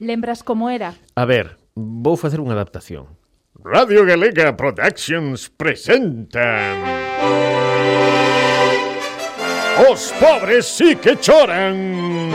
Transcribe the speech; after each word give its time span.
Lembras 0.00 0.42
como 0.42 0.70
era? 0.70 0.94
A 1.14 1.24
ver, 1.28 1.60
vou 1.76 2.16
facer 2.16 2.40
unha 2.40 2.56
adaptación. 2.56 3.20
Radio 3.60 4.08
Galega 4.08 4.56
Productions 4.56 5.52
presenta... 5.52 6.72
Os 9.84 10.08
pobres 10.16 10.64
sí 10.64 10.96
que 10.96 11.20
choran. 11.20 12.32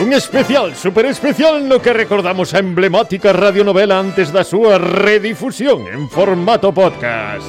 Un 0.00 0.10
especial, 0.16 0.72
super 0.72 1.04
especial 1.04 1.60
no 1.68 1.76
que 1.84 1.92
recordamos 1.92 2.56
a 2.56 2.64
emblemática 2.64 3.36
radionovela 3.36 4.00
antes 4.00 4.32
da 4.32 4.48
súa 4.48 4.80
redifusión 4.80 5.92
en 5.92 6.08
formato 6.08 6.72
podcast. 6.72 7.44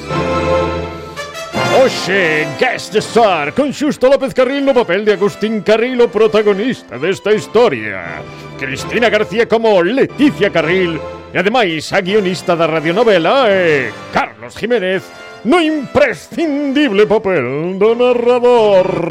Oxe, 1.82 2.46
Guest 2.58 2.94
Star, 2.96 3.52
con 3.52 3.72
Xusto 3.72 4.06
López 4.06 4.32
Carril 4.32 4.64
no 4.64 4.72
papel 4.72 5.04
de 5.04 5.18
Agustín 5.18 5.60
Carril 5.66 5.98
o 6.02 6.08
protagonista 6.08 6.94
desta 7.02 7.34
historia. 7.34 8.22
Cristina 8.54 9.10
García 9.10 9.50
como 9.50 9.82
Leticia 9.82 10.54
Carril 10.54 11.02
e 11.34 11.36
ademais 11.36 11.90
a 11.90 11.98
guionista 11.98 12.54
da 12.54 12.70
radionovela 12.70 13.50
e 13.50 13.90
Carlos 14.14 14.54
Jiménez 14.54 15.02
no 15.42 15.58
imprescindible 15.58 17.10
papel 17.10 17.74
do 17.74 17.90
narrador. 17.98 19.10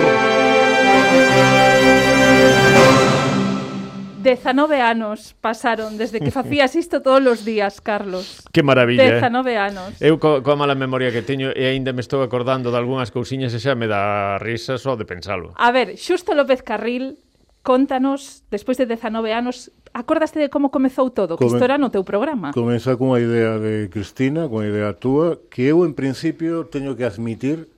19 4.23 4.80
anos 4.80 5.36
pasaron 5.44 6.00
desde 6.00 6.23
que 6.23 6.32
facías 6.32 6.73
isto 6.80 7.04
todos 7.04 7.22
os 7.27 7.45
días, 7.45 7.84
Carlos. 7.84 8.41
Que 8.52 8.63
maravilla. 8.63 9.04
Eh. 9.04 9.20
19 9.20 9.58
anos. 9.59 9.90
Eu 9.99 10.18
co, 10.18 10.40
coa 10.40 10.55
mala 10.55 10.73
memoria 10.73 11.12
que 11.12 11.22
teño 11.22 11.52
e 11.52 11.68
aínda 11.68 11.91
me 11.91 11.99
estou 11.99 12.23
acordando 12.23 12.72
de 12.72 12.77
algunhas 12.80 13.12
cousiñas 13.12 13.52
e 13.52 13.59
xa 13.59 13.76
me 13.76 13.91
dá 13.91 14.40
risa 14.40 14.80
só 14.80 14.96
de 14.96 15.04
pensalo. 15.04 15.52
A 15.59 15.70
ver, 15.76 15.99
Xusto 15.99 16.32
López 16.32 16.63
Carril 16.63 17.20
Contanos, 17.63 18.44
despois 18.52 18.76
de 18.76 18.86
19 18.86 19.32
anos, 19.32 19.72
acordaste 19.96 20.38
de 20.38 20.49
como 20.52 20.68
comezou 20.68 21.16
todo, 21.16 21.40
que 21.40 21.48
isto 21.48 21.63
era 21.63 21.80
no 21.80 21.88
teu 21.88 22.04
programa? 22.04 22.51
Comeza 22.51 22.99
cunha 22.99 23.24
idea 23.24 23.55
de 23.55 23.88
Cristina, 23.88 24.51
cunha 24.51 24.68
idea 24.68 24.91
túa, 24.91 25.40
que 25.48 25.71
eu, 25.71 25.88
en 25.88 25.96
principio, 25.96 26.68
teño 26.68 26.99
que 26.99 27.07
admitir 27.07 27.71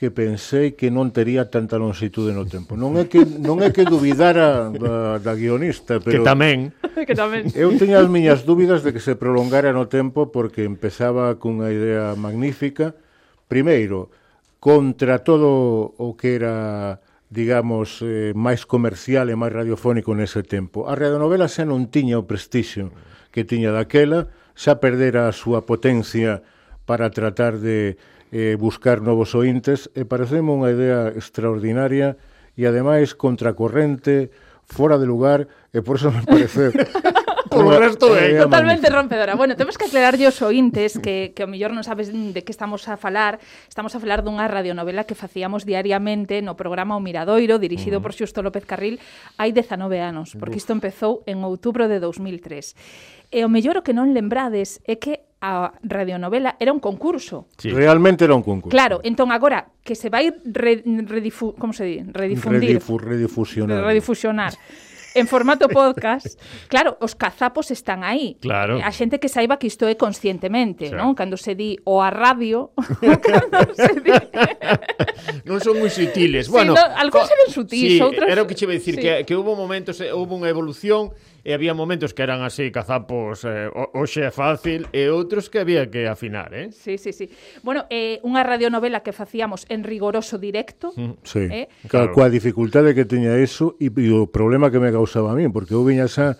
que 0.00 0.08
pensei 0.08 0.72
que 0.72 0.88
non 0.88 1.12
tería 1.12 1.52
tanta 1.52 1.76
longitude 1.76 2.32
no 2.32 2.48
tempo. 2.48 2.72
Non 2.72 2.96
é 2.96 3.04
que 3.04 3.20
non 3.20 3.60
é 3.60 3.68
que 3.68 3.84
dubidara 3.84 4.72
da, 4.72 4.96
eh, 4.96 5.16
da 5.20 5.36
guionista, 5.36 6.00
pero 6.00 6.24
que 6.24 6.24
tamén, 6.24 6.72
que 7.08 7.12
tamén. 7.12 7.52
Eu 7.52 7.68
teña 7.76 8.00
as 8.00 8.08
miñas 8.08 8.48
dúbidas 8.48 8.80
de 8.80 8.96
que 8.96 9.04
se 9.04 9.12
prolongara 9.12 9.76
no 9.76 9.92
tempo 9.92 10.32
porque 10.32 10.64
empezaba 10.64 11.36
cunha 11.36 11.68
idea 11.68 12.16
magnífica. 12.16 12.96
Primeiro, 13.44 14.08
contra 14.56 15.20
todo 15.20 15.92
o 15.92 16.16
que 16.16 16.40
era 16.40 17.04
digamos, 17.28 18.00
eh, 18.00 18.32
máis 18.32 18.64
comercial 18.64 19.28
e 19.28 19.36
máis 19.36 19.52
radiofónico 19.52 20.16
nese 20.16 20.40
tempo. 20.40 20.88
A 20.88 20.96
radionovela 20.96 21.44
xa 21.44 21.68
non 21.68 21.92
tiña 21.92 22.16
o 22.16 22.24
prestixio 22.24 22.88
que 23.36 23.44
tiña 23.44 23.68
daquela, 23.68 24.32
xa 24.56 24.80
perdera 24.80 25.28
a 25.28 25.36
súa 25.36 25.68
potencia 25.68 26.40
para 26.88 27.12
tratar 27.12 27.60
de 27.60 28.00
eh, 28.32 28.56
buscar 28.58 29.02
novos 29.02 29.34
ointes, 29.34 29.90
e 29.94 30.06
pareceme 30.06 30.54
unha 30.54 30.70
idea 30.70 31.10
extraordinaria 31.14 32.16
e 32.58 32.66
ademais 32.66 33.14
contracorrente, 33.14 34.30
fora 34.66 34.98
de 34.98 35.06
lugar, 35.06 35.50
e 35.74 35.82
por 35.82 35.98
eso 35.98 36.14
me 36.14 36.22
parece 36.22 36.70
Por 37.50 37.66
o 37.66 37.74
resto 37.74 38.14
é 38.14 38.38
eh, 38.38 38.38
totalmente 38.38 38.86
magnífico. 38.86 38.94
rompedora. 38.94 39.34
Bueno, 39.34 39.56
temos 39.58 39.74
que 39.74 39.90
aclararlle 39.90 40.30
os 40.30 40.38
ointes 40.38 41.02
que, 41.02 41.34
que 41.34 41.42
o 41.42 41.50
mellor 41.50 41.74
non 41.74 41.82
sabes 41.82 42.14
de 42.14 42.46
que 42.46 42.54
estamos 42.54 42.86
a 42.86 42.94
falar. 42.94 43.42
Estamos 43.66 43.90
a 43.90 43.98
falar 43.98 44.22
dunha 44.22 44.46
radionovela 44.46 45.02
que 45.02 45.18
facíamos 45.18 45.66
diariamente 45.66 46.46
no 46.46 46.54
programa 46.54 46.94
O 46.94 47.02
Miradoiro, 47.02 47.58
dirixido 47.58 47.98
mm. 47.98 48.02
por 48.06 48.14
Xusto 48.14 48.38
López 48.46 48.62
Carril, 48.62 49.02
hai 49.34 49.50
19 49.50 49.98
anos, 49.98 50.38
porque 50.38 50.62
isto 50.62 50.70
empezou 50.70 51.26
en 51.26 51.42
outubro 51.42 51.90
de 51.90 51.98
2003. 51.98 53.34
E 53.34 53.42
o 53.42 53.50
mellor 53.50 53.82
o 53.82 53.84
que 53.84 53.98
non 53.98 54.14
lembrades 54.14 54.78
é 54.86 54.94
que 54.94 55.26
a 55.40 55.72
radionovela 55.82 56.56
era 56.60 56.72
un 56.72 56.80
concurso. 56.80 57.48
Sí. 57.56 57.70
Realmente 57.70 58.24
era 58.24 58.34
un 58.34 58.42
concurso. 58.42 58.70
Claro, 58.70 59.00
entón 59.02 59.32
agora 59.32 59.72
que 59.82 59.96
se 59.96 60.12
vai 60.12 60.32
re, 60.44 60.84
redifu, 60.84 61.56
como 61.56 61.72
se 61.72 61.84
di? 61.84 61.96
redifundir, 62.04 62.76
Redifu, 62.76 62.98
redifusionar. 62.98 63.84
redifusionar 63.84 64.52
en 65.14 65.26
formato 65.26 65.68
podcast, 65.68 66.40
claro, 66.68 66.96
os 67.00 67.14
cazapos 67.14 67.70
están 67.70 68.04
aí. 68.04 68.36
Claro. 68.40 68.78
A 68.82 68.90
xente 68.92 69.18
que 69.18 69.28
saiba 69.28 69.58
que 69.58 69.66
isto 69.66 69.86
é 69.88 69.94
conscientemente, 69.94 70.90
claro. 70.90 71.10
non? 71.10 71.18
Cando 71.18 71.36
se 71.36 71.54
di 71.54 71.78
o 71.84 72.02
a 72.02 72.10
radio, 72.10 72.70
cando 73.24 73.74
se 73.74 73.94
di... 74.00 74.14
non 75.46 75.58
son 75.58 75.82
moi 75.82 75.90
sutiles. 75.90 76.46
Sí, 76.46 76.52
bueno, 76.54 76.74
no, 76.74 76.84
algúns 76.94 77.30
eran 77.30 77.48
sutis, 77.50 77.98
sí, 77.98 78.02
outros... 78.02 78.26
Era 78.30 78.42
o 78.42 78.46
que 78.46 78.54
che 78.54 78.66
decir, 78.70 78.98
sí. 78.98 79.02
que, 79.02 79.26
que 79.26 79.34
hubo 79.34 79.58
momentos, 79.58 79.98
hubo 79.98 80.38
unha 80.38 80.50
evolución 80.50 81.10
e 81.44 81.56
había 81.56 81.72
momentos 81.72 82.12
que 82.12 82.22
eran 82.22 82.42
así 82.42 82.68
cazapos 82.68 83.44
eh, 83.48 83.68
oxe 83.72 84.28
fácil 84.30 84.86
e 84.92 85.08
outros 85.08 85.48
que 85.48 85.60
había 85.60 85.88
que 85.88 86.06
afinar, 86.06 86.52
eh? 86.52 86.68
Sí, 86.72 87.00
sí, 87.00 87.12
sí. 87.12 87.28
Bueno, 87.64 87.88
eh, 87.88 88.20
unha 88.26 88.44
radionovela 88.44 89.00
que 89.00 89.16
facíamos 89.16 89.64
en 89.72 89.84
rigoroso 89.84 90.36
directo. 90.36 90.92
Mm, 90.96 91.14
sí, 91.24 91.44
eh? 91.48 91.66
claro. 91.88 92.12
coa 92.12 92.28
dificultade 92.28 92.92
que 92.92 93.08
teña 93.08 93.36
eso 93.40 93.76
e, 93.80 93.88
e 93.88 94.08
o 94.12 94.28
problema 94.28 94.68
que 94.68 94.82
me 94.82 94.92
causaba 94.92 95.32
a 95.32 95.36
mí, 95.36 95.48
porque 95.48 95.72
eu 95.72 95.84
viña 95.84 96.08
xa 96.08 96.36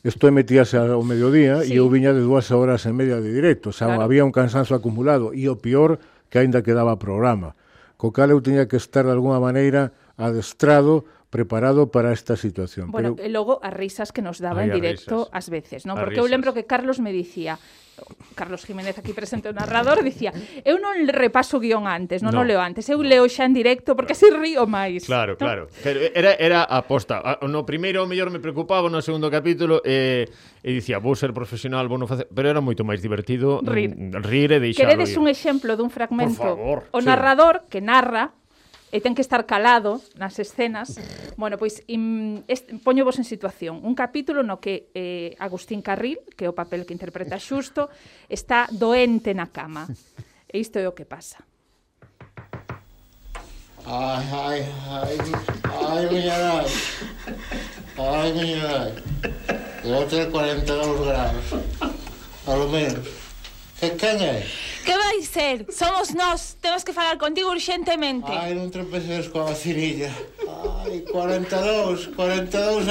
Isto 0.00 0.28
emitíase 0.28 0.80
ao 0.80 1.04
mediodía 1.04 1.60
sí. 1.60 1.76
e 1.76 1.80
eu 1.80 1.92
viña 1.92 2.16
de 2.16 2.24
dúas 2.24 2.48
horas 2.48 2.88
e 2.88 2.92
media 2.92 3.20
de 3.20 3.28
directo, 3.28 3.68
xa 3.68 3.92
claro. 3.92 4.04
había 4.04 4.24
un 4.24 4.32
cansanzo 4.32 4.72
acumulado 4.72 5.36
e 5.36 5.44
o 5.48 5.60
peor 5.60 6.00
que 6.32 6.40
aínda 6.40 6.64
quedaba 6.64 6.96
programa. 6.96 7.52
Co 8.00 8.12
cal 8.12 8.32
eu 8.32 8.40
tiña 8.40 8.64
que 8.68 8.80
estar 8.80 9.04
de 9.04 9.12
alguna 9.12 9.40
maneira 9.40 9.92
adestrado 10.16 11.04
preparado 11.34 11.90
para 11.90 12.12
esta 12.12 12.36
situación. 12.36 12.92
Bueno, 12.92 13.16
Pero... 13.16 13.26
e 13.26 13.28
logo 13.28 13.58
as 13.58 13.74
risas 13.74 14.14
que 14.14 14.22
nos 14.22 14.38
daba 14.38 14.62
Ay, 14.62 14.70
en 14.70 14.78
directo 14.78 15.26
ás 15.34 15.50
veces, 15.50 15.82
non? 15.82 15.98
Porque 15.98 16.22
risas. 16.22 16.30
eu 16.30 16.30
lembro 16.30 16.54
que 16.54 16.62
Carlos 16.62 17.02
me 17.02 17.10
dicía, 17.10 17.58
Carlos 18.38 18.62
Jiménez 18.62 19.02
aquí 19.02 19.10
presente 19.10 19.50
o 19.50 19.54
narrador 19.54 20.06
dicía, 20.06 20.30
eu 20.62 20.78
non 20.78 20.94
repaso 21.10 21.58
guión 21.58 21.90
antes, 21.90 22.22
non 22.22 22.38
no. 22.38 22.42
o 22.42 22.44
leo 22.46 22.62
antes, 22.62 22.86
eu 22.86 23.02
leo 23.02 23.26
xa 23.26 23.50
en 23.50 23.54
directo 23.58 23.98
porque 23.98 24.14
así 24.14 24.30
río 24.30 24.70
máis. 24.70 25.10
Claro, 25.10 25.34
no? 25.34 25.42
claro. 25.42 25.66
Era 25.82 26.38
era 26.38 26.62
aposta. 26.70 27.18
No 27.42 27.66
primeiro 27.66 28.06
o 28.06 28.06
mellor 28.06 28.30
me 28.30 28.38
preocupaba, 28.38 28.86
no 28.86 29.02
segundo 29.02 29.26
capítulo 29.26 29.82
eh 29.82 30.30
e 30.62 30.70
dicía, 30.70 31.02
vou 31.02 31.18
ser 31.18 31.34
profesional, 31.34 31.90
vou 31.90 31.98
non 31.98 32.06
facer, 32.06 32.30
pero 32.30 32.46
era 32.46 32.62
moito 32.62 32.86
máis 32.86 33.02
divertido 33.02 33.58
rir, 33.66 33.90
rir 34.22 34.54
e 34.54 34.62
deixalo. 34.62 34.86
Queredes 34.86 35.10
ir. 35.10 35.18
un 35.18 35.26
exemplo 35.26 35.74
dun 35.74 35.90
fragmento? 35.90 36.54
O 36.94 36.98
narrador 37.02 37.66
sí. 37.66 37.74
que 37.74 37.80
narra 37.82 38.30
e 38.94 39.02
ten 39.02 39.18
que 39.18 39.26
estar 39.26 39.42
calado 39.42 39.98
nas 40.14 40.38
escenas. 40.38 40.94
Bueno, 41.34 41.58
pois 41.58 41.82
im, 41.90 42.46
est, 42.46 42.70
poño 42.86 43.02
vos 43.02 43.18
en 43.18 43.26
situación. 43.26 43.82
Un 43.82 43.98
capítulo 43.98 44.46
no 44.46 44.62
que 44.62 44.94
eh, 44.94 45.34
Agustín 45.42 45.82
Carril, 45.82 46.22
que 46.38 46.46
é 46.46 46.48
o 46.48 46.54
papel 46.54 46.86
que 46.86 46.94
interpreta 46.94 47.42
Xusto, 47.42 47.90
está 48.30 48.70
doente 48.70 49.34
na 49.34 49.50
cama. 49.50 49.90
E 50.46 50.62
isto 50.62 50.78
é 50.78 50.86
o 50.86 50.94
que 50.94 51.02
pasa. 51.02 51.42
Ai, 53.82 54.22
ai, 54.30 54.60
ai, 54.86 55.18
ai, 55.66 56.02
miña 56.06 56.38
nai. 56.38 56.70
Ai, 57.98 58.30
miña 58.30 58.62
nai. 58.62 58.92
Vou 59.82 60.06
ter 60.06 60.30
42 60.30 61.02
graus. 61.02 61.46
A 62.46 62.54
lo 62.54 62.70
menos. 62.70 63.23
Que 63.80 63.90
quen 63.98 64.22
é? 64.22 64.46
Que 64.84 64.96
vai 64.96 65.22
ser? 65.22 65.66
Somos 65.70 66.14
nós, 66.14 66.56
temos 66.60 66.84
que 66.84 66.92
falar 66.92 67.18
contigo 67.18 67.50
urgentemente. 67.50 68.30
Ai, 68.30 68.54
non 68.54 68.70
tropeces 68.70 69.28
coa 69.28 69.50
vacinilla. 69.50 70.14
Ai, 70.84 71.02
42, 71.10 72.14
42 72.14 72.86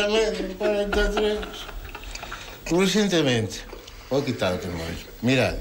43. 0.60 1.40
Urgentemente. 2.72 3.64
Vou 4.10 4.22
quitar 4.22 4.54
o 4.54 4.60
que 4.60 4.68
máis. 4.68 5.00
Mirad. 5.22 5.58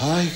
Ai, 0.00 0.28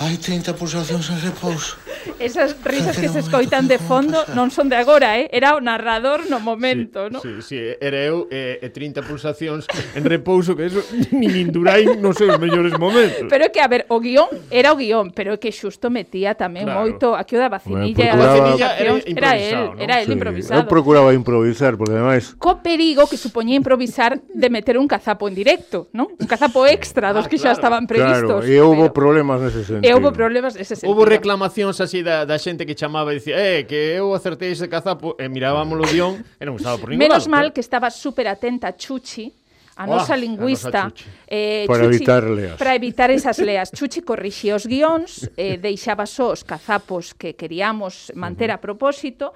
ai, 0.00 0.16
30 0.16 0.54
pulsacións 0.54 1.10
en 1.10 1.20
repouso. 1.20 1.81
Esas 2.18 2.56
risas 2.64 2.96
que 2.98 3.08
se 3.08 3.20
escoitan 3.20 3.68
de 3.68 3.78
fondo 3.78 4.22
non 4.34 4.50
son 4.50 4.68
de 4.68 4.76
agora, 4.76 5.18
eh? 5.18 5.28
Era 5.32 5.54
o 5.56 5.60
narrador 5.60 6.26
no 6.28 6.38
momento, 6.38 7.08
sí, 7.08 7.12
no? 7.12 7.18
Sí, 7.20 7.32
sí, 7.42 7.58
era 7.80 7.98
eu 8.02 8.26
eh, 8.30 8.58
e 8.62 8.68
eh, 8.68 8.74
30 8.74 9.02
pulsacións 9.02 9.66
en 9.94 10.02
repouso 10.04 10.56
que 10.56 10.66
eso 10.66 10.80
nin 11.12 11.34
Indurain 11.36 12.00
non 12.00 12.14
sei 12.16 12.30
os 12.30 12.38
mellores 12.40 12.74
momentos. 12.78 13.28
Pero 13.28 13.50
que, 13.52 13.60
a 13.60 13.68
ver, 13.68 13.84
o 13.88 14.00
guión 14.00 14.28
era 14.50 14.72
o 14.72 14.76
guión, 14.76 15.12
pero 15.12 15.36
que 15.36 15.52
xusto 15.52 15.90
metía 15.90 16.34
tamén 16.34 16.66
claro. 16.66 16.80
moito 16.80 17.06
aquí 17.18 17.36
o 17.36 17.40
da 17.40 17.50
vacinilla. 17.50 18.16
Bueno, 18.16 18.56
procuraba... 18.56 18.78
era, 18.78 18.92
era 19.04 19.30
el, 19.36 19.64
¿no? 19.76 19.82
era 19.82 19.94
el 20.00 20.06
sí, 20.06 20.12
improvisado. 20.12 20.60
Eu 20.60 20.66
procuraba 20.66 21.10
improvisar, 21.14 21.76
porque 21.76 21.92
ademais... 21.92 22.34
Co 22.38 22.62
perigo 22.62 23.06
que 23.10 23.16
supoñía 23.18 23.56
improvisar 23.56 24.20
de 24.22 24.48
meter 24.48 24.78
un 24.78 24.86
cazapo 24.88 25.28
en 25.28 25.34
directo, 25.34 25.90
non? 25.92 26.14
Un 26.14 26.28
cazapo 26.28 26.64
extra 26.66 27.12
dos 27.12 27.26
ah, 27.26 27.30
que 27.30 27.36
claro. 27.36 27.54
xa 27.54 27.58
estaban 27.58 27.84
previstos. 27.86 28.42
Claro, 28.42 28.46
e 28.46 28.56
houve 28.62 28.90
problemas 28.94 29.42
nese 29.42 29.66
sentido. 29.66 29.84
E 29.84 29.90
houve 29.92 30.10
problemas 30.14 30.54
nese 30.54 30.78
sentido. 30.78 30.94
Houve 30.94 31.10
reclamacións 31.10 31.81
así 31.82 32.02
da, 32.02 32.24
da 32.24 32.38
xente 32.38 32.64
que 32.64 32.78
chamaba 32.78 33.10
e 33.12 33.18
dicía, 33.18 33.36
eh, 33.36 33.66
que 33.66 33.98
eu 33.98 34.14
acertei 34.14 34.54
ese 34.54 34.70
cazapo, 34.70 35.18
e 35.18 35.26
mirábamos 35.28 35.76
o 35.76 35.86
guión, 35.90 36.22
e 36.38 36.44
non 36.46 36.56
estaba 36.56 36.78
por 36.78 36.88
ningún 36.88 37.02
Menos 37.04 37.26
lado. 37.26 37.34
mal 37.34 37.46
que 37.50 37.60
estaba 37.60 37.90
super 37.90 38.30
atenta 38.30 38.72
Chuchi, 38.78 39.34
a 39.76 39.84
oh, 39.84 39.96
nosa 39.98 40.14
lingüista 40.16 40.86
a 40.86 40.92
nosa 40.92 40.96
Chuchi. 40.96 41.10
eh, 41.26 41.64
para 41.66 41.84
Chuchi, 41.84 41.96
evitar 41.96 42.22
leas. 42.28 42.56
Para 42.60 42.72
evitar 42.76 43.08
esas 43.10 43.38
leas. 43.40 43.68
Chuchi 43.72 44.00
corrixía 44.04 44.54
os 44.54 44.68
guións, 44.68 45.28
eh, 45.36 45.56
deixaba 45.58 46.06
só 46.06 46.30
os 46.30 46.44
cazapos 46.44 47.16
que 47.16 47.34
queríamos 47.34 48.12
manter 48.14 48.48
uh 48.48 48.54
-huh. 48.54 48.60
a 48.60 48.64
propósito 48.64 49.32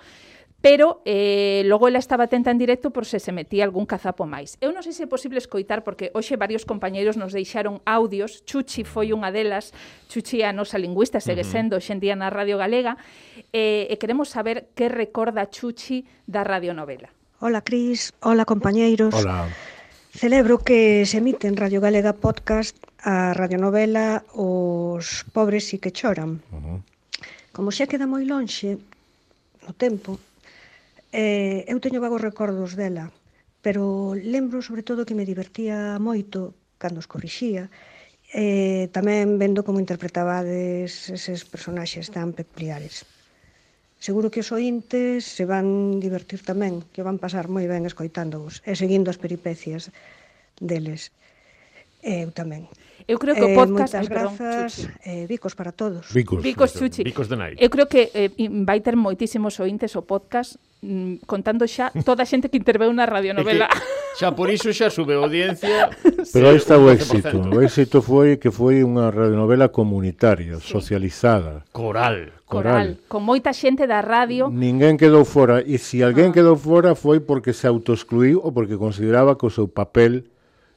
pero 0.66 1.00
eh, 1.04 1.62
logo 1.66 1.86
ela 1.86 2.00
estaba 2.00 2.24
atenta 2.24 2.50
en 2.50 2.58
directo 2.58 2.90
por 2.90 3.06
se 3.06 3.20
se 3.20 3.30
metía 3.30 3.62
algún 3.62 3.86
cazapo 3.86 4.26
máis. 4.26 4.58
Eu 4.58 4.74
non 4.74 4.82
sei 4.82 4.90
se 4.90 5.06
é 5.06 5.08
posible 5.08 5.38
escoitar, 5.38 5.86
porque 5.86 6.10
hoxe 6.10 6.34
varios 6.34 6.66
compañeiros 6.66 7.14
nos 7.14 7.30
deixaron 7.30 7.78
audios, 7.86 8.42
Chuchi 8.42 8.82
foi 8.82 9.14
unha 9.14 9.30
delas, 9.30 9.70
Chuchi 10.10 10.42
a 10.42 10.50
nosa 10.50 10.82
lingüista, 10.82 11.22
segue 11.22 11.46
sendo 11.46 11.78
hoxendía 11.78 12.18
na 12.18 12.34
Radio 12.34 12.58
Galega, 12.58 12.98
eh, 13.54 13.86
e 13.86 13.94
queremos 13.94 14.34
saber 14.34 14.66
que 14.74 14.90
recorda 14.90 15.46
Chuchi 15.46 16.02
da 16.26 16.42
radionovela. 16.42 17.14
Hola, 17.38 17.62
Cris. 17.62 18.10
Hola, 18.26 18.42
compañeiros. 18.42 19.14
Hola. 19.14 19.46
Celebro 20.18 20.58
que 20.58 21.06
se 21.06 21.22
emite 21.22 21.46
en 21.46 21.54
Radio 21.54 21.78
Galega 21.78 22.10
Podcast 22.10 22.74
a 23.06 23.38
radionovela 23.38 24.26
Os 24.34 25.22
pobres 25.30 25.70
e 25.70 25.78
que 25.78 25.94
choran. 25.94 26.42
Uh 26.50 26.58
-huh. 26.58 26.78
Como 27.54 27.70
xa 27.70 27.86
queda 27.86 28.10
moi 28.10 28.26
lonxe 28.26 28.82
no 29.62 29.70
tempo, 29.70 30.18
Eh, 31.16 31.64
eu 31.72 31.80
teño 31.80 32.04
vagos 32.04 32.20
recordos 32.20 32.76
dela, 32.76 33.08
pero 33.64 34.12
lembro 34.12 34.60
sobre 34.60 34.84
todo 34.84 35.08
que 35.08 35.16
me 35.16 35.24
divertía 35.24 35.96
moito 35.96 36.52
cando 36.76 37.00
os 37.00 37.08
corrixía, 37.08 37.72
eh, 38.36 38.92
tamén 38.92 39.40
vendo 39.40 39.64
como 39.64 39.80
interpretabades 39.80 41.08
eses 41.08 41.48
personaxes 41.48 42.12
tan 42.12 42.36
peculiares. 42.36 43.08
Seguro 43.96 44.28
que 44.28 44.44
os 44.44 44.52
ointes 44.52 45.24
se 45.24 45.48
van 45.48 46.04
divertir 46.04 46.44
tamén, 46.44 46.84
que 46.92 47.00
van 47.00 47.16
pasar 47.16 47.48
moi 47.48 47.64
ben 47.64 47.88
escoitándovos 47.88 48.60
e 48.68 48.76
seguindo 48.76 49.08
as 49.08 49.16
peripecias 49.16 49.88
deles. 50.60 51.16
Eu 52.04 52.28
tamén. 52.28 52.68
Eu 53.08 53.16
creo 53.16 53.32
que 53.32 53.46
o 53.46 53.54
eh, 53.54 53.56
podcast... 53.56 53.96
Eh, 53.96 54.04
moitas 54.04 54.08
grazas, 54.12 54.70
eh, 55.00 55.24
bicos 55.24 55.56
para 55.56 55.72
todos. 55.72 56.12
Bicos, 56.12 56.44
bicos 56.44 56.76
chuchi. 56.76 57.08
Bicos 57.08 57.32
de 57.32 57.40
nai. 57.40 57.52
Eu 57.56 57.72
creo 57.72 57.88
que 57.88 58.12
eh, 58.12 58.36
vai 58.68 58.84
ter 58.84 59.00
moitísimos 59.00 59.56
ointes 59.64 59.96
o 59.96 60.04
podcast 60.04 60.60
mm, 60.86 61.26
contando 61.26 61.66
xa 61.66 61.90
toda 62.06 62.22
a 62.22 62.28
xente 62.28 62.46
que 62.46 62.54
interveu 62.54 62.94
na 62.94 63.02
radionovela. 63.10 63.66
Que, 63.66 64.22
xa 64.22 64.30
por 64.38 64.46
iso 64.54 64.70
xa 64.70 64.86
sube 64.86 65.18
a 65.18 65.26
audiencia. 65.26 65.90
Pero 66.32 66.54
aí 66.54 66.56
está 66.56 66.78
o 66.78 66.86
éxito. 66.86 67.42
O 67.50 67.58
éxito 67.58 67.98
foi 67.98 68.38
que 68.38 68.54
foi 68.54 68.86
unha 68.86 69.10
radionovela 69.10 69.74
comunitaria, 69.74 70.62
sí. 70.62 70.70
socializada. 70.70 71.66
Coral. 71.74 72.30
Coral. 72.46 73.02
Con 73.10 73.26
moita 73.26 73.50
xente 73.50 73.90
da 73.90 73.98
radio. 73.98 74.46
Ninguén 74.54 74.94
quedou 74.94 75.26
fora, 75.26 75.58
e 75.66 75.82
se 75.82 76.06
alguén 76.06 76.30
ah. 76.30 76.34
quedou 76.38 76.54
fora 76.54 76.94
foi 76.94 77.18
porque 77.18 77.50
se 77.50 77.66
autoexcluiu 77.66 78.38
ou 78.38 78.54
porque 78.54 78.78
consideraba 78.78 79.34
que 79.34 79.50
o 79.50 79.52
seu 79.52 79.66
papel 79.66 80.30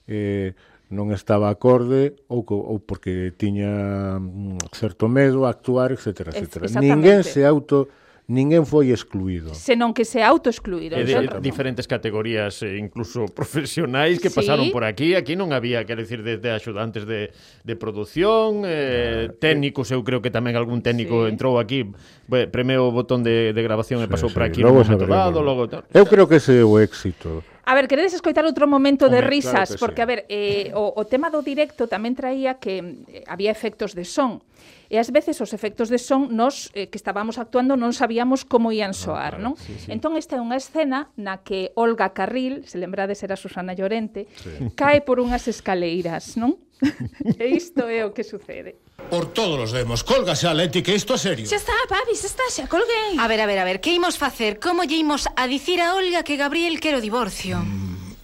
eh, 0.10 0.58
non 0.90 1.14
estaba 1.14 1.54
acorde 1.54 2.18
ou, 2.26 2.42
ou 2.42 2.82
porque 2.82 3.38
tiña 3.38 4.18
mm, 4.18 4.74
certo 4.74 5.06
medo 5.06 5.46
a 5.46 5.54
actuar, 5.54 5.94
etc. 5.94 6.34
etc. 6.34 6.66
Ninguén 6.82 7.22
se 7.22 7.46
auto 7.46 7.94
ninguén 8.30 8.62
foi 8.64 8.94
excluído. 8.94 9.58
Senón 9.58 9.92
que 9.92 10.06
se 10.06 10.22
autoexcluíron. 10.22 11.02
E 11.02 11.04
de, 11.04 11.18
son... 11.18 11.42
diferentes 11.42 11.90
categorías, 11.90 12.62
eh, 12.62 12.78
incluso 12.78 13.26
profesionais 13.40 14.22
que 14.22 14.30
sí. 14.30 14.38
pasaron 14.38 14.70
por 14.70 14.86
aquí, 14.86 15.18
aquí 15.18 15.34
non 15.34 15.50
había, 15.50 15.82
quero 15.84 16.06
dicir, 16.06 16.22
desde 16.22 16.54
axudantes 16.54 17.10
de, 17.10 17.34
de 17.66 17.74
produción, 17.76 18.64
eh, 18.70 19.34
técnicos, 19.42 19.90
eu 19.90 20.06
creo 20.06 20.22
que 20.22 20.30
tamén 20.30 20.54
algún 20.54 20.86
técnico 20.86 21.26
sí. 21.26 21.34
entrou 21.34 21.58
aquí, 21.58 21.90
eh, 21.90 22.46
premeu 22.46 22.86
o 22.86 22.94
botón 22.94 23.26
de, 23.26 23.50
de 23.52 23.62
grabación 23.66 24.00
sí, 24.00 24.06
e 24.06 24.08
pasou 24.08 24.30
sí. 24.30 24.38
por 24.38 24.46
aquí, 24.46 24.62
logo, 24.62 24.86
no 24.86 24.96
dado, 25.10 25.42
logo 25.42 25.66
tal. 25.66 25.82
Eu 25.90 26.06
creo 26.06 26.30
que 26.30 26.38
ese 26.38 26.62
é 26.62 26.64
o 26.64 26.78
éxito. 26.78 27.42
A 27.66 27.74
ver, 27.74 27.90
queredes 27.90 28.14
escoitar 28.14 28.46
outro 28.46 28.70
momento 28.70 29.10
Home, 29.10 29.18
de 29.18 29.22
risas, 29.26 29.74
claro 29.74 29.82
porque 29.82 30.02
sí. 30.02 30.06
a 30.06 30.08
ver, 30.08 30.20
eh 30.30 30.70
o 30.78 30.94
o 30.94 31.04
tema 31.10 31.34
do 31.34 31.42
directo 31.42 31.90
tamén 31.90 32.14
traía 32.14 32.62
que 32.62 33.02
eh, 33.10 33.26
había 33.26 33.50
efectos 33.50 33.98
de 33.98 34.06
son 34.06 34.46
e 34.90 34.98
ás 34.98 35.14
veces 35.14 35.38
os 35.38 35.54
efectos 35.54 35.94
de 35.94 36.02
son 36.02 36.34
nos 36.34 36.74
eh, 36.74 36.90
que 36.90 36.98
estábamos 36.98 37.38
actuando 37.38 37.78
non 37.78 37.94
sabíamos 37.94 38.42
como 38.42 38.74
ían 38.74 38.92
ah, 38.92 38.98
soar, 38.98 39.38
ah, 39.38 39.38
claro, 39.38 39.46
non? 39.46 39.54
Sí, 39.56 39.78
sí. 39.78 39.88
Entón 39.94 40.18
esta 40.18 40.36
é 40.36 40.42
unha 40.42 40.58
escena 40.58 41.14
na 41.14 41.46
que 41.46 41.70
Olga 41.78 42.12
Carril, 42.18 42.66
se 42.66 42.82
lembrades 42.82 43.22
era 43.22 43.38
Susana 43.38 43.78
Llorente, 43.78 44.26
sí. 44.42 44.74
cae 44.74 45.06
por 45.06 45.22
unhas 45.22 45.46
escaleiras, 45.46 46.34
non? 46.42 46.58
e 47.38 47.46
isto 47.54 47.86
é 47.86 48.02
o 48.02 48.12
que 48.16 48.26
sucede. 48.26 48.82
Por 49.14 49.30
todos 49.30 49.70
os 49.70 49.72
demos, 49.72 50.02
colga 50.02 50.34
xa, 50.34 50.58
Leti, 50.58 50.82
que 50.82 50.98
isto 50.98 51.14
é 51.14 51.20
serio. 51.22 51.46
Xa 51.46 51.62
está, 51.62 51.78
papi, 51.86 52.18
xa 52.18 52.28
está, 52.28 52.46
xa 52.50 52.66
colguei. 52.66 53.14
A 53.22 53.30
ver, 53.30 53.40
a 53.42 53.46
ver, 53.46 53.62
a 53.62 53.66
ver, 53.70 53.78
que 53.78 53.94
imos 53.94 54.18
facer? 54.18 54.58
Como 54.58 54.82
lle 54.90 54.98
imos 54.98 55.30
a 55.38 55.46
dicir 55.46 55.82
a 55.86 55.94
Olga 55.94 56.26
que 56.26 56.34
Gabriel 56.34 56.82
quero 56.82 56.98
divorcio? 56.98 57.62
Mm, 57.62 58.18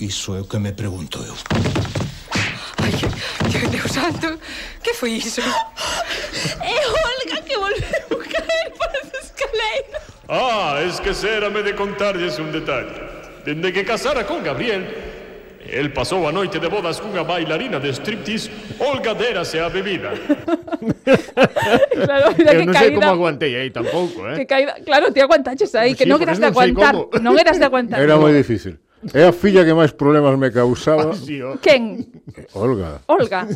iso 0.00 0.36
é 0.36 0.40
o 0.40 0.48
que 0.48 0.56
me 0.56 0.72
pregunto 0.72 1.20
eu. 1.20 1.36
Dios, 3.72 3.90
santo, 3.92 4.38
que 4.82 4.92
foi 4.94 5.12
iso? 5.18 5.42
É 6.62 6.78
Olga 6.88 7.38
que 7.42 7.56
volveu 7.56 8.18
caer 8.28 8.68
por 8.76 8.90
as 8.98 9.08
escaleiras. 9.24 10.02
Ah, 10.28 10.80
esquecérame 10.86 11.62
de 11.62 11.72
contarlles 11.74 12.38
un 12.38 12.52
detalle. 12.52 12.94
Dende 13.44 13.72
que 13.72 13.84
casara 13.84 14.24
con 14.26 14.42
Gabriel, 14.44 14.84
el 15.68 15.92
pasou 15.92 16.28
a 16.28 16.32
noite 16.32 16.58
de 16.60 16.68
bodas 16.68 17.00
cunha 17.00 17.24
bailarina 17.24 17.80
de 17.80 17.90
striptease, 17.92 18.50
Olga 18.78 19.14
dérase 19.14 19.60
a 19.60 19.68
bebida. 19.68 20.12
Claro, 21.98 22.30
mira 22.38 22.52
Eu 22.54 22.60
que 22.62 22.66
non 22.70 22.74
sei 22.78 22.88
caída. 22.94 22.96
como 23.02 23.10
aguantei 23.10 23.52
aí 23.58 23.70
tampouco, 23.74 24.22
eh? 24.30 24.36
Que 24.38 24.46
caída, 24.46 24.78
claro, 24.86 25.10
te 25.12 25.20
aguantaches 25.20 25.74
aí, 25.74 25.94
que 25.98 26.04
Sí, 26.06 26.10
non 26.10 26.22
eras 26.22 26.38
de 26.38 26.46
non 26.46 26.54
sei 26.54 26.70
aguantar, 26.70 26.94
como. 26.94 27.18
non 27.18 27.34
eras 27.34 27.58
de 27.58 27.66
aguantar. 27.66 27.98
Era 27.98 28.14
moi 28.14 28.30
difícil. 28.30 28.78
É 29.14 29.24
a 29.24 29.32
filla 29.32 29.64
que 29.64 29.70
máis 29.70 29.94
problemas 29.94 30.34
me 30.34 30.50
causaba. 30.50 31.14
Ah, 31.14 31.54
oh. 31.54 31.58
Quen? 31.62 32.10
Olga. 32.54 33.00
Olga. 33.06 33.46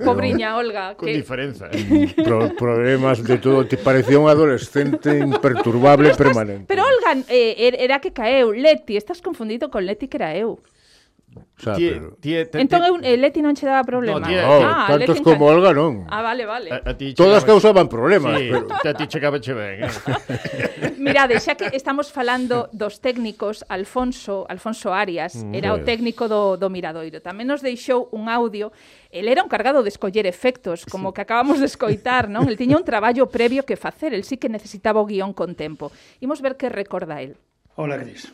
Pobriña 0.00 0.56
Olga. 0.56 0.96
Con 0.96 1.06
que... 1.06 1.12
diferenza, 1.12 1.68
eh? 1.70 2.08
Pro 2.24 2.48
problemas 2.56 3.22
de 3.22 3.36
todo. 3.36 3.66
Te 3.66 3.76
parecía 3.76 4.18
un 4.18 4.28
adolescente 4.28 5.18
imperturbable 5.18 6.08
pero 6.08 6.12
estás, 6.12 6.26
permanente. 6.26 6.64
Pero 6.66 6.82
Olga 6.84 7.12
eh, 7.28 7.68
er, 7.68 7.76
era 7.78 8.00
que 8.00 8.12
caeu. 8.12 8.52
Leti, 8.52 8.96
estás 8.96 9.20
confundido 9.20 9.70
con 9.70 9.84
Leti 9.84 10.08
que 10.08 10.16
era 10.16 10.36
eu. 10.36 10.58
Xa, 11.56 11.74
tie, 11.76 11.92
pero... 11.92 12.16
tie, 12.20 12.44
te, 12.46 12.60
entón 12.60 12.84
eu, 12.84 12.94
eh, 13.00 13.16
Leti 13.16 13.40
non 13.40 13.56
che 13.56 13.64
daba 13.64 13.84
problema. 13.84 14.20
No, 14.20 14.26
tie, 14.26 14.40
no, 14.40 14.60
ah, 14.60 14.86
tantos 14.88 15.16
Leti 15.16 15.24
como 15.24 15.46
Olga 15.46 15.72
non. 15.72 16.04
Ah, 16.08 16.20
vale, 16.20 16.44
vale. 16.44 16.68
A, 16.70 16.82
a 16.84 16.92
ti 16.96 17.12
Todas 17.14 17.42
chegaba... 17.42 17.58
causaban 17.58 17.88
problemas, 17.88 18.40
sí, 18.40 18.50
pero 18.52 18.66
a 18.66 18.94
ti 18.94 19.04
chegaba 19.08 19.38
che 19.40 19.52
ben. 19.54 19.84
Eh? 19.84 20.94
Mirade, 21.02 21.40
xa 21.40 21.56
que 21.56 21.72
estamos 21.72 22.12
falando 22.12 22.68
dos 22.72 23.00
técnicos, 23.00 23.64
Alfonso, 23.68 24.44
Alfonso 24.48 24.92
Arias 24.92 25.40
mm, 25.40 25.54
era 25.54 25.72
o 25.72 25.80
técnico 25.80 26.28
do, 26.28 26.56
do 26.60 26.68
Miradoiro. 26.68 27.24
Tamén 27.24 27.48
nos 27.48 27.64
deixou 27.64 28.08
un 28.12 28.28
audio 28.28 28.72
El 29.16 29.28
era 29.28 29.42
un 29.42 29.48
cargado 29.48 29.82
de 29.82 29.88
escoller 29.88 30.26
efectos, 30.26 30.84
como 30.84 31.08
sí. 31.08 31.14
que 31.14 31.20
acabamos 31.22 31.58
de 31.58 31.66
escoitar, 31.66 32.28
non? 32.28 32.44
El 32.52 32.60
tiña 32.60 32.76
un 32.76 32.84
traballo 32.84 33.30
previo 33.32 33.64
que 33.64 33.80
facer, 33.80 34.12
el 34.12 34.28
sí 34.28 34.36
que 34.36 34.52
necesitaba 34.52 35.00
o 35.00 35.08
guión 35.08 35.32
con 35.32 35.56
tempo. 35.56 35.88
Imos 36.20 36.44
ver 36.44 36.60
que 36.60 36.68
recorda 36.68 37.22
el. 37.22 37.40
Hola, 37.76 37.96
Cris 37.96 38.28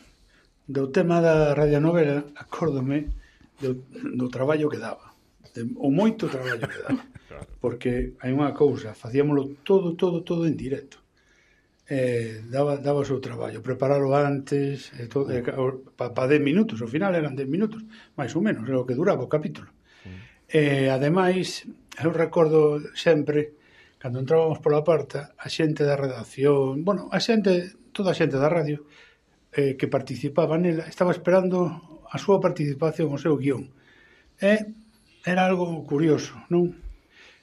do 0.73 0.89
tema 0.89 1.21
da 1.21 1.53
radionovela 1.53 2.25
acórdome 2.35 3.13
do, 3.61 3.85
do 3.93 4.27
traballo 4.33 4.73
que 4.73 4.81
daba. 4.81 5.13
De, 5.55 5.69
o 5.77 5.93
moito 5.93 6.33
traballo 6.33 6.65
que 6.65 6.81
daba. 6.81 7.05
Claro. 7.33 7.49
porque 7.65 8.13
hai 8.21 8.29
unha 8.29 8.53
cousa 8.53 8.93
facíamolo 8.93 9.57
todo, 9.65 9.97
todo, 9.97 10.21
todo 10.21 10.45
en 10.45 10.53
directo. 10.53 11.01
Eh, 11.89 12.45
daba, 12.49 12.77
daba 12.77 13.01
o 13.01 13.09
seu 13.09 13.25
traballo. 13.25 13.65
Preparalo 13.65 14.13
antes 14.13 14.93
e 15.01 15.09
todo, 15.09 15.33
eh, 15.33 15.41
para 15.97 16.13
pa 16.13 16.29
10 16.29 16.45
minutos, 16.45 16.85
ao 16.85 16.93
final 16.93 17.17
eran 17.17 17.33
10 17.33 17.49
minutos 17.49 17.81
máis 18.21 18.37
ou 18.37 18.45
menos, 18.45 18.69
é 18.69 18.77
o 18.77 18.85
que 18.85 18.93
duraba 18.93 19.25
o 19.25 19.33
capítulo. 19.33 19.73
Eh, 20.53 20.93
ademais 20.93 21.65
eu 21.97 22.13
recordo 22.13 22.85
sempre 22.93 23.57
cando 23.97 24.21
entrábamos 24.21 24.61
pola 24.61 24.85
porta 24.85 25.33
a 25.41 25.49
xente 25.49 25.81
da 25.89 25.97
redacción 25.97 26.85
bueno, 26.85 27.09
a 27.09 27.17
xente, 27.25 27.73
toda 27.97 28.13
a 28.13 28.19
xente 28.19 28.37
da 28.37 28.53
radio 28.53 28.85
eh, 29.53 29.77
que 29.77 29.87
participaba 29.89 30.57
nela 30.57 30.89
estaba 30.89 31.13
esperando 31.13 31.69
a 32.09 32.17
súa 32.21 32.41
participación 32.41 33.13
o 33.13 33.21
seu 33.21 33.37
guión. 33.37 33.73
E 34.41 34.73
era 35.25 35.47
algo 35.47 35.85
curioso, 35.85 36.35
non? 36.53 36.73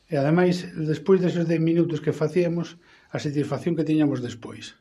E 0.10 0.18
ademais, 0.18 0.66
despois 0.74 1.22
deses 1.22 1.46
10 1.46 1.62
minutos 1.62 2.02
que 2.02 2.14
facíamos, 2.14 2.82
a 3.14 3.18
satisfacción 3.18 3.76
que 3.78 3.86
tiñamos 3.86 4.22
despois. 4.22 4.78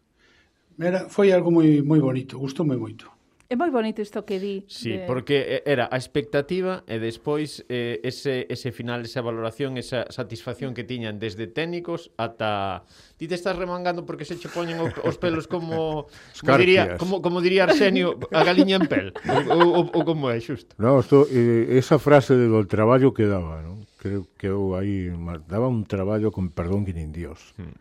Era, 0.78 1.08
foi 1.08 1.32
algo 1.32 1.50
moi, 1.50 1.80
moi 1.84 2.00
bonito, 2.00 2.40
gustoume 2.40 2.76
moito. 2.76 3.17
É 3.48 3.56
moi 3.56 3.72
bonito 3.72 4.04
isto 4.04 4.28
que 4.28 4.36
di. 4.36 4.68
Sí, 4.68 4.92
de... 4.92 5.08
porque 5.08 5.64
era 5.64 5.88
a 5.88 5.96
expectativa 5.96 6.84
e 6.84 7.00
despois 7.00 7.64
eh, 7.72 7.96
ese, 8.04 8.44
ese 8.52 8.76
final, 8.76 9.00
esa 9.08 9.24
valoración, 9.24 9.80
esa 9.80 10.04
satisfacción 10.12 10.76
que 10.76 10.84
tiñan 10.84 11.16
desde 11.16 11.48
técnicos 11.48 12.12
ata... 12.20 12.84
Ti 13.16 13.24
te 13.24 13.32
estás 13.32 13.56
remangando 13.56 14.04
porque 14.04 14.28
se 14.28 14.36
che 14.36 14.52
poñen 14.52 14.76
os 14.84 15.16
pelos 15.16 15.48
como, 15.48 16.12
como 16.44 16.58
diría, 16.60 17.00
como, 17.00 17.24
como 17.24 17.40
diría 17.40 17.64
Arsenio, 17.64 18.20
a 18.36 18.44
galiña 18.44 18.76
en 18.76 18.84
pel. 18.84 19.16
O, 19.48 19.80
o, 19.80 19.96
o 19.96 20.00
como 20.04 20.28
é, 20.28 20.36
xusto. 20.44 20.76
No, 20.76 21.00
esto, 21.00 21.24
eh, 21.32 21.80
esa 21.80 21.96
frase 21.96 22.36
do 22.36 22.60
traballo 22.68 23.16
que 23.16 23.24
daba, 23.24 23.64
non? 23.64 23.88
creo 23.96 24.28
que 24.36 24.46
eu 24.52 24.76
aí 24.76 25.08
daba 25.48 25.72
un 25.72 25.88
traballo 25.88 26.30
con 26.30 26.52
perdón 26.52 26.84
que 26.84 26.92
nin 26.92 27.16
Dios. 27.16 27.56
Hmm. 27.56 27.74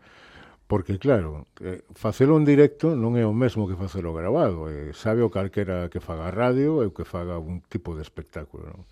Porque, 0.68 1.00
claro, 1.00 1.48
eh, 1.64 1.80
facelo 1.96 2.36
en 2.36 2.44
directo 2.44 2.92
non 2.92 3.16
é 3.16 3.24
o 3.24 3.32
mesmo 3.32 3.64
que 3.64 3.74
facelo 3.74 4.12
grabado. 4.12 4.68
Eh, 4.68 4.92
sabe 4.92 5.24
o 5.24 5.32
calquera 5.32 5.88
que 5.88 5.98
faga 5.98 6.28
radio 6.28 6.84
e 6.84 6.92
o 6.92 6.94
que 6.94 7.08
faga 7.08 7.40
un 7.40 7.64
tipo 7.66 7.96
de 7.96 8.04
espectáculo. 8.04 8.68
Non? 8.68 8.84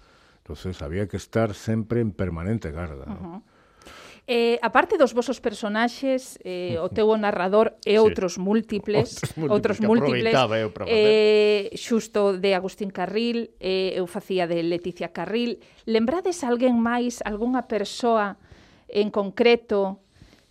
entonces 0.47 0.81
había 0.81 1.09
que 1.09 1.17
estar 1.17 1.55
sempre 1.55 2.01
en 2.01 2.13
permanente 2.13 2.71
garda. 2.71 3.05
Uh 3.05 3.11
-huh. 3.11 3.23
¿no? 3.23 3.43
Eh, 4.29 4.59
aparte 4.63 4.99
dos 4.99 5.15
vosos 5.15 5.41
personaxes, 5.41 6.39
eh, 6.43 6.79
o 6.83 6.89
teu 6.97 7.11
narrador 7.15 7.79
e 7.87 7.95
sí. 7.95 7.99
outros 7.99 8.39
múltiples, 8.39 9.23
outros 9.47 9.79
múltiples, 9.79 10.35
outros 10.35 10.59
múltiples 10.59 10.87
eh, 10.91 11.71
xusto 11.79 12.35
de 12.35 12.55
Agustín 12.55 12.91
Carril, 12.91 13.55
eh, 13.63 13.95
eu 13.95 14.07
facía 14.11 14.51
de 14.51 14.63
Leticia 14.67 15.15
Carril. 15.15 15.63
Lembrades 15.87 16.43
alguén 16.43 16.75
máis, 16.79 17.23
algunha 17.23 17.71
persoa 17.71 18.35
en 18.91 19.15
concreto 19.15 20.03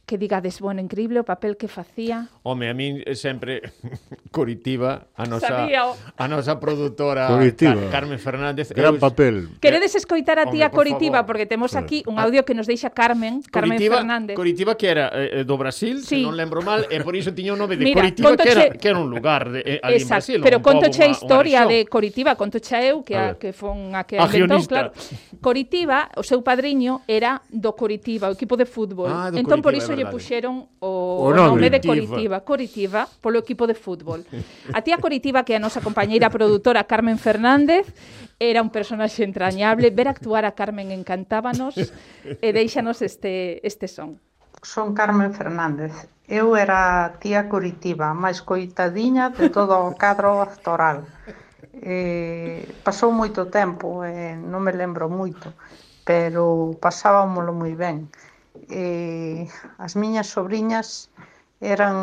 que 0.05 0.17
digades, 0.17 0.61
bueno, 0.61 0.81
increíble 0.81 1.19
o 1.19 1.25
papel 1.25 1.57
que 1.57 1.67
facía. 1.67 2.29
Home, 2.43 2.69
a 2.69 2.73
min 2.73 3.01
sempre 3.13 3.61
Curitiba, 4.35 5.09
a 5.17 5.25
nosa 5.25 5.65
Sabía. 5.65 5.85
Oh. 5.89 5.95
a 5.95 6.25
nosa 6.27 6.59
produtora 6.59 7.27
Car 7.27 7.89
Carmen 7.89 8.19
Fernández, 8.19 8.69
gran 8.73 8.95
eu... 8.95 9.01
papel. 9.01 9.49
Queredes 9.61 9.95
escoitar 9.95 10.37
a 10.37 10.49
tía 10.49 10.69
Home, 10.69 10.77
Curitiba 10.77 11.25
por 11.25 11.35
porque 11.35 11.45
temos 11.45 11.75
aquí 11.75 12.03
un 12.07 12.19
ah. 12.19 12.23
audio 12.23 12.45
que 12.45 12.53
nos 12.53 12.67
deixa 12.67 12.89
Carmen, 12.91 13.41
Carmen 13.51 13.75
Curitiba, 13.75 13.97
Fernández. 13.97 14.35
Curitiba 14.37 14.77
que 14.77 14.87
era 14.87 15.09
eh, 15.11 15.41
eh 15.41 15.43
do 15.43 15.57
Brasil, 15.57 15.99
sí. 15.99 16.21
se 16.21 16.23
non 16.23 16.37
lembro 16.37 16.61
mal, 16.61 16.87
e 16.87 17.01
por 17.03 17.11
iso 17.17 17.35
tiña 17.35 17.51
o 17.51 17.59
nome 17.59 17.75
de 17.75 17.83
Mira, 17.83 18.05
Curitiba 18.05 18.37
que 18.37 18.51
era, 18.53 18.63
que 18.71 18.87
era 18.87 18.99
un 19.01 19.09
lugar 19.09 19.51
de, 19.51 19.59
eh, 19.65 19.79
ali 19.83 19.99
Exacto, 19.99 20.31
en 20.31 20.39
Brasil. 20.39 20.39
Pero 20.45 20.57
contoche 20.61 21.01
a 21.03 21.09
historia 21.11 21.65
de 21.65 21.83
Curitiba, 21.89 22.37
contoche 22.37 22.77
eu 22.87 23.03
que 23.03 23.17
a, 23.17 23.33
ah. 23.33 23.35
a 23.35 23.39
que 23.41 23.51
fon 23.51 23.91
a 23.97 24.05
que 24.05 24.21
a 24.21 24.29
inventou, 24.29 24.61
claro. 24.69 24.93
Curitiba, 25.41 26.13
o 26.15 26.23
seu 26.23 26.39
padriño 26.45 27.01
era 27.09 27.41
do 27.49 27.73
Curitiba, 27.73 28.29
o 28.29 28.37
equipo 28.37 28.55
de 28.55 28.69
fútbol. 28.69 29.11
Ah, 29.11 29.27
entón 29.33 29.59
Curitiba, 29.59 29.65
por 29.65 29.73
iso 29.75 29.94
que 29.95 30.03
lle 30.03 30.11
puxeron 30.11 30.67
o, 30.83 31.23
o 31.23 31.31
nome 31.31 31.71
de 31.71 31.79
Coritiba, 31.79 32.43
Coritiba 32.43 33.07
polo 33.23 33.39
equipo 33.39 33.63
de 33.63 33.79
fútbol. 33.79 34.27
A 34.75 34.83
tía 34.83 34.99
Coritiba, 34.99 35.47
que 35.47 35.55
é 35.55 35.57
a 35.57 35.63
nosa 35.63 35.79
compañeira 35.79 36.27
produtora 36.27 36.83
Carmen 36.83 37.15
Fernández, 37.15 37.87
era 38.37 38.59
un 38.59 38.69
personaxe 38.69 39.23
entrañable, 39.23 39.89
ver 39.95 40.11
actuar 40.11 40.43
a 40.43 40.51
Carmen 40.51 40.91
encantábanos 40.91 41.79
e 41.79 42.49
deixanos 42.51 42.99
este, 42.99 43.63
este 43.63 43.87
son. 43.87 44.19
Son 44.59 44.91
Carmen 44.91 45.31
Fernández. 45.31 45.93
Eu 46.27 46.57
era 46.57 47.05
a 47.05 47.13
tía 47.21 47.45
Curitiba, 47.47 48.11
máis 48.17 48.41
coitadiña 48.41 49.29
de 49.29 49.53
todo 49.53 49.77
o 49.77 49.93
cadro 49.93 50.41
actoral. 50.41 51.05
Eh, 51.85 52.65
pasou 52.81 53.13
moito 53.13 53.45
tempo, 53.51 54.01
eh, 54.01 54.33
non 54.33 54.65
me 54.65 54.73
lembro 54.73 55.05
moito, 55.05 55.53
pero 56.01 56.73
pasábamolo 56.81 57.53
moi 57.53 57.77
ben 57.77 58.09
eh, 58.69 59.47
as 59.77 59.95
miñas 59.95 60.27
sobrinhas 60.27 61.09
eran 61.59 61.95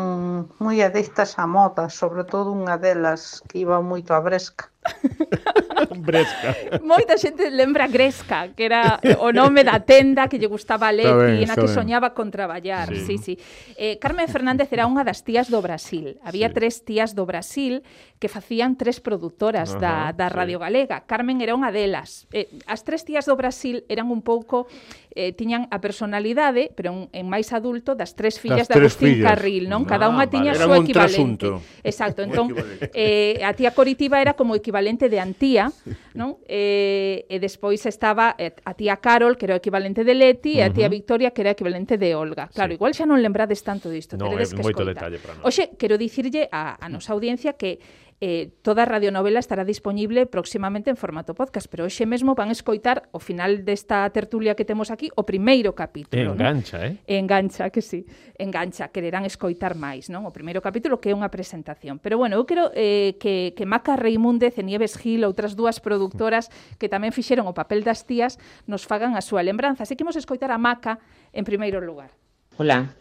moi 0.59 0.81
adictas 0.81 1.37
á 1.37 1.45
moda, 1.45 1.89
sobre 1.89 2.23
todo 2.25 2.51
unha 2.51 2.75
delas 2.81 3.41
que 3.47 3.61
iba 3.65 3.81
moito 3.81 4.11
a 4.13 4.19
Bresca. 4.19 4.69
Bresca. 5.91 6.55
Moita 6.83 7.17
xente 7.17 7.49
lembra 7.51 7.87
Gresca, 7.87 8.53
que 8.55 8.65
era 8.65 8.99
o 9.19 9.31
nome 9.31 9.63
da 9.63 9.79
tenda 9.83 10.31
que 10.31 10.39
lle 10.39 10.47
gustaba 10.47 10.89
a 10.89 10.95
Leti, 10.95 11.11
ben, 11.11 11.47
na 11.47 11.55
que 11.55 11.67
ben. 11.67 11.75
soñaba 11.75 12.15
con 12.15 12.31
traballar. 12.31 12.89
Sí. 12.93 13.03
Sí, 13.03 13.15
sí. 13.17 13.33
Eh, 13.75 13.99
Carmen 13.99 14.27
Fernández 14.29 14.71
era 14.71 14.87
unha 14.87 15.03
das 15.03 15.21
tías 15.27 15.51
do 15.51 15.59
Brasil. 15.59 16.19
Había 16.23 16.49
sí. 16.49 16.55
tres 16.55 16.73
tías 16.87 17.11
do 17.13 17.27
Brasil 17.27 17.83
que 18.23 18.31
facían 18.31 18.79
tres 18.79 19.03
produtoras 19.03 19.75
Ajá, 19.75 20.13
da, 20.15 20.25
da 20.25 20.27
Radio 20.31 20.57
sí. 20.59 20.63
Galega. 20.63 21.03
Carmen 21.03 21.43
era 21.43 21.51
unha 21.51 21.75
delas. 21.75 22.23
Eh, 22.31 22.47
as 22.63 22.87
tres 22.87 23.03
tías 23.03 23.27
do 23.27 23.35
Brasil 23.35 23.83
eran 23.91 24.07
un 24.07 24.23
pouco 24.23 24.71
eh, 25.11 25.35
tiñan 25.35 25.67
a 25.67 25.83
personalidade, 25.83 26.71
pero 26.71 26.95
un, 26.95 27.01
en 27.11 27.25
máis 27.27 27.51
adulto, 27.51 27.99
das 27.99 28.15
tres 28.15 28.39
fillas 28.39 28.71
das 28.71 28.79
de 28.79 28.87
Agustín 28.87 29.19
fillas. 29.19 29.27
Carril, 29.27 29.67
non? 29.67 29.83
Cada 29.83 30.07
ah, 30.07 30.13
unha 30.13 30.31
tiña 30.31 30.55
vale. 30.55 30.63
súa 30.63 30.77
equivalente. 30.79 31.51
Trasunto. 31.51 31.83
Exacto, 31.83 32.23
entón, 32.27 32.55
eh, 32.95 33.43
a 33.43 33.51
tía 33.51 33.75
Coritiba 33.75 34.23
era 34.23 34.39
como 34.39 34.55
equivalente 34.55 35.11
de 35.11 35.19
Antía, 35.19 35.72
non? 36.19 36.39
E, 36.45 37.25
eh, 37.27 37.33
e 37.33 37.37
despois 37.41 37.81
estaba 37.85 38.35
eh, 38.37 38.53
a 38.63 38.73
tía 38.73 38.97
Carol, 39.01 39.35
que 39.35 39.45
era 39.49 39.55
o 39.55 39.59
equivalente 39.59 40.03
de 40.03 40.13
Leti, 40.13 40.57
uh 40.57 40.63
-huh. 40.63 40.67
e 40.67 40.69
a 40.69 40.69
tía 40.69 40.89
Victoria, 40.89 41.31
que 41.31 41.41
era 41.41 41.51
o 41.51 41.55
equivalente 41.57 41.97
de 41.97 42.13
Olga. 42.13 42.49
Claro, 42.53 42.71
sí. 42.71 42.77
igual 42.77 42.93
xa 42.93 43.05
non 43.09 43.19
lembrades 43.19 43.61
tanto 43.65 43.89
disto, 43.89 44.15
no, 44.15 44.29
teredes 44.29 44.53
que 44.53 44.61
escoitar. 44.61 45.09
Oxe, 45.43 45.73
quero 45.77 45.97
dicirlle 45.97 46.47
a, 46.51 46.77
a 46.77 46.87
nosa 46.89 47.13
audiencia 47.13 47.53
que 47.57 47.79
eh, 48.23 48.55
toda 48.61 48.83
a 48.83 48.85
radionovela 48.85 49.43
estará 49.43 49.65
disponible 49.65 50.25
próximamente 50.25 50.87
en 50.89 50.95
formato 50.95 51.35
podcast, 51.35 51.67
pero 51.67 51.83
hoxe 51.83 52.07
mesmo 52.07 52.39
van 52.39 52.55
escoitar 52.55 53.11
o 53.11 53.19
final 53.19 53.67
desta 53.67 54.07
tertulia 54.15 54.55
que 54.55 54.63
temos 54.63 54.95
aquí 54.95 55.11
o 55.19 55.27
primeiro 55.27 55.75
capítulo. 55.75 56.31
Engancha, 56.31 56.79
non? 56.79 57.03
eh? 57.03 57.19
Engancha, 57.19 57.67
que 57.67 57.83
sí. 57.83 58.07
Engancha, 58.39 58.95
quererán 58.95 59.27
escoitar 59.27 59.75
máis, 59.75 60.07
non? 60.07 60.23
O 60.23 60.31
primeiro 60.31 60.63
capítulo 60.63 61.03
que 61.03 61.11
é 61.11 61.15
unha 61.19 61.27
presentación. 61.27 61.99
Pero 61.99 62.15
bueno, 62.15 62.39
eu 62.39 62.47
quero 62.47 62.71
eh, 62.71 63.19
que, 63.19 63.51
que 63.59 63.67
Maca 63.67 63.99
Reimúndez 63.99 64.55
e 64.55 64.63
Nieves 64.63 64.95
Gil, 64.95 65.27
outras 65.27 65.59
dúas 65.59 65.83
productoras 65.83 66.47
que 66.79 66.87
tamén 66.87 67.11
fixeron 67.11 67.43
o 67.43 67.51
papel 67.51 67.83
das 67.83 68.07
tías, 68.07 68.39
nos 68.71 68.87
fagan 68.87 69.19
a 69.19 69.21
súa 69.21 69.43
lembranza. 69.43 69.83
Así 69.83 69.99
que 69.99 70.07
imos 70.07 70.15
escoitar 70.15 70.47
a 70.47 70.55
Maca 70.55 71.03
en 71.35 71.43
primeiro 71.43 71.83
lugar. 71.83 72.15
Hola, 72.55 72.95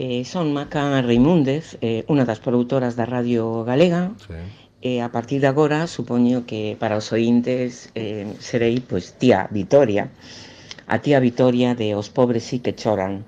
eh, 0.00 0.24
son 0.24 0.56
Maca 0.56 1.04
Reimúndez, 1.04 1.76
eh, 1.84 2.08
unha 2.08 2.24
das 2.24 2.40
produtoras 2.40 2.96
da 2.96 3.04
Radio 3.04 3.68
Galega. 3.68 4.16
Sí 4.16 4.61
E 4.82 4.98
a 4.98 5.14
partir 5.14 5.38
de 5.40 5.46
agora, 5.46 5.86
supoño 5.86 6.42
que 6.42 6.74
para 6.82 6.98
os 6.98 7.14
ointes 7.14 7.94
eh, 7.94 8.26
serei 8.42 8.82
pois 8.82 9.14
tía 9.14 9.46
Vitoria, 9.46 10.10
a 10.90 10.98
tía 10.98 11.22
Vitoria 11.22 11.78
de 11.78 11.94
Os 11.94 12.10
pobres 12.10 12.42
sí 12.50 12.58
que 12.58 12.74
choran. 12.74 13.22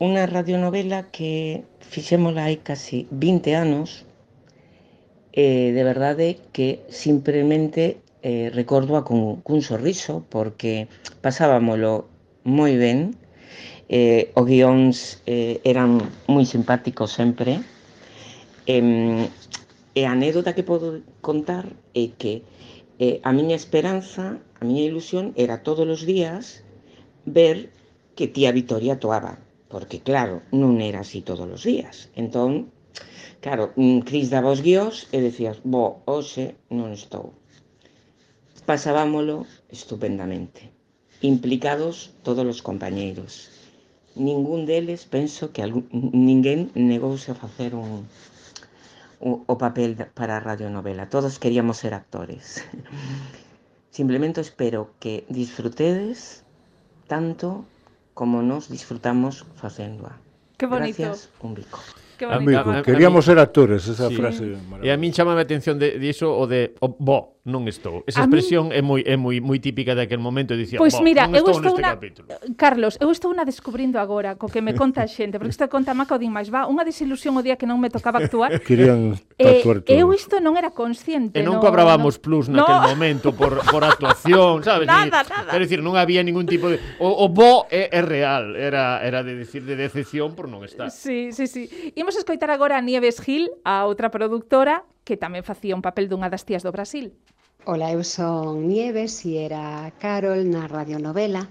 Unha 0.00 0.24
radionovela 0.24 1.12
que 1.12 1.60
fixémola 1.92 2.48
hai 2.48 2.56
casi 2.64 3.04
20 3.12 3.52
anos 3.52 4.08
e 5.36 5.76
de 5.76 5.82
verdade 5.84 6.40
que 6.56 6.80
simplemente 6.88 8.00
eh, 8.24 8.48
recordoa 8.56 9.04
con, 9.04 9.44
cun 9.44 9.60
sorriso 9.60 10.24
porque 10.32 10.88
pasábamolo 11.20 12.08
moi 12.48 12.80
ben 12.80 13.12
eh, 13.92 14.32
os 14.32 14.48
guións 14.48 15.20
eh, 15.28 15.60
eran 15.68 16.00
moi 16.32 16.48
simpáticos 16.48 17.12
sempre 17.12 17.60
eh, 18.64 19.28
e 19.98 20.02
anécdota 20.04 20.54
que 20.56 20.64
podo 20.70 20.88
contar 21.20 21.64
é 21.92 22.04
que 22.20 22.34
eh, 22.98 23.20
a 23.28 23.30
miña 23.36 23.56
esperanza, 23.62 24.40
a 24.60 24.62
miña 24.64 24.88
ilusión 24.90 25.24
era 25.44 25.62
todos 25.66 25.86
os 25.88 26.02
días 26.12 26.64
ver 27.26 27.56
que 28.16 28.26
tía 28.34 28.56
Vitoria 28.56 29.00
toaba 29.02 29.34
porque 29.72 30.04
claro, 30.04 30.44
non 30.52 30.84
era 30.84 31.00
así 31.00 31.24
todos 31.24 31.48
os 31.48 31.64
días. 31.64 32.12
Entón, 32.12 32.68
claro, 33.40 33.72
mm, 33.72 34.04
Cris 34.04 34.28
daba 34.28 34.52
os 34.52 34.60
guiós 34.60 35.08
e 35.16 35.18
decías, 35.24 35.64
bo, 35.64 36.04
hoxe 36.04 36.60
non 36.68 36.92
estou. 36.92 37.32
Pasábamolo 38.68 39.48
estupendamente. 39.72 40.68
Implicados 41.24 42.12
todos 42.20 42.44
os 42.44 42.60
compañeiros 42.60 43.48
ningún 44.14 44.66
deles 44.66 45.08
penso 45.08 45.52
que 45.52 45.62
algún, 45.62 45.88
ninguén 46.12 46.68
negouse 46.76 47.32
a 47.32 47.34
facer 47.34 47.72
un, 47.74 48.04
o, 49.22 49.44
o 49.46 49.54
papel 49.56 49.94
para 50.18 50.40
radionovela 50.42 51.06
todos 51.08 51.38
queríamos 51.38 51.78
ser 51.78 51.94
actores 51.94 52.60
simplemente 53.90 54.40
espero 54.40 54.90
que 54.98 55.24
disfrutedes 55.28 56.44
tanto 57.06 57.64
como 58.14 58.42
nos 58.42 58.68
disfrutamos 58.68 59.46
facéndoa 59.56 60.18
Que 60.58 60.66
bonito. 60.66 61.02
gracias, 61.02 61.30
un 61.40 61.54
bico 61.54 61.78
Que 62.18 62.26
A 62.26 62.38
bonito. 62.38 62.50
mí- 62.70 62.76
a- 62.76 62.78
a 62.78 62.82
Queríamos 62.82 63.24
mí- 63.24 63.28
ser 63.30 63.38
actores, 63.40 63.88
esa 63.88 64.08
Sí. 64.08 64.14
frase 64.16 64.44
E 64.44 64.54
a 64.54 64.58
maravillosa. 64.62 64.96
min 65.00 65.10
chamame 65.12 65.40
a 65.40 65.46
atención 65.48 65.78
de, 65.78 65.98
de 65.98 66.06
iso 66.06 66.30
o 66.30 66.46
de 66.46 66.74
o, 66.78 66.94
bo, 66.98 67.40
non 67.42 67.66
estou. 67.66 68.06
Esa 68.06 68.22
a 68.22 68.30
expresión 68.30 68.70
é 68.70 68.78
moi 68.78 69.02
é 69.02 69.18
moi 69.18 69.42
moi 69.42 69.58
típica 69.58 69.98
daquel 69.98 70.22
momento, 70.22 70.54
dicía, 70.54 70.78
pois 70.78 70.94
bo, 70.94 71.02
mira, 71.02 71.26
non 71.26 71.42
estou, 71.42 71.58
eu 71.58 71.58
estou 71.58 71.74
neste 71.74 71.82
una... 71.82 71.90
capítulo. 71.98 72.26
Carlos, 72.54 72.94
eu 73.02 73.10
estou 73.10 73.34
unha 73.34 73.42
descubrindo 73.42 73.98
agora 73.98 74.38
co 74.38 74.46
que 74.46 74.62
me 74.62 74.78
conta 74.78 75.02
a 75.02 75.10
xente, 75.10 75.42
porque 75.42 75.50
isto 75.50 75.66
conta 75.66 75.90
Maca 75.90 76.14
o 76.14 76.22
din 76.22 76.30
máis 76.30 76.54
va, 76.54 76.70
unha 76.70 76.86
desilusión 76.86 77.34
o 77.34 77.42
día 77.42 77.58
que 77.58 77.66
non 77.66 77.82
me 77.82 77.90
tocaba 77.90 78.22
actuar. 78.22 78.54
Querían 78.62 79.18
eh, 79.42 79.58
eu 79.90 80.14
isto 80.14 80.38
non 80.38 80.54
era 80.54 80.70
consciente. 80.70 81.34
E 81.34 81.42
non 81.42 81.58
no, 81.58 81.62
cobrábamos 81.66 82.14
no... 82.14 82.22
plus 82.22 82.46
naquel 82.46 82.78
no. 82.78 82.86
momento 82.94 83.34
por, 83.34 83.58
por 83.66 83.82
actuación, 83.82 84.62
sabes? 84.62 84.86
nada, 84.86 85.26
nada. 85.26 85.50
Quero 85.50 85.66
dicir, 85.66 85.82
non 85.82 85.98
había 85.98 86.22
ningún 86.22 86.46
tipo 86.46 86.70
de 86.70 86.78
o, 87.02 87.10
o 87.10 87.26
bo 87.26 87.66
é, 87.74 87.90
é 87.90 88.06
real, 88.06 88.54
era 88.54 89.02
era 89.02 89.26
de 89.26 89.34
decir 89.34 89.66
de 89.66 89.74
decepción 89.74 90.38
por 90.38 90.46
non 90.46 90.62
estar. 90.62 90.94
Sí, 90.94 91.34
sí, 91.34 91.50
sí. 91.50 91.66
Imos 91.98 92.14
escoitar 92.14 92.54
agora 92.54 92.78
a 92.78 92.82
Nieves 92.86 93.18
Gil, 93.18 93.50
a 93.66 93.82
outra 93.82 94.14
productora 94.14 94.86
que 95.02 95.18
tamén 95.18 95.42
facía 95.42 95.74
un 95.74 95.82
papel 95.82 96.06
dunha 96.06 96.30
das 96.30 96.46
tías 96.46 96.62
do 96.62 96.70
Brasil. 96.70 97.10
Ola, 97.64 97.92
eu 97.94 98.02
son 98.02 98.66
Nieves 98.66 99.22
e 99.22 99.38
era 99.38 99.94
Carol 100.02 100.42
na 100.50 100.66
radionovela 100.66 101.46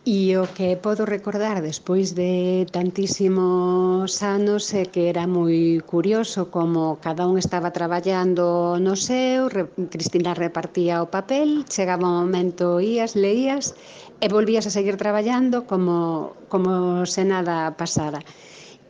e 0.00 0.32
o 0.40 0.48
que 0.56 0.80
podo 0.80 1.04
recordar 1.04 1.60
despois 1.60 2.16
de 2.16 2.64
tantísimos 2.72 4.08
anos 4.24 4.72
é 4.72 4.88
que 4.88 5.12
era 5.12 5.28
moi 5.28 5.84
curioso 5.84 6.48
como 6.48 6.96
cada 7.04 7.28
un 7.28 7.36
estaba 7.36 7.76
traballando 7.76 8.80
no 8.80 8.96
seu, 8.96 9.52
re, 9.52 9.68
Cristina 9.92 10.32
repartía 10.32 11.04
o 11.04 11.12
papel, 11.12 11.68
chegaba 11.68 12.08
o 12.08 12.24
momento, 12.24 12.80
ías, 12.80 13.12
leías 13.12 13.76
e 14.24 14.26
volvías 14.32 14.64
a 14.64 14.72
seguir 14.72 14.96
traballando 14.96 15.68
como, 15.68 16.32
como 16.48 17.04
se 17.04 17.20
nada 17.28 17.76
pasara. 17.76 18.24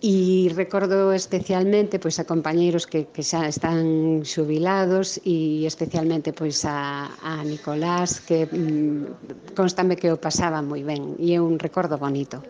E 0.04 0.52
recordo 0.52 1.16
especialmente 1.16 1.96
pois 1.96 2.20
a 2.20 2.28
compañeiros 2.28 2.84
que, 2.84 3.08
que 3.08 3.24
xa 3.24 3.48
están 3.48 4.20
xubilados 4.20 5.16
e 5.24 5.64
especialmente 5.64 6.36
pois 6.36 6.60
a, 6.68 7.08
a 7.24 7.40
Nicolás 7.40 8.20
que 8.20 8.44
mm, 8.44 9.56
constame 9.56 9.96
que 9.96 10.12
o 10.12 10.20
pasaba 10.20 10.60
moi 10.60 10.84
ben 10.84 11.16
e 11.16 11.32
é 11.32 11.40
un 11.40 11.56
recordo 11.56 11.96
bonito. 11.96 12.44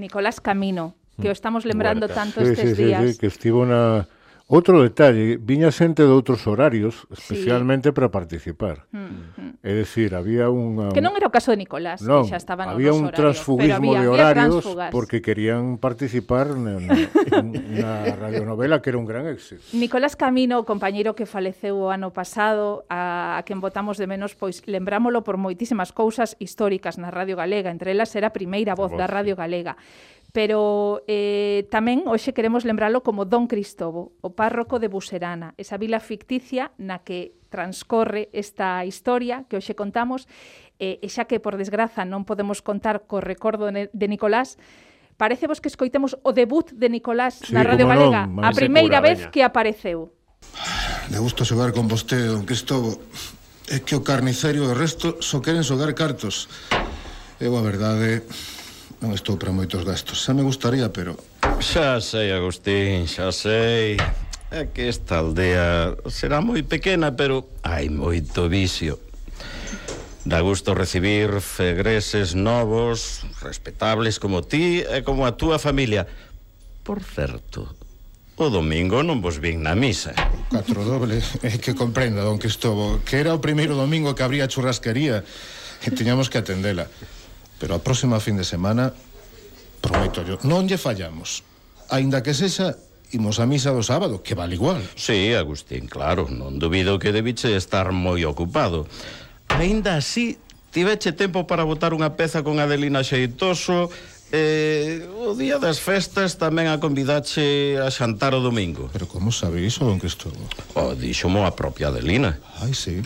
Nicolás 0.00 0.40
Camino, 0.40 0.96
que 1.20 1.28
o 1.28 1.34
estamos 1.36 1.68
lembrando 1.68 2.08
bueno, 2.08 2.16
tanto 2.16 2.40
sí, 2.40 2.56
estes 2.56 2.72
sí, 2.72 2.88
días. 2.88 3.04
Sí, 3.04 3.12
sí, 3.12 3.18
que 3.20 3.28
estivo 3.28 3.68
na 3.68 4.08
Outro 4.44 4.84
detalle, 4.84 5.40
viña 5.40 5.72
xente 5.72 6.04
de 6.04 6.12
outros 6.12 6.44
horarios 6.44 7.08
especialmente 7.08 7.88
sí. 7.88 7.96
para 7.96 8.12
participar. 8.12 8.84
Mm, 8.92 9.32
mm. 9.40 9.52
É 9.64 9.72
dicir, 9.72 10.12
había 10.12 10.52
unha 10.52 10.92
Que 10.92 11.00
non 11.00 11.16
era 11.16 11.24
o 11.24 11.32
caso 11.32 11.48
de 11.48 11.64
Nicolás, 11.64 12.04
non, 12.04 12.28
que 12.28 12.36
xa 12.36 12.36
estaban 12.36 12.68
Había 12.68 12.92
un 12.92 13.08
horarios, 13.08 13.40
transfugismo 13.40 13.96
había, 13.96 14.04
de 14.04 14.08
horarios 14.12 14.68
porque 14.92 15.24
querían 15.24 15.80
participar 15.80 16.60
na, 16.60 16.76
na 16.76 18.04
radionovela 18.20 18.84
que 18.84 18.92
era 18.92 19.00
un 19.00 19.08
gran 19.08 19.24
éxito. 19.32 19.64
Nicolás 19.72 20.12
Camino, 20.12 20.60
o 20.60 20.68
compañeiro 20.68 21.16
que 21.16 21.24
faleceu 21.24 21.80
o 21.80 21.88
ano 21.88 22.12
pasado, 22.12 22.84
a, 22.92 23.40
a 23.40 23.48
quen 23.48 23.64
votamos 23.64 23.96
de 23.96 24.04
menos, 24.04 24.36
pois 24.36 24.60
lembrámolo 24.68 25.24
por 25.24 25.40
moitísimas 25.40 25.88
cousas 25.96 26.36
históricas 26.36 27.00
na 27.00 27.08
Radio 27.08 27.40
Galega, 27.40 27.72
entre 27.72 27.96
elas 27.96 28.12
era 28.12 28.28
a 28.28 28.36
primeira 28.36 28.76
voz, 28.76 28.92
voz 28.92 29.00
da 29.00 29.08
Radio 29.08 29.40
Galega 29.40 29.80
pero 30.34 31.06
eh, 31.06 31.70
tamén 31.70 32.10
hoxe 32.10 32.34
queremos 32.34 32.66
lembralo 32.66 33.06
como 33.06 33.22
Don 33.22 33.46
Cristobo, 33.46 34.18
o 34.18 34.34
párroco 34.34 34.82
de 34.82 34.90
Buserana, 34.90 35.54
esa 35.62 35.78
vila 35.78 36.02
ficticia 36.02 36.74
na 36.74 37.06
que 37.06 37.38
transcorre 37.54 38.34
esta 38.34 38.82
historia 38.82 39.46
que 39.46 39.54
hoxe 39.54 39.78
contamos, 39.78 40.26
eh, 40.82 40.98
e 40.98 41.06
xa 41.06 41.30
que 41.30 41.38
por 41.38 41.54
desgraza 41.54 42.02
non 42.02 42.26
podemos 42.26 42.66
contar 42.66 43.06
co 43.06 43.22
recordo 43.22 43.70
de 43.70 44.06
Nicolás, 44.10 44.58
parece 45.14 45.46
vos 45.46 45.62
que 45.62 45.70
escoitemos 45.70 46.18
o 46.26 46.34
debut 46.34 46.66
de 46.74 46.90
Nicolás 46.90 47.38
sí, 47.38 47.54
na 47.54 47.62
Radio 47.62 47.86
Galega, 47.86 48.26
non, 48.26 48.42
a 48.42 48.50
primeira 48.50 48.98
vez 48.98 49.22
veña. 49.22 49.30
que 49.30 49.46
apareceu. 49.46 50.18
Me 51.14 51.22
gusta 51.22 51.46
xogar 51.46 51.70
con 51.70 51.86
vostede, 51.86 52.26
don 52.26 52.42
Cristobo. 52.42 52.98
É 53.70 53.78
que 53.80 53.94
o 53.94 54.02
carniceiro 54.02 54.66
e 54.66 54.68
o 54.68 54.74
resto 54.74 55.22
só 55.22 55.38
queren 55.38 55.62
xogar 55.62 55.94
cartos. 55.94 56.50
Eu, 57.38 57.54
a 57.54 57.62
verdade, 57.62 58.26
Non 59.04 59.12
estou 59.12 59.36
para 59.36 59.52
moitos 59.52 59.84
gastos. 59.84 60.24
Xa 60.24 60.32
me 60.32 60.40
gustaría, 60.40 60.88
pero... 60.88 61.20
Xa 61.60 62.00
sei, 62.00 62.32
Agustín, 62.32 63.04
xa 63.04 63.36
sei. 63.36 64.00
É 64.48 64.72
que 64.72 64.88
esta 64.88 65.20
aldea 65.20 65.92
será 66.08 66.40
moi 66.40 66.64
pequena, 66.64 67.12
pero 67.12 67.44
hai 67.60 67.92
moito 67.92 68.48
vicio. 68.48 68.96
Da 70.24 70.40
gusto 70.40 70.72
recibir 70.72 71.44
fegreses 71.44 72.32
novos, 72.32 73.28
respetables 73.44 74.16
como 74.16 74.40
ti 74.40 74.80
e 74.80 75.04
como 75.04 75.28
a 75.28 75.36
túa 75.36 75.60
familia. 75.60 76.08
Por 76.80 77.04
certo, 77.04 77.76
o 78.40 78.48
domingo 78.48 79.04
non 79.04 79.20
vos 79.20 79.36
vin 79.36 79.60
na 79.60 79.76
misa. 79.76 80.16
Catro 80.48 80.80
doble, 80.80 81.20
é 81.44 81.60
que 81.60 81.76
comprenda, 81.76 82.24
don 82.24 82.40
Cristobo, 82.40 83.04
que 83.04 83.20
era 83.20 83.36
o 83.36 83.44
primeiro 83.44 83.76
domingo 83.76 84.16
que 84.16 84.24
abría 84.24 84.48
a 84.48 84.52
churrasquería 84.52 85.28
e 85.84 85.92
tiñamos 85.92 86.32
que 86.32 86.40
atendela. 86.40 86.88
Pero 87.58 87.74
a 87.76 87.80
próxima 87.80 88.18
fin 88.18 88.36
de 88.36 88.44
semana, 88.44 88.92
prometo 89.80 90.24
yo, 90.26 90.38
non 90.44 90.66
lle 90.66 90.78
fallamos. 90.80 91.44
Aínda 91.92 92.24
que 92.24 92.34
sexa 92.34 92.76
imos 93.14 93.38
a 93.38 93.46
misa 93.46 93.70
do 93.70 93.84
sábado, 93.84 94.24
que 94.24 94.34
vale 94.34 94.58
igual. 94.58 94.82
Sí, 94.98 95.30
Agustín, 95.32 95.86
claro, 95.86 96.26
non 96.26 96.58
dubido 96.58 96.98
que 96.98 97.14
debiche 97.14 97.54
estar 97.54 97.94
moi 97.94 98.26
ocupado. 98.26 98.90
Aínda 99.54 100.00
así, 100.00 100.40
tiveche 100.74 101.14
tempo 101.14 101.46
para 101.46 101.62
botar 101.62 101.94
unha 101.94 102.18
peza 102.18 102.42
con 102.42 102.58
Adelina 102.58 103.06
Xeitoso, 103.06 103.92
Eh, 104.34 105.06
o 105.14 105.38
día 105.38 105.62
das 105.62 105.78
festas 105.78 106.42
tamén 106.42 106.66
a 106.66 106.82
convidache 106.82 107.78
a 107.78 107.86
xantar 107.86 108.34
o 108.34 108.42
domingo. 108.42 108.90
Pero 108.90 109.06
como 109.06 109.30
sabe 109.30 109.62
iso, 109.62 109.86
don 109.86 110.02
Cristobo? 110.02 110.34
Oh, 110.74 110.90
díxomo 110.90 111.46
a 111.46 111.54
propia 111.54 111.94
Adelina. 111.94 112.42
Ai, 112.58 112.74
sí. 112.74 112.98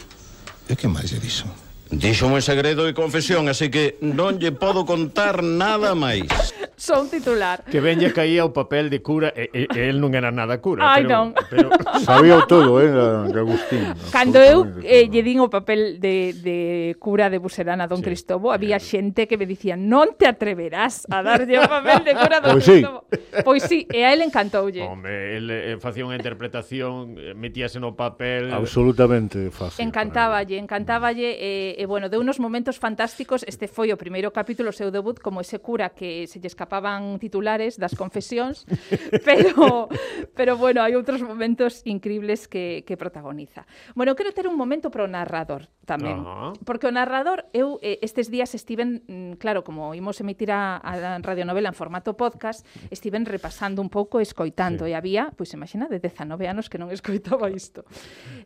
E 0.64 0.73
que 0.73 0.88
máis 0.88 1.12
lle 1.12 1.21
dixo? 1.21 1.45
Díxome 1.90 2.45
segredo 2.45 2.85
e 2.85 2.92
confesión, 2.92 3.49
así 3.49 3.73
que 3.73 3.97
non 4.04 4.37
lle 4.37 4.52
podo 4.52 4.85
contar 4.85 5.40
nada 5.40 5.97
máis. 5.97 6.28
Son 6.76 7.09
titular. 7.09 7.64
Que 7.64 7.80
venlle 7.80 8.12
caía 8.12 8.45
o 8.45 8.52
papel 8.52 8.92
de 8.92 9.00
cura 9.00 9.33
e, 9.33 9.49
e, 9.57 9.64
e 9.73 9.88
el 9.88 9.97
non 9.97 10.12
era 10.12 10.28
nada 10.28 10.61
cura. 10.61 10.85
Ai, 10.85 11.09
pero, 11.09 11.16
non. 11.16 11.26
Pero... 11.49 11.73
Sabía 12.04 12.45
todo, 12.45 12.76
eh, 12.85 12.92
de 13.33 13.40
Agustín. 13.40 13.97
Cando 14.12 14.37
eu 14.37 14.68
eh, 14.85 15.09
lle 15.09 15.25
din 15.25 15.40
o 15.40 15.49
papel 15.49 15.97
de, 15.97 16.37
de 16.37 16.92
cura 17.00 17.33
de 17.33 17.40
Buserana 17.40 17.88
a 17.88 17.90
Don 17.90 18.04
sí. 18.04 18.12
Cristobo, 18.12 18.52
había 18.52 18.77
xente 18.77 19.24
que 19.24 19.40
me 19.40 19.48
dicía 19.48 19.72
non 19.72 20.12
te 20.12 20.29
atreverás 20.29 21.09
a 21.09 21.24
darlle 21.24 21.57
o 21.57 21.64
papel 21.64 22.05
de 22.05 22.12
cura 22.12 22.37
a 22.37 22.42
Don 22.44 22.61
pois 22.61 22.68
Cristobo. 22.68 23.01
Sí. 23.09 23.40
Pois 23.48 23.62
sí, 23.64 23.88
e 23.88 24.05
a 24.05 24.12
él 24.12 24.20
encantoulle. 24.20 24.85
Home, 24.85 25.09
el 25.09 25.48
eh, 25.48 25.81
facía 25.81 26.05
unha 26.05 26.20
interpretación, 26.20 27.16
eh, 27.16 27.33
metíase 27.33 27.81
no 27.81 27.96
papel... 27.96 28.53
Absolutamente 28.53 29.48
fácil. 29.48 29.81
Encantáballe, 29.81 30.61
encantáballe... 30.61 31.33
Eh, 31.33 31.78
e, 31.79 31.87
bueno, 31.87 32.11
deu 32.11 32.19
unos 32.19 32.43
momentos 32.43 32.83
fantásticos. 32.83 33.47
Este 33.47 33.71
foi 33.71 33.95
o 33.95 33.97
primeiro 33.97 34.35
capítulo, 34.35 34.75
o 34.75 34.77
seu 34.77 34.91
debut, 34.91 35.23
como 35.23 35.38
ese 35.38 35.62
cura 35.62 35.95
que 35.95 36.27
se 36.27 36.43
lle 36.43 36.51
escapaban 36.51 37.23
titulares 37.23 37.79
das 37.79 37.95
confesións, 37.95 38.67
pero, 39.29 39.87
pero 40.35 40.59
bueno, 40.59 40.83
hai 40.83 40.99
outros 40.99 41.23
momentos 41.23 41.87
increíbles 41.87 42.51
que, 42.51 42.83
que 42.83 42.99
protagoniza. 42.99 43.62
Bueno, 43.95 44.19
quero 44.19 44.35
ter 44.35 44.51
un 44.51 44.59
momento 44.59 44.91
para 44.91 45.07
o 45.07 45.11
narrador 45.11 45.71
tamén, 45.87 46.19
uh 46.27 46.51
-huh. 46.51 46.67
porque 46.67 46.91
o 46.91 46.93
narrador, 46.93 47.47
eu 47.55 47.79
eh, 47.79 48.03
estes 48.03 48.27
días 48.27 48.59
estiven, 48.59 49.07
mm, 49.07 49.38
claro, 49.38 49.62
como 49.62 49.95
imos 49.95 50.19
emitir 50.19 50.51
a, 50.51 50.83
a 50.83 51.23
radionovela 51.23 51.71
en 51.71 51.79
formato 51.79 52.19
podcast, 52.19 52.67
estiven 52.91 53.23
repasando 53.23 53.79
un 53.79 53.88
pouco, 53.88 54.19
escoitando, 54.19 54.83
sí. 54.85 54.91
e 54.91 54.99
había, 54.99 55.31
pois 55.38 55.55
imagina, 55.55 55.87
de 55.87 56.03
19 56.03 56.43
anos 56.51 56.67
que 56.67 56.77
non 56.77 56.91
escoitaba 56.91 57.47
isto. 57.55 57.87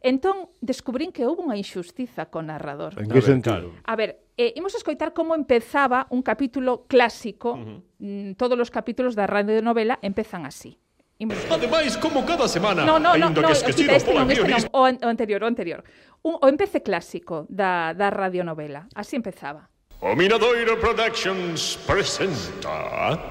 Entón, 0.05 0.53
descubrín 0.61 1.17
que 1.17 1.25
houve 1.25 1.41
unha 1.41 1.57
injustiza 1.57 2.29
co 2.29 2.45
narrador. 2.45 2.93
En 3.01 3.09
que 3.09 3.22
sentido? 3.23 3.73
A 3.85 3.97
ver, 3.97 4.21
eh, 4.37 4.53
imos 4.57 4.75
escoitar 4.75 5.13
como 5.13 5.35
empezaba 5.35 6.07
un 6.11 6.23
capítulo 6.23 6.87
clásico, 6.87 7.53
uh 7.53 7.59
-huh. 7.59 7.83
Mm, 8.03 8.35
todos 8.35 8.59
os 8.59 8.71
capítulos 8.71 9.15
da 9.15 9.31
radio 9.31 9.63
novela 9.63 9.99
empezan 10.03 10.43
así. 10.43 10.75
Imos... 11.23 11.39
Ademais, 11.51 11.95
como 11.97 12.27
cada 12.27 12.49
semana, 12.49 12.83
no, 12.85 12.99
no, 12.99 13.15
ainda 13.15 13.31
no, 13.31 13.47
que 13.47 13.55
esquecido 13.55 13.95
este 13.95 14.11
pola 14.11 14.27
non, 14.27 14.31
este 14.35 14.49
non, 14.49 14.59
o, 14.75 14.83
an 14.83 14.99
o 14.99 15.07
anterior, 15.07 15.39
o 15.39 15.47
anterior. 15.47 15.81
Un, 16.27 16.35
o 16.35 16.47
empece 16.51 16.83
clásico 16.83 17.47
da, 17.47 17.95
da 17.95 18.11
radionovela. 18.11 18.91
Así 18.99 19.15
empezaba. 19.15 19.71
O 20.03 20.19
Miradoiro 20.19 20.75
Productions 20.83 21.79
presenta... 21.87 23.23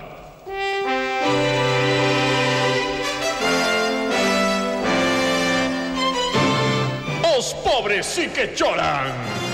Os 7.36 7.52
pobres 7.60 8.06
sí 8.06 8.30
que 8.32 8.56
choran. 8.56 9.51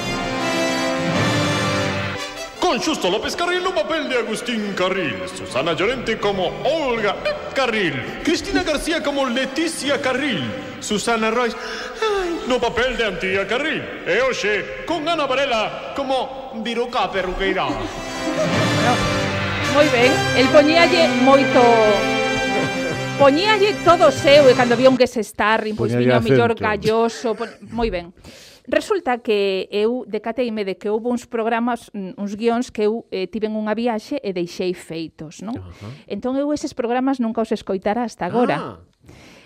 Con 2.68 2.82
Justo 2.82 3.10
López 3.10 3.34
Carril, 3.34 3.66
un 3.66 3.74
papel 3.74 4.10
de 4.10 4.18
Agustín 4.18 4.74
Carril. 4.76 5.16
Susana 5.34 5.72
Llorente 5.72 6.18
como 6.18 6.52
Olga 6.66 7.16
Carril. 7.56 8.20
Cristina 8.26 8.62
García 8.62 9.02
como 9.02 9.26
Leticia 9.26 10.02
Carril. 10.02 10.44
Susana 10.82 11.32
Royce, 11.32 11.56
ay, 12.02 12.42
no 12.46 12.60
papel 12.60 12.98
de 12.98 13.06
Antía 13.06 13.48
Carril. 13.48 13.82
E 14.06 14.20
hoxe, 14.20 14.84
con 14.86 15.08
Ana 15.08 15.26
Varela 15.26 15.94
como 15.96 16.52
Viruca 16.56 17.10
Perruqueira. 17.10 17.72
Moi 19.72 19.88
ben, 19.88 20.12
el 20.36 20.48
poñíalle 20.52 21.08
moito 21.24 21.64
Poñíalle 23.18 23.80
todo 23.88 24.12
seu 24.12 24.44
e 24.44 24.54
cando 24.54 24.76
vía 24.76 24.92
un 24.92 25.00
que 25.00 25.08
se 25.08 25.24
está, 25.24 25.56
pois 25.72 25.96
o 25.96 26.20
mellor 26.20 26.52
galloso, 26.60 27.32
pon... 27.32 27.48
moi 27.72 27.88
ben. 27.88 28.12
Resulta 28.68 29.24
que 29.24 29.72
eu 29.72 30.04
decateime 30.04 30.68
de 30.68 30.76
que 30.76 30.92
houve 30.92 31.08
uns 31.08 31.24
programas, 31.24 31.88
mm, 31.96 32.20
uns 32.20 32.36
guións 32.36 32.68
que 32.68 32.84
eu 32.84 33.08
eh, 33.16 33.32
tiven 33.32 33.56
unha 33.56 33.72
viaxe 33.72 34.20
e 34.20 34.36
deixei 34.36 34.76
feitos, 34.76 35.40
non? 35.40 35.56
Uh 35.56 35.72
-huh. 35.72 35.92
Entón 36.12 36.36
eu 36.36 36.52
eses 36.52 36.76
programas 36.76 37.24
nunca 37.24 37.40
os 37.40 37.52
escoitara 37.56 38.04
hasta 38.04 38.28
agora. 38.28 38.60
Ah. 38.60 38.76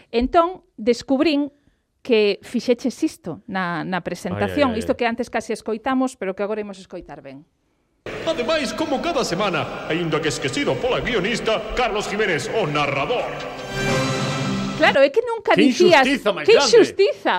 Entón 0.10 0.66
descubrín 0.74 1.54
que 2.02 2.42
fixeches 2.42 2.98
isto 3.06 3.46
na, 3.46 3.86
na 3.86 4.02
presentación, 4.02 4.74
ai, 4.74 4.76
ai, 4.76 4.78
ai. 4.78 4.82
isto 4.82 4.98
que 4.98 5.06
antes 5.06 5.30
casi 5.30 5.54
escoitamos, 5.54 6.18
pero 6.18 6.34
que 6.34 6.42
agora 6.42 6.66
imos 6.66 6.82
escoitar 6.82 7.22
ben. 7.22 7.46
Ademais, 8.26 8.74
como 8.74 8.98
cada 9.02 9.22
semana, 9.22 9.86
aínda 9.86 10.18
que 10.18 10.34
esquecido 10.34 10.74
pola 10.82 10.98
guionista 11.06 11.62
Carlos 11.78 12.10
Jiménez, 12.10 12.50
o 12.58 12.66
narrador, 12.66 13.30
Claro, 14.82 15.00
é 15.06 15.10
que 15.14 15.22
nunca 15.22 15.54
que 15.54 15.62
dicías... 15.62 16.02
Injustiza, 16.02 16.30
que 16.42 16.54
injustiza, 16.58 17.36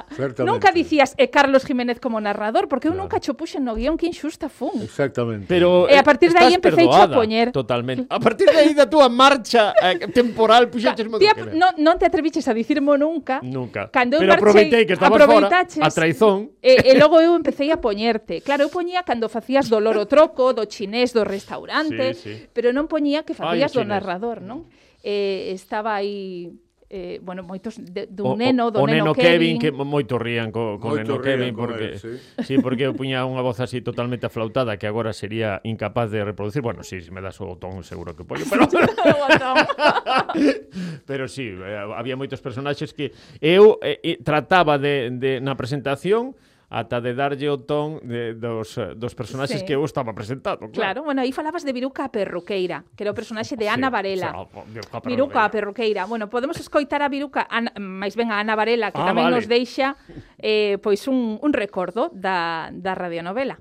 Nunca 0.47 0.71
dicías 0.71 1.13
e 1.19 1.27
eh, 1.27 1.29
Carlos 1.29 1.67
Jiménez 1.67 1.99
como 1.99 2.23
narrador, 2.23 2.71
porque 2.71 2.87
eu 2.87 2.95
claro. 2.95 3.11
nunca 3.11 3.19
cho 3.19 3.35
puxen 3.35 3.67
no 3.67 3.75
guión 3.75 3.99
que 3.99 4.07
injusta 4.07 4.47
fun. 4.49 4.79
Exactamente. 4.81 5.51
Pero, 5.51 5.91
e 5.91 5.99
a 5.99 6.01
eh, 6.01 6.07
partir 6.07 6.31
de 6.31 6.39
aí 6.39 6.55
empecé 6.55 6.87
a 6.87 7.11
poñer... 7.11 7.51
Totalmente. 7.51 8.07
A 8.07 8.21
partir 8.23 8.47
de 8.47 8.59
aí 8.59 8.73
da 8.73 8.87
túa 8.87 9.11
marcha 9.11 9.75
eh, 9.77 10.07
temporal 10.15 10.71
puxaches... 10.71 11.05
Tía, 11.19 11.35
non, 11.53 11.75
non 11.83 11.99
te 11.99 12.07
atreviches 12.07 12.47
a 12.47 12.55
dicirmo 12.55 12.95
nunca. 12.95 13.43
Nunca. 13.43 13.91
Cando 13.91 14.23
Pero 14.23 14.33
marchei, 14.33 14.41
aproveitei 14.41 14.83
que 14.87 14.95
estabas 14.95 15.27
fora, 15.27 15.49
a 15.67 15.91
traizón. 15.91 16.55
E, 16.63 16.79
e 16.89 16.93
logo 16.95 17.19
eu 17.21 17.35
empecé 17.35 17.69
a 17.75 17.79
poñerte. 17.79 18.41
Claro, 18.41 18.63
eu 18.63 18.71
poñía 18.71 19.03
cando 19.03 19.29
facías 19.29 19.69
do 19.69 19.81
loro 19.81 20.07
troco, 20.07 20.55
do 20.55 20.65
chinés, 20.67 21.13
do 21.13 21.25
restaurante, 21.25 22.15
sí, 22.15 22.21
sí. 22.23 22.49
pero 22.53 22.71
non 22.71 22.87
poñía 22.87 23.27
que 23.27 23.35
facías 23.35 23.73
Ay, 23.73 23.77
do 23.77 23.83
narrador, 23.85 24.41
non? 24.41 24.69
Eh, 25.03 25.51
estaba 25.51 25.99
aí 25.99 26.55
eh, 26.93 27.19
bueno, 27.25 27.41
moitos 27.41 27.81
de, 27.81 28.05
dun 28.05 28.37
neno, 28.37 28.69
do 28.69 28.79
o, 28.79 28.85
o 28.85 28.87
neno, 28.87 29.11
neno 29.11 29.13
Kevin, 29.17 29.57
Kevin 29.57 29.59
que 29.59 29.73
moito 29.73 30.21
rían 30.21 30.53
co, 30.53 30.77
co 30.77 30.93
moito 30.93 31.17
neno 31.17 31.25
Kevin 31.25 31.57
porque 31.57 31.85
él, 31.85 31.99
sí. 31.99 32.21
sí, 32.45 32.55
porque 32.61 32.85
eu 32.85 32.93
puña 32.93 33.25
unha 33.25 33.41
voz 33.41 33.65
así 33.65 33.81
totalmente 33.81 34.29
aflautada 34.29 34.77
que 34.77 34.85
agora 34.85 35.17
sería 35.17 35.65
incapaz 35.65 36.13
de 36.13 36.21
reproducir. 36.21 36.61
Bueno, 36.61 36.85
si 36.85 37.01
sí, 37.01 37.09
se 37.09 37.11
me 37.11 37.25
das 37.25 37.41
o 37.41 37.49
botón 37.49 37.81
seguro 37.81 38.13
que 38.13 38.29
pollo, 38.29 38.45
pero 38.45 38.69
Pero 41.09 41.33
si 41.33 41.49
sí, 41.49 41.57
eh, 41.57 41.81
había 41.97 42.13
moitos 42.13 42.45
personaxes 42.45 42.93
que 42.93 43.17
eu 43.41 43.81
eh, 43.81 43.97
eh 44.05 44.21
trataba 44.21 44.77
de, 44.77 45.09
de 45.17 45.41
na 45.41 45.57
presentación 45.57 46.37
ata 46.73 47.05
de 47.05 47.13
darlle 47.13 47.53
o 47.53 47.61
ton 47.61 48.01
de, 48.01 48.33
dos, 48.33 48.81
dos 48.97 49.13
personaxes 49.13 49.61
sí. 49.61 49.67
que 49.69 49.77
eu 49.77 49.85
estaba 49.85 50.17
presentando. 50.17 50.73
Claro, 50.73 50.73
claro 50.73 51.01
bueno, 51.05 51.21
aí 51.21 51.29
falabas 51.29 51.69
de 51.69 51.73
Viruca 51.77 52.09
Perruqueira, 52.09 52.89
que 52.97 53.05
era 53.05 53.13
o 53.13 53.17
personaxe 53.17 53.61
de 53.61 53.69
Ana 53.69 53.93
sí, 53.93 53.93
Varela. 53.93 54.33
O 54.33 54.49
sea, 54.49 54.65
Viruca, 54.65 54.97
Perruqueira. 55.05 55.05
Viruca 55.05 55.51
Perruqueira. 55.53 56.03
Bueno, 56.09 56.33
podemos 56.33 56.57
escoitar 56.57 57.05
a 57.05 57.13
Viruca, 57.13 57.45
máis 57.77 58.17
ben 58.17 58.33
a 58.33 58.41
Ana 58.41 58.57
Varela, 58.57 58.89
que 58.89 59.05
ah, 59.05 59.13
tamén 59.13 59.29
vale. 59.29 59.37
nos 59.37 59.47
deixa 59.53 60.01
eh, 60.41 60.81
pois 60.81 61.05
un, 61.05 61.37
un 61.45 61.53
recordo 61.53 62.09
da, 62.09 62.73
da 62.73 62.97
radionovela. 62.97 63.61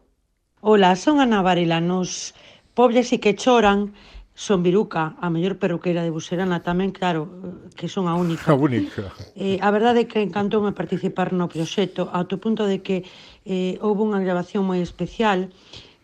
Ola, 0.64 0.96
son 0.96 1.20
Ana 1.20 1.44
Varela, 1.44 1.84
nos 1.84 2.32
pobres 2.72 3.12
e 3.12 3.20
que 3.20 3.36
choran 3.36 3.92
Son 4.34 4.64
Viruca, 4.64 5.20
a 5.20 5.28
mellor 5.30 5.60
peruqueira 5.60 6.02
de 6.02 6.10
Buserana, 6.10 6.64
tamén, 6.64 6.96
claro, 6.96 7.28
que 7.76 7.92
son 7.92 8.08
a 8.08 8.16
única. 8.16 8.52
A 8.52 8.58
única. 8.58 9.12
Eh, 9.36 9.58
a 9.60 9.70
verdade 9.72 10.06
é 10.06 10.10
que 10.10 10.24
encantoume 10.24 10.72
participar 10.72 11.36
no 11.36 11.52
proxecto, 11.52 12.08
ao 12.08 12.28
punto 12.40 12.64
de 12.68 12.80
que 12.86 13.04
eh, 13.44 13.76
houve 13.84 14.02
unha 14.08 14.24
grabación 14.24 14.64
moi 14.64 14.80
especial 14.80 15.52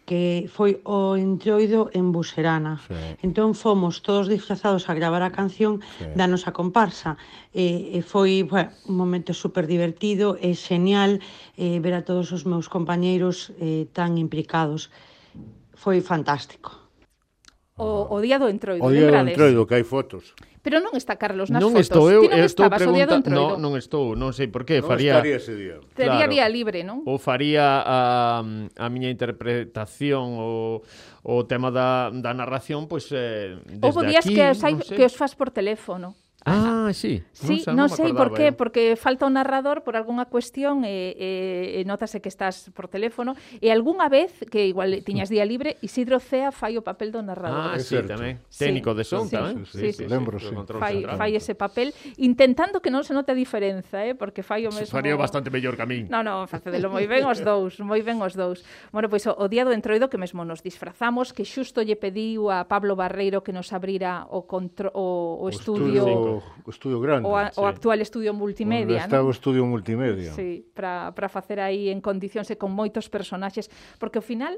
que 0.08 0.48
foi 0.48 0.80
o 0.88 1.20
entroido 1.20 1.92
en 1.92 2.16
Buserana. 2.16 2.80
Sí. 2.88 2.96
Entón 3.28 3.52
fomos 3.52 4.00
todos 4.00 4.32
disfrazados 4.32 4.88
a 4.88 4.96
gravar 4.96 5.20
a 5.20 5.36
canción 5.36 5.84
sí. 6.00 6.08
da 6.16 6.32
nosa 6.32 6.56
comparsa. 6.56 7.20
E, 7.52 7.92
e 7.92 8.00
foi 8.00 8.48
bueno, 8.48 8.72
un 8.88 8.96
momento 8.96 9.36
super 9.36 9.68
divertido 9.68 10.40
e 10.40 10.56
genial 10.56 11.20
eh, 11.60 11.84
ver 11.84 11.92
a 12.00 12.08
todos 12.08 12.32
os 12.32 12.48
meus 12.48 12.72
compañeiros 12.72 13.52
eh, 13.60 13.92
tan 13.92 14.16
implicados. 14.16 14.88
Foi 15.76 16.00
fantástico 16.00 16.87
o, 17.78 18.10
o 18.10 18.18
día 18.20 18.42
do 18.42 18.50
entroido. 18.50 18.82
O 18.82 18.90
día 18.90 19.08
do 19.08 19.22
entroido, 19.22 19.70
que 19.70 19.78
hai 19.78 19.86
fotos. 19.86 20.34
Pero 20.66 20.82
non 20.82 20.98
está 20.98 21.16
Carlos 21.16 21.48
nas 21.54 21.62
non 21.62 21.72
fotos. 21.72 21.88
Estou 21.88 22.10
eu, 22.10 22.26
Ti 22.26 22.34
non 22.34 22.42
estou 22.44 22.66
estabas 22.68 22.82
o 22.84 22.92
día 22.92 23.08
do 23.08 23.16
entroido. 23.22 23.56
No, 23.56 23.62
non 23.62 23.78
estou, 23.78 24.18
non 24.18 24.34
sei 24.34 24.50
por 24.50 24.66
qué. 24.66 24.82
Non 24.82 24.90
faría... 24.90 25.16
estaría 25.22 25.38
ese 25.38 25.54
día. 25.56 25.78
Tería 25.94 26.26
día 26.28 26.46
libre, 26.50 26.82
non? 26.84 27.06
Ou 27.06 27.22
faría 27.22 27.86
a, 27.86 28.44
a 28.44 28.86
miña 28.90 29.14
interpretación 29.14 30.42
o, 30.42 30.82
o 31.24 31.36
tema 31.46 31.70
da, 31.72 32.10
da 32.12 32.34
narración, 32.34 32.90
pois... 32.90 33.08
Pues, 33.08 33.16
eh, 33.16 33.62
desde 33.64 33.86
Houve 33.86 34.10
días 34.10 34.26
aquí, 34.26 34.36
que, 34.36 34.44
os 34.52 34.60
hai, 34.66 34.76
sei. 34.82 34.98
que 34.98 35.06
os 35.06 35.16
faz 35.16 35.38
por 35.38 35.54
teléfono. 35.54 36.18
Ah, 36.48 36.90
sí. 36.96 37.24
Sí, 37.36 37.62
non, 37.68 37.86
non 37.86 37.88
sei 37.92 38.16
por 38.16 38.32
qué, 38.32 38.56
porque 38.56 38.96
falta 38.96 39.28
un 39.28 39.36
narrador 39.36 39.84
por 39.84 40.00
algunha 40.00 40.32
cuestión 40.32 40.88
e, 40.88 41.12
e, 41.20 41.30
e 41.78 41.82
notase 41.84 42.24
que 42.24 42.32
estás 42.32 42.72
por 42.72 42.88
teléfono 42.88 43.36
e 43.60 43.68
algunha 43.68 44.08
vez 44.08 44.32
que 44.48 44.64
igual 44.64 45.04
tiñas 45.04 45.28
día 45.28 45.44
libre 45.44 45.76
Isidro 45.84 46.24
Cea 46.24 46.56
fai 46.56 46.80
o 46.80 46.84
papel 46.88 47.12
do 47.12 47.20
narrador. 47.20 47.76
Ah, 47.76 47.80
sí, 47.84 48.00
tamén. 48.08 48.40
Sí. 48.48 48.64
Técnico 48.64 48.96
de 48.96 49.04
son, 49.04 49.28
sí, 49.28 49.36
tamén. 49.36 49.68
Sí, 49.68 49.92
sí, 49.92 49.92
sí, 49.92 50.04
sí, 50.04 50.04
lembro, 50.08 50.40
sí. 50.40 50.56
Fai, 50.80 51.04
fai 51.04 51.36
ese 51.36 51.52
papel 51.54 51.92
intentando 52.16 52.80
que 52.80 52.88
non 52.88 53.04
se 53.04 53.12
note 53.12 53.36
a 53.36 53.38
diferenza, 53.38 54.08
eh, 54.08 54.16
porque 54.16 54.40
fai 54.40 54.64
o 54.64 54.72
mesmo. 54.72 54.88
Faría 54.88 55.20
bastante 55.20 55.52
mellor 55.52 55.76
que 55.76 55.84
a 55.84 55.90
min. 55.90 56.08
No, 56.08 56.24
no, 56.24 56.48
facedelo 56.48 56.88
moi 56.88 57.04
ben 57.12 57.28
os 57.28 57.44
dous, 57.44 57.84
moi 57.84 58.00
ben 58.00 58.24
os 58.24 58.40
dous. 58.40 58.64
Bueno, 58.96 59.12
pois 59.12 59.28
o, 59.28 59.36
o 59.36 59.52
día 59.52 59.68
do 59.68 59.76
entroido 59.76 60.08
que 60.08 60.16
mesmo 60.16 60.48
nos 60.48 60.64
disfrazamos, 60.64 61.36
que 61.36 61.44
xusto 61.44 61.84
lle 61.84 62.00
pediu 62.00 62.48
a 62.48 62.72
Pablo 62.72 62.96
Barreiro 62.96 63.44
que 63.44 63.52
nos 63.52 63.76
abrira 63.76 64.24
o 64.32 64.48
contro, 64.48 64.96
o, 64.96 65.44
o, 65.44 65.46
o 65.46 65.52
estudio, 65.52 66.08
estudio 66.08 66.37
o 66.40 66.70
estudio 66.70 67.00
grande. 67.00 67.28
O, 67.28 67.38
a, 67.38 67.52
sí. 67.52 67.60
o 67.60 67.66
actual 67.66 68.02
estudio 68.02 68.34
multimedia. 68.34 69.02
Onde 69.02 69.06
está 69.06 69.20
¿no? 69.22 69.28
o 69.28 69.32
estudio 69.32 69.66
multimedia. 69.66 70.34
Sí, 70.34 70.66
para 70.74 71.30
facer 71.30 71.60
aí 71.60 71.90
en 71.90 72.02
condicións 72.02 72.50
e 72.52 72.56
con 72.56 72.74
moitos 72.74 73.08
personaxes. 73.08 73.70
Porque 73.98 74.20
ao 74.20 74.26
final, 74.26 74.58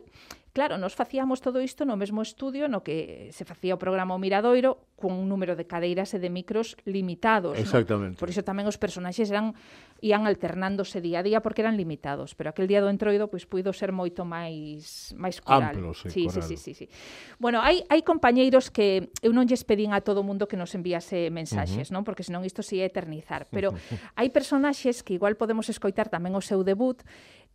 claro, 0.53 0.77
nos 0.77 0.95
facíamos 0.95 1.39
todo 1.39 1.61
isto 1.61 1.85
no 1.85 1.95
mesmo 1.95 2.21
estudio 2.21 2.67
no 2.67 2.81
que 2.81 3.29
se 3.31 3.43
facía 3.45 3.75
o 3.75 3.79
programa 3.79 4.15
O 4.15 4.19
Miradoiro 4.19 4.89
con 4.99 5.15
un 5.15 5.31
número 5.31 5.55
de 5.55 5.63
cadeiras 5.65 6.11
e 6.13 6.19
de 6.19 6.29
micros 6.29 6.75
limitados. 6.83 7.55
Exactamente. 7.55 8.17
No? 8.17 8.21
Por 8.21 8.27
iso 8.27 8.43
tamén 8.43 8.67
os 8.67 8.75
personaxes 8.75 9.31
eran 9.31 9.55
ian 10.01 10.27
alternándose 10.27 11.01
día 11.01 11.19
a 11.19 11.23
día 11.23 11.39
porque 11.41 11.61
eran 11.61 11.75
limitados, 11.75 12.35
pero 12.35 12.49
aquel 12.49 12.67
día 12.67 12.79
do 12.83 12.91
entroido 12.91 13.27
pois 13.27 13.47
puido 13.47 13.71
ser 13.75 13.91
moito 13.91 14.23
máis 14.23 15.11
máis 15.15 15.39
coral. 15.43 15.75
Amplo, 15.75 15.91
sí, 15.93 16.09
sí, 16.11 16.23
coral. 16.27 16.43
sí, 16.43 16.55
sí, 16.55 16.57
sí, 16.57 16.71
sí. 16.73 16.85
Bueno, 17.39 17.59
hai 17.63 17.83
hai 17.91 18.01
compañeiros 18.03 18.71
que 18.71 19.11
eu 19.23 19.31
non 19.31 19.47
lles 19.47 19.63
pedín 19.63 19.91
a 19.91 19.99
todo 20.03 20.23
mundo 20.23 20.47
que 20.47 20.55
nos 20.59 20.71
enviase 20.75 21.31
mensaxes 21.31 21.68
personaxes, 21.69 21.87
uh 21.87 21.93
-huh. 21.93 21.95
non? 21.95 22.03
Porque 22.03 22.25
senón 22.25 22.41
isto 22.45 22.65
si 22.65 22.81
ia 22.81 22.89
eternizar, 22.89 23.45
pero 23.53 23.77
hai 24.17 24.29
personaxes 24.33 25.05
que 25.05 25.13
igual 25.13 25.37
podemos 25.37 25.69
escoitar 25.69 26.09
tamén 26.09 26.33
o 26.33 26.41
seu 26.41 26.65
debut 26.65 27.05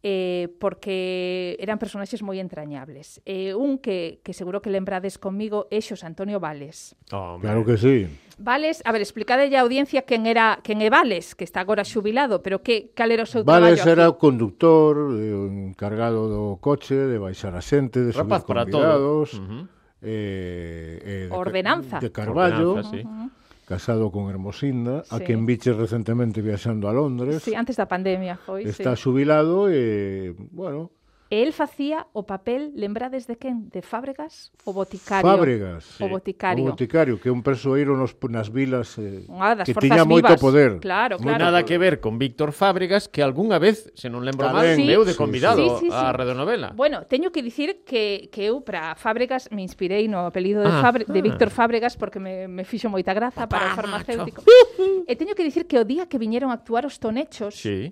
eh, 0.07 0.55
porque 0.61 1.57
eran 1.59 1.81
personaxes 1.81 2.21
moi 2.21 2.37
entrañables. 2.37 3.25
Eh, 3.25 3.57
un 3.57 3.81
que, 3.81 4.21
que 4.21 4.37
seguro 4.37 4.61
que 4.61 4.69
lembrades 4.69 5.17
comigo 5.17 5.65
é 5.73 5.81
Xos 5.81 6.05
Antonio 6.05 6.37
Vales. 6.45 6.93
Oh, 7.09 7.41
claro 7.41 7.65
que 7.65 7.81
sí. 7.81 8.05
Vales, 8.37 8.85
a 8.85 8.93
ver, 8.93 9.01
explicade 9.01 9.49
a 9.49 9.61
audiencia 9.65 10.05
quen 10.05 10.29
era 10.29 10.61
quen 10.61 10.85
é 10.85 10.93
Vales, 10.93 11.33
que 11.33 11.49
está 11.49 11.65
agora 11.65 11.89
xubilado, 11.89 12.45
pero 12.45 12.61
que 12.61 12.93
cal 12.93 13.17
era 13.17 13.25
o 13.25 13.31
seu 13.31 13.49
Vales 13.49 13.81
traballo 13.81 13.81
Vales 13.81 13.89
era 13.89 14.05
o 14.13 14.21
conductor, 14.21 14.93
eh, 15.17 15.73
encargado 15.73 16.29
do 16.29 16.61
coche, 16.61 16.93
de 16.93 17.17
baixar 17.17 17.57
a 17.57 17.65
xente, 17.65 18.05
de 18.05 18.13
Rapaz 18.13 18.45
subir 18.45 18.53
para 18.53 18.69
todo. 18.69 19.25
Uh 19.25 19.41
-huh. 19.41 19.65
eh, 20.05 21.01
eh, 21.01 21.27
de, 21.31 21.33
Ordenanza. 21.33 21.97
de 21.97 22.13
Carballo. 22.13 22.77
Ordenanza, 22.77 22.93
sí. 22.93 23.01
Uh 23.01 23.09
-huh 23.09 23.34
casado 23.65 24.13
con 24.13 24.29
Hermosinda, 24.31 25.05
sí. 25.05 25.15
a 25.15 25.21
quen 25.21 25.47
viche 25.47 25.73
recentemente 25.73 26.41
viaxando 26.41 26.89
a 26.89 26.93
Londres. 26.93 27.43
Sí, 27.43 27.55
antes 27.55 27.77
da 27.77 27.87
pandemia 27.89 28.37
foi, 28.37 28.65
Está 28.65 28.95
sí. 28.97 29.03
xubilado 29.03 29.69
e, 29.73 29.75
eh, 29.75 30.35
bueno, 30.53 30.93
E 31.35 31.43
el 31.43 31.53
facía 31.53 32.07
o 32.15 32.31
papel, 32.31 32.71
lembrades 32.79 33.27
de 33.27 33.35
quen? 33.35 33.67
De 33.75 33.83
Fábregas, 33.83 34.55
o 34.63 34.71
boticario. 34.71 35.27
Fábregas. 35.27 35.99
O 35.99 36.07
boticario. 36.07 36.63
O 36.63 36.71
boticario, 36.71 37.19
que 37.19 37.27
é 37.27 37.35
un 37.35 37.43
persoeiro 37.43 37.99
nos, 37.99 38.15
nas 38.31 38.55
vilas 38.55 38.95
eh, 39.03 39.27
Unha 39.27 39.59
das 39.59 39.67
que 39.67 39.75
tiña 39.75 40.07
vivas. 40.07 40.31
moito 40.31 40.33
poder. 40.39 40.79
Claro, 40.79 41.19
claro. 41.19 41.43
Nada 41.43 41.67
que 41.67 41.75
ver 41.75 41.99
con 41.99 42.23
Víctor 42.23 42.55
Fábregas, 42.55 43.11
que 43.11 43.19
algunha 43.19 43.59
vez, 43.59 43.91
se 43.99 44.07
non 44.07 44.23
lembro 44.23 44.47
mal, 44.47 44.79
sí, 44.79 44.87
meu 44.87 45.03
de 45.03 45.19
convidado 45.19 45.59
sí, 45.59 45.67
sí, 45.67 45.75
sí, 45.75 45.89
sí. 45.91 45.99
a 45.99 46.15
Redonovela. 46.15 46.71
Bueno, 46.71 47.03
teño 47.11 47.35
que 47.35 47.43
dicir 47.43 47.83
que, 47.83 48.31
que 48.31 48.55
eu 48.55 48.63
para 48.63 48.95
Fábregas 48.95 49.51
me 49.51 49.67
inspirei 49.67 50.07
no 50.07 50.31
apelido 50.31 50.63
de, 50.63 50.71
ah, 50.71 50.87
Fabre, 50.87 51.03
ah. 51.03 51.11
de 51.11 51.19
Víctor 51.19 51.51
Fábregas 51.51 51.99
porque 51.99 52.23
me, 52.23 52.47
me 52.47 52.63
fixo 52.63 52.87
moita 52.87 53.11
graza 53.11 53.51
Papá, 53.51 53.59
para 53.59 53.67
o 53.67 53.77
farmacéutico. 53.83 54.39
Macho. 54.47 55.11
e 55.11 55.19
teño 55.19 55.35
que 55.35 55.43
dicir 55.43 55.67
que 55.67 55.83
o 55.83 55.85
día 55.85 56.07
que 56.07 56.15
viñeron 56.15 56.55
a 56.55 56.63
actuar 56.63 56.87
os 56.87 57.03
tonechos, 57.03 57.59
sí 57.59 57.91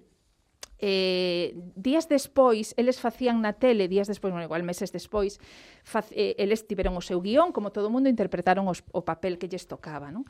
eh, 0.82 1.54
días 1.78 2.10
despois, 2.10 2.74
eles 2.76 2.98
facían 2.98 3.38
na 3.38 3.54
tele, 3.54 3.86
días 3.86 4.10
despois, 4.10 4.34
bueno, 4.34 4.50
igual 4.50 4.66
meses 4.66 4.90
despois, 4.90 5.38
fac, 5.86 6.10
eh, 6.10 6.34
eles 6.42 6.66
tiveron 6.66 6.98
o 6.98 7.02
seu 7.02 7.22
guión, 7.22 7.54
como 7.54 7.70
todo 7.70 7.86
mundo, 7.86 8.10
interpretaron 8.10 8.66
os, 8.66 8.82
o 8.90 9.06
papel 9.06 9.38
que 9.38 9.46
lles 9.46 9.70
tocaba, 9.70 10.10
non? 10.10 10.26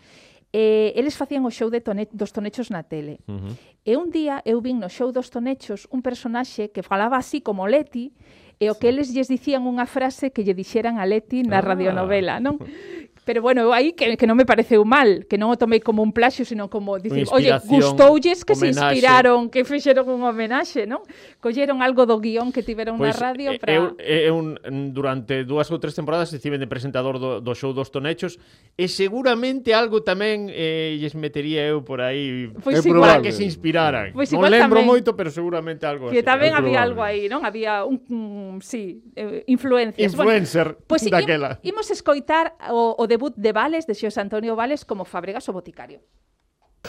Eh, 0.52 0.92
eles 1.00 1.16
facían 1.16 1.48
o 1.48 1.50
show 1.50 1.72
de 1.72 1.80
tone, 1.80 2.04
dos 2.12 2.36
tonechos 2.36 2.68
na 2.68 2.84
tele. 2.84 3.24
Uh 3.24 3.40
-huh. 3.40 3.54
E 3.88 3.92
un 3.96 4.12
día 4.12 4.44
eu 4.44 4.60
vin 4.60 4.76
no 4.76 4.92
show 4.92 5.08
dos 5.08 5.32
tonechos 5.32 5.88
un 5.88 6.04
personaxe 6.04 6.68
que 6.68 6.84
falaba 6.84 7.16
así 7.16 7.40
como 7.40 7.64
Leti, 7.64 8.12
e 8.60 8.68
o 8.68 8.76
que 8.76 8.92
eles 8.92 9.08
lles 9.10 9.32
dicían 9.32 9.64
unha 9.64 9.88
frase 9.88 10.30
que 10.30 10.44
lle 10.44 10.52
dixeran 10.52 11.00
a 11.00 11.08
Leti 11.08 11.40
na 11.42 11.58
ah. 11.58 11.64
radionovela, 11.64 12.38
non? 12.44 12.60
Pero 13.24 13.40
bueno, 13.40 13.72
aí 13.72 13.94
que, 13.94 14.16
que 14.18 14.26
non 14.26 14.34
me 14.34 14.42
pareceu 14.42 14.82
mal, 14.82 15.30
que 15.30 15.38
non 15.38 15.54
o 15.54 15.56
tomei 15.56 15.78
como 15.78 16.02
un 16.02 16.10
plaxio, 16.10 16.42
sino 16.42 16.66
como 16.66 16.98
dicir, 16.98 17.30
oye, 17.30 17.54
gustoulles 17.70 18.42
que 18.42 18.58
homenaxe. 18.58 18.74
se 18.74 18.82
inspiraron, 18.82 19.46
que 19.46 19.62
fixeron 19.62 20.10
un 20.10 20.26
homenaxe, 20.26 20.90
non? 20.90 21.06
Colleron 21.38 21.86
algo 21.86 22.02
do 22.02 22.18
guión 22.18 22.50
que 22.50 22.66
tiveron 22.66 22.98
pois, 22.98 23.14
na 23.14 23.30
radio 23.30 23.54
eh, 23.54 23.62
para... 23.62 23.70
Eu, 23.78 23.94
eh, 24.02 24.26
eu, 24.26 24.34
un, 24.34 24.58
durante 24.90 25.46
dúas 25.46 25.70
ou 25.70 25.78
tres 25.78 25.94
temporadas 25.94 26.34
estive 26.34 26.58
de 26.58 26.66
presentador 26.66 27.22
do, 27.22 27.38
do 27.38 27.54
show 27.54 27.70
dos 27.70 27.94
Tonechos 27.94 28.42
e 28.74 28.90
seguramente 28.90 29.70
algo 29.70 30.02
tamén 30.02 30.50
eh, 30.50 30.98
lles 30.98 31.14
metería 31.14 31.62
eu 31.62 31.86
por 31.86 32.02
aí 32.02 32.50
pois 32.58 32.82
eh, 32.82 32.90
igual, 32.90 33.22
que 33.22 33.30
se 33.30 33.46
inspiraran. 33.46 34.10
Pois 34.10 34.34
non 34.34 34.50
lembro 34.50 34.82
tamén, 34.82 34.90
moito, 34.90 35.14
pero 35.14 35.30
seguramente 35.30 35.86
algo 35.86 36.10
Que 36.10 36.26
así. 36.26 36.26
tamén 36.26 36.50
é 36.50 36.58
había 36.58 36.82
probable. 36.82 36.90
algo 36.90 37.00
aí, 37.06 37.30
non? 37.30 37.46
Había 37.46 37.86
un... 37.86 38.02
Mm, 38.02 38.58
sí, 38.66 38.98
eh, 39.14 39.46
influencias. 39.46 40.10
Influencer 40.10 40.74
bueno, 40.74 40.90
pois, 40.90 41.06
daquela. 41.06 41.62
Imos 41.62 41.86
escoitar 41.94 42.58
o, 42.66 42.98
o 42.98 43.04
debut 43.12 43.36
de 43.36 43.52
Vales, 43.52 43.84
de 43.84 43.92
Xos 43.92 44.16
Antonio 44.16 44.56
Vales, 44.56 44.88
como 44.88 45.04
Fábregas 45.04 45.44
o 45.48 45.52
Boticario. 45.52 46.00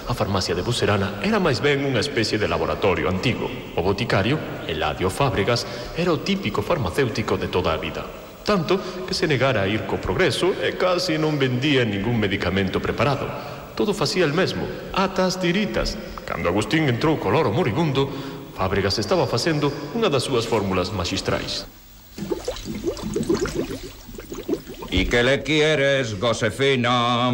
A 0.08 0.14
farmacia 0.16 0.56
de 0.56 0.64
Bucerana 0.64 1.20
era 1.20 1.36
máis 1.38 1.60
ben 1.60 1.84
unha 1.84 2.00
especie 2.00 2.40
de 2.40 2.48
laboratorio 2.48 3.12
antigo. 3.12 3.52
O 3.76 3.84
boticario, 3.84 4.40
Eladio 4.64 5.12
Fábregas, 5.12 5.68
era 6.00 6.16
o 6.16 6.24
típico 6.24 6.64
farmacéutico 6.64 7.36
de 7.36 7.52
toda 7.52 7.76
a 7.76 7.78
vida. 7.78 8.08
Tanto 8.48 8.80
que 9.04 9.12
se 9.12 9.28
negara 9.28 9.68
a 9.68 9.70
ir 9.70 9.84
co 9.84 10.00
progreso 10.00 10.56
e 10.64 10.80
casi 10.80 11.20
non 11.20 11.36
vendía 11.36 11.84
ningún 11.84 12.16
medicamento 12.16 12.80
preparado. 12.80 13.28
Todo 13.76 13.92
facía 13.92 14.24
el 14.24 14.32
mesmo, 14.32 14.64
ata 14.96 15.28
as 15.28 15.44
tiritas. 15.44 16.00
Cando 16.24 16.48
Agustín 16.48 16.88
entrou 16.88 17.20
co 17.20 17.28
loro 17.28 17.52
moribundo, 17.52 18.08
Fábregas 18.56 18.96
estaba 18.96 19.28
facendo 19.28 19.68
unha 19.92 20.08
das 20.08 20.24
súas 20.24 20.48
fórmulas 20.48 20.96
magistrais. 20.96 21.68
E 24.94 25.10
que 25.10 25.26
le 25.26 25.42
quieres, 25.42 26.14
Josefina? 26.22 27.34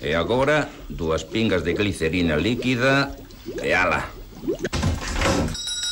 E 0.00 0.16
agora, 0.16 0.64
dúas 0.88 1.28
pingas 1.28 1.60
de 1.60 1.76
glicerina 1.76 2.40
líquida 2.40 3.12
e 3.60 3.76
ala. 3.76 4.08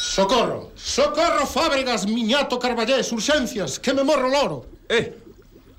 Socorro! 0.01 0.73
Socorro, 0.73 1.45
Fábregas, 1.45 2.09
Miñato, 2.09 2.57
Carballés, 2.57 3.13
Urxencias, 3.13 3.77
que 3.77 3.93
me 3.93 4.01
morro 4.01 4.33
loro! 4.33 4.57
Eh! 4.89 5.13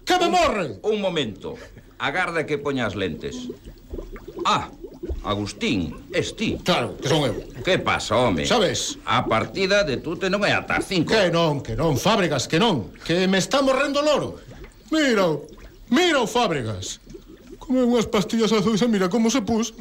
Que 0.06 0.22
me 0.22 0.30
un, 0.30 0.32
morre! 0.32 0.68
Un 0.86 1.02
momento, 1.02 1.58
agarda 1.98 2.46
que 2.46 2.62
poñas 2.62 2.94
lentes. 2.94 3.50
Ah, 4.46 4.70
Agustín, 5.24 6.06
es 6.14 6.36
ti. 6.36 6.62
Claro, 6.62 6.98
que 7.02 7.10
son 7.10 7.26
eu. 7.26 7.50
Que 7.66 7.82
pasa, 7.82 8.14
home? 8.14 8.46
Sabes? 8.46 9.02
A 9.06 9.26
partida 9.26 9.82
de 9.82 9.98
tute 9.98 10.30
non 10.30 10.46
é 10.46 10.54
ata 10.54 10.78
cinco. 10.86 11.18
Que 11.18 11.34
non, 11.34 11.66
que 11.66 11.74
non, 11.74 11.98
Fábregas, 11.98 12.46
que 12.46 12.62
non. 12.62 12.94
Que 13.02 13.26
me 13.26 13.42
está 13.42 13.66
morrendo 13.66 14.06
loro. 14.06 14.51
Mira, 14.92 15.40
mira 15.90 16.20
o 16.20 16.28
Fábregas. 16.28 17.00
Come 17.58 17.88
unhas 17.88 18.06
pastillas 18.06 18.52
azuis 18.52 18.82
e 18.84 18.88
mira 18.92 19.08
como 19.08 19.32
se 19.32 19.40
pus. 19.40 19.72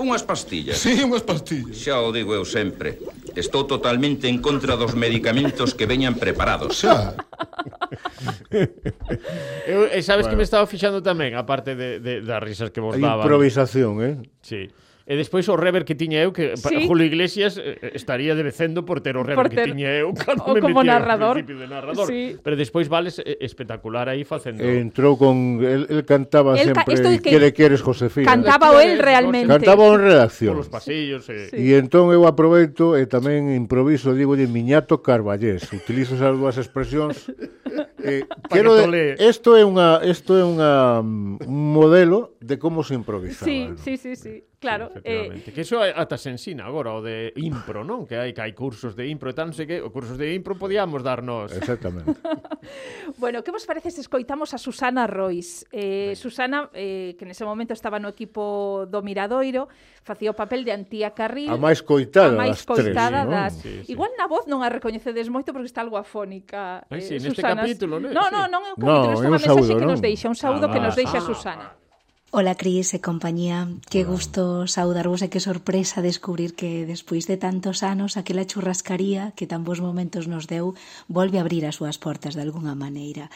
Unhas 0.00 0.24
pastillas? 0.24 0.80
Sí, 0.80 1.04
unhas 1.04 1.20
pastillas. 1.20 1.76
Xa 1.76 2.00
o 2.00 2.08
digo 2.08 2.32
eu 2.32 2.48
sempre. 2.48 2.96
Estou 3.36 3.68
totalmente 3.68 4.24
en 4.30 4.40
contra 4.40 4.78
dos 4.78 4.96
medicamentos 4.96 5.76
que 5.76 5.84
veñan 5.84 6.16
preparados. 6.16 6.80
Xa. 6.80 7.12
eu, 9.68 9.90
e 9.92 10.00
sabes 10.00 10.24
bueno. 10.24 10.32
que 10.32 10.36
me 10.40 10.46
estaba 10.48 10.64
fixando 10.64 11.04
tamén, 11.04 11.36
aparte 11.36 11.76
de, 11.76 12.00
de, 12.00 12.24
das 12.24 12.40
risas 12.40 12.72
que 12.72 12.80
vos 12.80 12.96
daban. 12.96 13.28
Improvisación, 13.28 14.00
eh? 14.00 14.16
Sí. 14.40 14.72
E 15.04 15.20
despois 15.20 15.44
o 15.52 15.56
rever 15.60 15.84
que 15.84 15.92
tiña 15.92 16.24
eu 16.24 16.32
que 16.32 16.56
sí. 16.56 16.88
Julio 16.88 17.04
Iglesias 17.04 17.60
eh, 17.60 17.76
eh, 17.76 17.92
estaría 17.92 18.32
debecendo 18.32 18.88
por 18.88 19.04
ter 19.04 19.20
o 19.20 19.22
rever 19.22 19.36
por 19.36 19.52
ter... 19.52 19.68
que 19.68 19.76
tiña 19.76 19.92
eu 19.92 20.16
cando 20.16 20.48
o 20.48 20.56
me 20.56 20.64
como 20.64 20.80
narrador. 20.80 21.44
principio 21.44 21.60
de 21.60 21.68
narrador, 21.68 22.08
sí. 22.08 22.40
pero 22.40 22.56
despois 22.56 22.88
vales 22.88 23.20
eh, 23.20 23.36
espectacular 23.44 24.08
aí 24.08 24.24
facendo. 24.24 24.64
Entrou 24.64 25.20
con 25.20 25.60
el, 25.60 25.84
el 25.92 26.08
cantaba 26.08 26.56
el 26.56 26.72
sempre 26.72 26.96
ca... 26.96 27.20
que... 27.20 27.36
le 27.36 27.52
queres 27.52 27.84
Josefina. 27.84 28.32
Cantaba 28.32 28.72
o 28.72 28.80
el 28.80 28.96
realmente. 28.96 29.52
Cantaba 29.52 29.92
en 29.92 30.00
redacción. 30.00 30.56
Polos 30.56 30.72
pasillos 30.72 31.28
e 31.28 31.36
eh. 31.36 31.46
sí. 31.52 31.60
E 31.60 31.76
entón 31.76 32.08
eu 32.08 32.24
aproveito 32.24 32.96
e 32.96 33.04
tamén 33.04 33.52
improviso, 33.52 34.16
digo 34.16 34.40
de 34.40 34.48
Miñato 34.48 35.04
Carballés. 35.04 35.68
Utilizo 35.68 36.16
esas 36.16 36.32
dúas 36.32 36.56
expresións 36.56 37.28
eh, 38.00 38.24
quero 38.48 38.72
de, 38.72 39.20
isto 39.20 39.52
é 39.52 39.68
unha 39.68 40.00
isto 40.00 40.32
é 40.32 40.48
unha 40.48 41.04
mm, 41.04 41.44
un 41.44 41.60
modelo 41.76 42.40
de 42.40 42.56
como 42.56 42.80
se 42.80 42.96
improvisa. 42.96 43.44
Sí, 43.44 43.68
¿no? 43.68 43.76
sí, 43.76 44.00
sí, 44.00 44.16
sí. 44.16 44.44
Claro. 44.64 44.88
Eh, 45.04 45.28
efectivamente. 45.28 45.50
Eh... 45.50 45.52
Que 45.52 45.60
iso 45.60 45.76
ata 45.84 46.16
se 46.16 46.32
ensina 46.32 46.64
agora, 46.64 46.96
o 46.96 47.04
de 47.04 47.36
impro, 47.36 47.84
non? 47.84 48.08
Que 48.08 48.16
hai 48.16 48.32
que 48.32 48.40
hai 48.40 48.56
cursos 48.56 48.96
de 48.96 49.04
impro 49.12 49.28
e 49.28 49.36
tal, 49.36 49.52
non 49.52 49.56
sei 49.56 49.68
que, 49.68 49.84
o 49.84 49.92
cursos 49.92 50.16
de 50.16 50.32
impro 50.32 50.56
podíamos 50.56 51.04
darnos. 51.04 51.52
Exactamente. 51.52 52.16
bueno, 53.20 53.44
que 53.44 53.52
vos 53.52 53.68
parece 53.68 53.92
se 53.92 54.00
escoitamos 54.00 54.56
a 54.56 54.58
Susana 54.58 55.04
Rois? 55.04 55.68
Eh. 55.68 56.16
Susana, 56.16 56.72
eh, 56.72 57.12
que 57.20 57.28
nese 57.28 57.44
momento 57.44 57.76
estaba 57.76 58.00
no 58.00 58.08
equipo 58.08 58.88
do 58.88 59.04
Miradoiro, 59.04 59.68
facía 60.00 60.32
o 60.32 60.36
papel 60.36 60.64
de 60.64 60.72
Antía 60.72 61.12
Carril. 61.12 61.52
A 61.52 61.60
máis 61.60 61.84
coitada, 61.84 62.32
a 62.32 62.40
máis 62.40 62.64
coitada 62.64 63.28
das... 63.28 63.60
Tres, 63.60 63.76
das... 63.76 63.84
Sí, 63.84 63.84
sí. 63.84 63.92
Igual 63.92 64.16
na 64.16 64.24
voz 64.24 64.48
non 64.48 64.64
a 64.64 64.72
recoñecedes 64.72 65.28
moito 65.28 65.52
porque 65.52 65.68
está 65.68 65.84
algo 65.84 66.00
afónica. 66.00 66.88
Ai, 66.88 67.04
eh, 67.04 67.04
sí, 67.04 67.14
neste 67.20 67.44
Susana... 67.44 67.60
capítulo, 67.60 68.00
non? 68.00 68.08
No, 68.16 68.32
no, 68.32 68.48
non 68.48 68.64
é 68.64 68.70
o 68.72 68.76
capítulo, 68.80 69.12
no, 69.12 69.20
unha 69.20 69.32
mensaxe 69.36 69.76
que 69.76 69.84
nos 69.84 70.00
deixa, 70.00 70.26
un 70.32 70.38
saúdo 70.38 70.66
ah, 70.68 70.72
que 70.72 70.80
nos 70.80 70.96
ah, 70.96 71.00
deixa 71.04 71.18
ah, 71.20 71.28
Susana. 71.28 71.66
Ah, 71.68 71.83
Ola 72.34 72.56
Cris 72.58 72.90
e 72.94 72.98
compañía, 72.98 73.70
que 73.86 74.02
Hola. 74.02 74.10
gusto 74.10 74.42
saudarvos 74.66 75.22
e 75.22 75.30
que 75.30 75.38
sorpresa 75.38 76.02
descubrir 76.02 76.58
que 76.58 76.82
despois 76.82 77.30
de 77.30 77.38
tantos 77.38 77.86
anos 77.86 78.18
aquela 78.18 78.42
churrascaría 78.42 79.30
que 79.38 79.46
tan 79.46 79.62
bons 79.62 79.78
momentos 79.78 80.26
nos 80.26 80.50
deu 80.50 80.74
volve 81.06 81.38
a 81.38 81.46
abrir 81.46 81.62
as 81.62 81.78
súas 81.78 81.94
portas 81.94 82.34
de 82.34 82.42
algunha 82.42 82.74
maneira. 82.74 83.30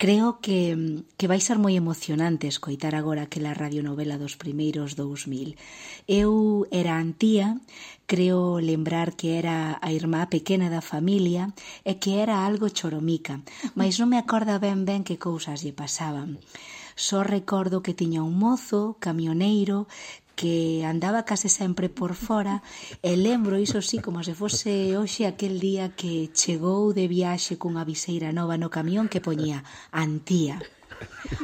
Creo 0.00 0.40
que, 0.40 1.04
que 1.20 1.28
vai 1.28 1.44
ser 1.44 1.60
moi 1.60 1.76
emocionante 1.76 2.48
escoitar 2.48 2.96
agora 2.96 3.28
aquela 3.28 3.52
radionovela 3.52 4.16
dos 4.16 4.40
primeiros 4.40 4.96
2000. 4.96 5.52
Eu 6.08 6.64
era 6.72 6.96
antía, 6.96 7.60
creo 8.08 8.64
lembrar 8.64 9.12
que 9.12 9.36
era 9.36 9.76
a 9.76 9.92
irmá 9.92 10.24
pequena 10.32 10.72
da 10.72 10.80
familia 10.80 11.52
e 11.84 12.00
que 12.00 12.16
era 12.16 12.48
algo 12.48 12.72
choromica, 12.72 13.44
mas 13.76 14.00
non 14.00 14.08
me 14.08 14.16
acorda 14.16 14.56
ben 14.56 14.88
ben 14.88 15.04
que 15.04 15.20
cousas 15.20 15.60
lle 15.60 15.76
pasaban. 15.76 16.40
Só 16.98 17.22
recordo 17.22 17.80
que 17.80 17.94
tiña 17.94 18.26
un 18.26 18.34
mozo, 18.36 18.96
camioneiro, 18.98 19.86
que 20.34 20.82
andaba 20.84 21.22
case 21.22 21.48
sempre 21.48 21.86
por 21.88 22.14
fora 22.14 22.58
e 23.02 23.14
lembro, 23.14 23.62
iso 23.62 23.78
sí, 23.82 24.02
como 24.02 24.26
se 24.26 24.34
fose 24.34 24.98
hoxe 24.98 25.22
aquel 25.22 25.62
día 25.62 25.94
que 25.94 26.26
chegou 26.34 26.90
de 26.90 27.06
viaxe 27.06 27.54
cunha 27.54 27.86
viseira 27.86 28.34
nova 28.34 28.58
no 28.58 28.66
camión 28.66 29.06
que 29.06 29.22
poñía 29.22 29.62
Antía. 29.94 30.58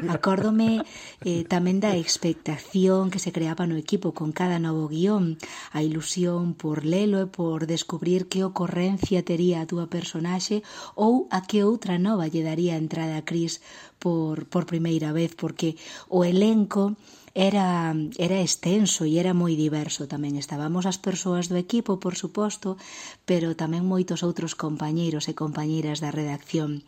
Acórdome 0.08 0.82
eh, 1.22 1.42
tamén 1.46 1.78
da 1.78 1.92
expectación 1.94 3.12
que 3.12 3.22
se 3.22 3.34
creaba 3.36 3.64
no 3.66 3.76
equipo 3.78 4.12
con 4.18 4.30
cada 4.34 4.58
novo 4.58 4.90
guión, 4.90 5.38
a 5.76 5.82
ilusión 5.82 6.54
por 6.54 6.82
lelo 6.82 7.18
e 7.22 7.28
por 7.30 7.66
descubrir 7.70 8.26
que 8.30 8.46
ocorrencia 8.46 9.26
tería 9.26 9.62
a 9.62 9.68
túa 9.70 9.86
personaxe 9.86 10.62
ou 10.94 11.26
a 11.30 11.46
que 11.48 11.62
outra 11.62 11.96
nova 11.98 12.30
lle 12.32 12.46
daría 12.46 12.74
entrada 12.78 13.14
a 13.18 13.26
Cris 13.28 13.62
por, 14.02 14.44
por 14.52 14.64
primeira 14.66 15.10
vez, 15.16 15.32
porque 15.34 15.76
o 16.08 16.24
elenco 16.24 16.96
era, 17.34 17.96
era 18.16 18.38
extenso 18.40 19.02
e 19.02 19.18
era 19.18 19.34
moi 19.34 19.58
diverso 19.58 20.06
tamén. 20.06 20.38
Estábamos 20.38 20.86
as 20.86 21.02
persoas 21.02 21.50
do 21.50 21.58
equipo, 21.58 21.98
por 21.98 22.14
suposto, 22.14 22.78
pero 23.26 23.58
tamén 23.58 23.82
moitos 23.82 24.22
outros 24.22 24.54
compañeiros 24.54 25.26
e 25.26 25.34
compañeiras 25.34 25.98
da 25.98 26.14
redacción 26.14 26.86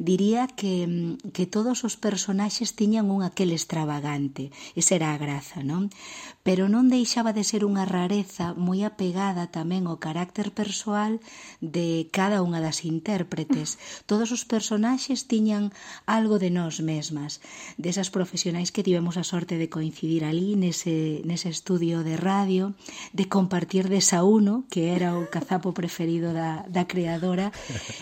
diría 0.00 0.48
que, 0.48 0.88
mm, 0.88 1.30
que 1.36 1.44
todos 1.44 1.84
os 1.84 2.00
personaxes 2.00 2.72
tiñan 2.72 3.12
un 3.12 3.20
aquel 3.20 3.52
extravagante, 3.52 4.48
esa 4.72 4.96
era 4.96 5.08
a 5.12 5.20
graza, 5.20 5.60
non? 5.60 5.92
pero 6.42 6.68
non 6.68 6.88
deixaba 6.88 7.32
de 7.36 7.44
ser 7.44 7.64
unha 7.68 7.84
rareza 7.84 8.52
moi 8.56 8.84
apegada 8.86 9.48
tamén 9.48 9.84
ao 9.84 10.00
carácter 10.00 10.52
persoal 10.56 11.20
de 11.60 12.08
cada 12.12 12.40
unha 12.40 12.64
das 12.64 12.84
intérpretes. 12.84 13.76
Todos 14.10 14.32
os 14.32 14.48
personaxes 14.48 15.28
tiñan 15.28 15.68
algo 16.08 16.40
de 16.40 16.48
nós 16.48 16.80
mesmas, 16.80 17.44
desas 17.76 18.08
profesionais 18.08 18.72
que 18.72 18.84
tivemos 18.84 19.20
a 19.20 19.24
sorte 19.24 19.60
de 19.60 19.68
coincidir 19.68 20.24
ali 20.24 20.56
nese, 20.56 21.20
nese 21.28 21.52
estudio 21.52 22.00
de 22.00 22.16
radio, 22.16 22.72
de 23.12 23.28
compartir 23.28 23.88
desa 23.88 24.10
Sauno, 24.10 24.66
que 24.66 24.90
era 24.90 25.14
o 25.14 25.30
cazapo 25.30 25.70
preferido 25.70 26.34
da, 26.34 26.66
da 26.66 26.84
creadora, 26.90 27.54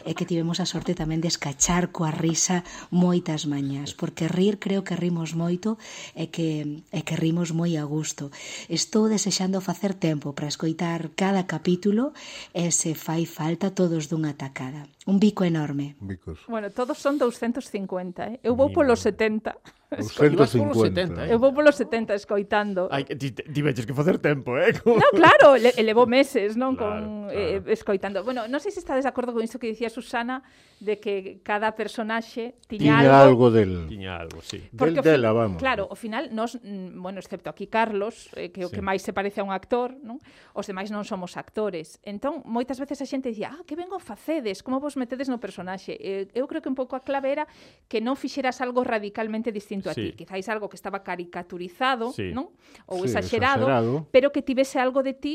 e 0.09 0.17
que 0.17 0.25
tivemos 0.25 0.57
a 0.57 0.65
sorte 0.65 0.97
tamén 0.97 1.21
de 1.21 1.29
escachar 1.29 1.93
coa 1.93 2.09
risa 2.09 2.65
moitas 2.89 3.45
mañas, 3.45 3.93
porque 3.93 4.25
rir 4.25 4.57
creo 4.57 4.89
que 4.89 4.97
rimos 4.97 5.37
moito 5.37 5.77
e 6.17 6.33
que, 6.33 6.81
e 6.89 7.01
que 7.05 7.19
rimos 7.21 7.53
moi 7.53 7.77
a 7.77 7.85
gusto 7.85 8.28
Estou 8.69 9.09
desexando 9.09 9.61
facer 9.61 9.95
tempo 9.95 10.33
para 10.33 10.49
escoitar 10.49 11.11
cada 11.17 11.45
capítulo 11.45 12.13
e 12.53 12.71
se 12.71 12.95
fai 12.95 13.25
falta 13.27 13.71
todos 13.71 14.09
dunha 14.09 14.35
tacada. 14.35 14.89
Un 15.09 15.19
bico 15.19 15.43
enorme. 15.43 15.97
Bicos. 16.01 16.41
Bueno, 16.49 16.71
todos 16.71 16.99
son 16.99 17.17
250, 17.17 18.27
eh? 18.27 18.41
Eu 18.43 18.53
vou 18.55 18.69
polo 18.69 18.93
70. 18.93 19.57
250. 19.89 21.25
Eu 21.33 21.41
vou 21.41 21.49
polo 21.49 21.73
70 21.73 22.13
escoitando. 22.13 22.93
Ai, 22.93 23.09
ti, 23.09 23.33
ti 23.33 23.61
veches 23.65 23.89
que 23.89 23.97
facer 23.97 24.21
tempo, 24.21 24.59
eh? 24.61 24.77
Como... 24.77 25.01
No, 25.01 25.09
claro, 25.17 25.57
le, 25.57 25.73
levo 25.81 26.05
meses, 26.05 26.61
non? 26.61 26.77
Claro, 26.77 27.09
con, 27.09 27.33
claro. 27.33 27.41
Eh, 27.41 27.73
escoitando. 27.73 28.21
Bueno, 28.21 28.45
non 28.53 28.61
sei 28.61 28.69
se 28.69 28.85
estades 28.85 29.09
de 29.09 29.09
acordo 29.09 29.33
con 29.33 29.41
isto 29.41 29.57
que 29.57 29.73
dicía 29.73 29.89
Susana, 29.89 30.45
de 30.77 31.01
que 31.01 31.41
cada 31.41 31.73
personaxe 31.73 32.61
tiña, 32.69 33.01
tiña 33.01 33.25
algo... 33.25 33.49
algo 33.49 33.57
del... 33.57 33.89
Tiña 33.89 34.21
algo, 34.21 34.45
sí. 34.45 34.61
Porque 34.77 35.01
del 35.01 35.25
dela, 35.25 35.33
vamos. 35.33 35.57
Claro, 35.57 35.89
ao 35.89 35.97
final, 35.97 36.29
nos, 36.37 36.61
bueno, 36.61 37.17
excepto 37.17 37.49
aquí 37.49 37.65
Carlos, 37.73 38.29
eh, 38.37 38.53
que 38.53 38.69
o 38.69 38.69
sí. 38.69 38.77
que 38.77 38.85
máis 38.85 39.01
se 39.01 39.17
parece 39.17 39.41
a 39.41 39.49
un 39.49 39.57
actor, 39.57 39.97
non? 40.05 40.21
Os 40.53 40.69
demais 40.69 40.93
non 40.93 41.09
somos 41.09 41.41
actores. 41.41 41.97
Entón, 42.05 42.45
moitas 42.45 42.77
veces 42.77 43.01
a 43.01 43.09
xente 43.09 43.33
dicía, 43.33 43.57
ah, 43.57 43.65
que 43.65 43.73
vengo 43.73 43.97
facedes, 43.97 44.61
como 44.61 44.85
vos 44.85 44.98
metedes 44.99 45.31
no 45.31 45.39
personaxe. 45.39 45.95
Eh, 45.97 46.27
eu 46.35 46.51
creo 46.51 46.61
que 46.61 46.69
un 46.69 46.75
pouco 46.75 46.99
a 46.99 47.03
clave 47.07 47.31
era 47.31 47.45
que 47.87 48.03
non 48.03 48.19
fixeras 48.19 48.59
algo 48.59 48.83
radicalmente 48.83 49.55
distinto 49.55 49.87
a 49.89 49.95
sí. 49.95 50.11
ti, 50.13 50.27
quizáis 50.27 50.51
algo 50.51 50.67
que 50.67 50.75
estaba 50.75 51.07
caricaturizado, 51.07 52.11
sí. 52.11 52.35
non? 52.35 52.51
Ou 52.91 53.07
sí, 53.07 53.15
exagerado, 53.15 53.71
exagerado, 53.71 54.11
pero 54.11 54.35
que 54.35 54.43
tivese 54.43 54.83
algo 54.83 55.07
de 55.07 55.15
ti 55.15 55.35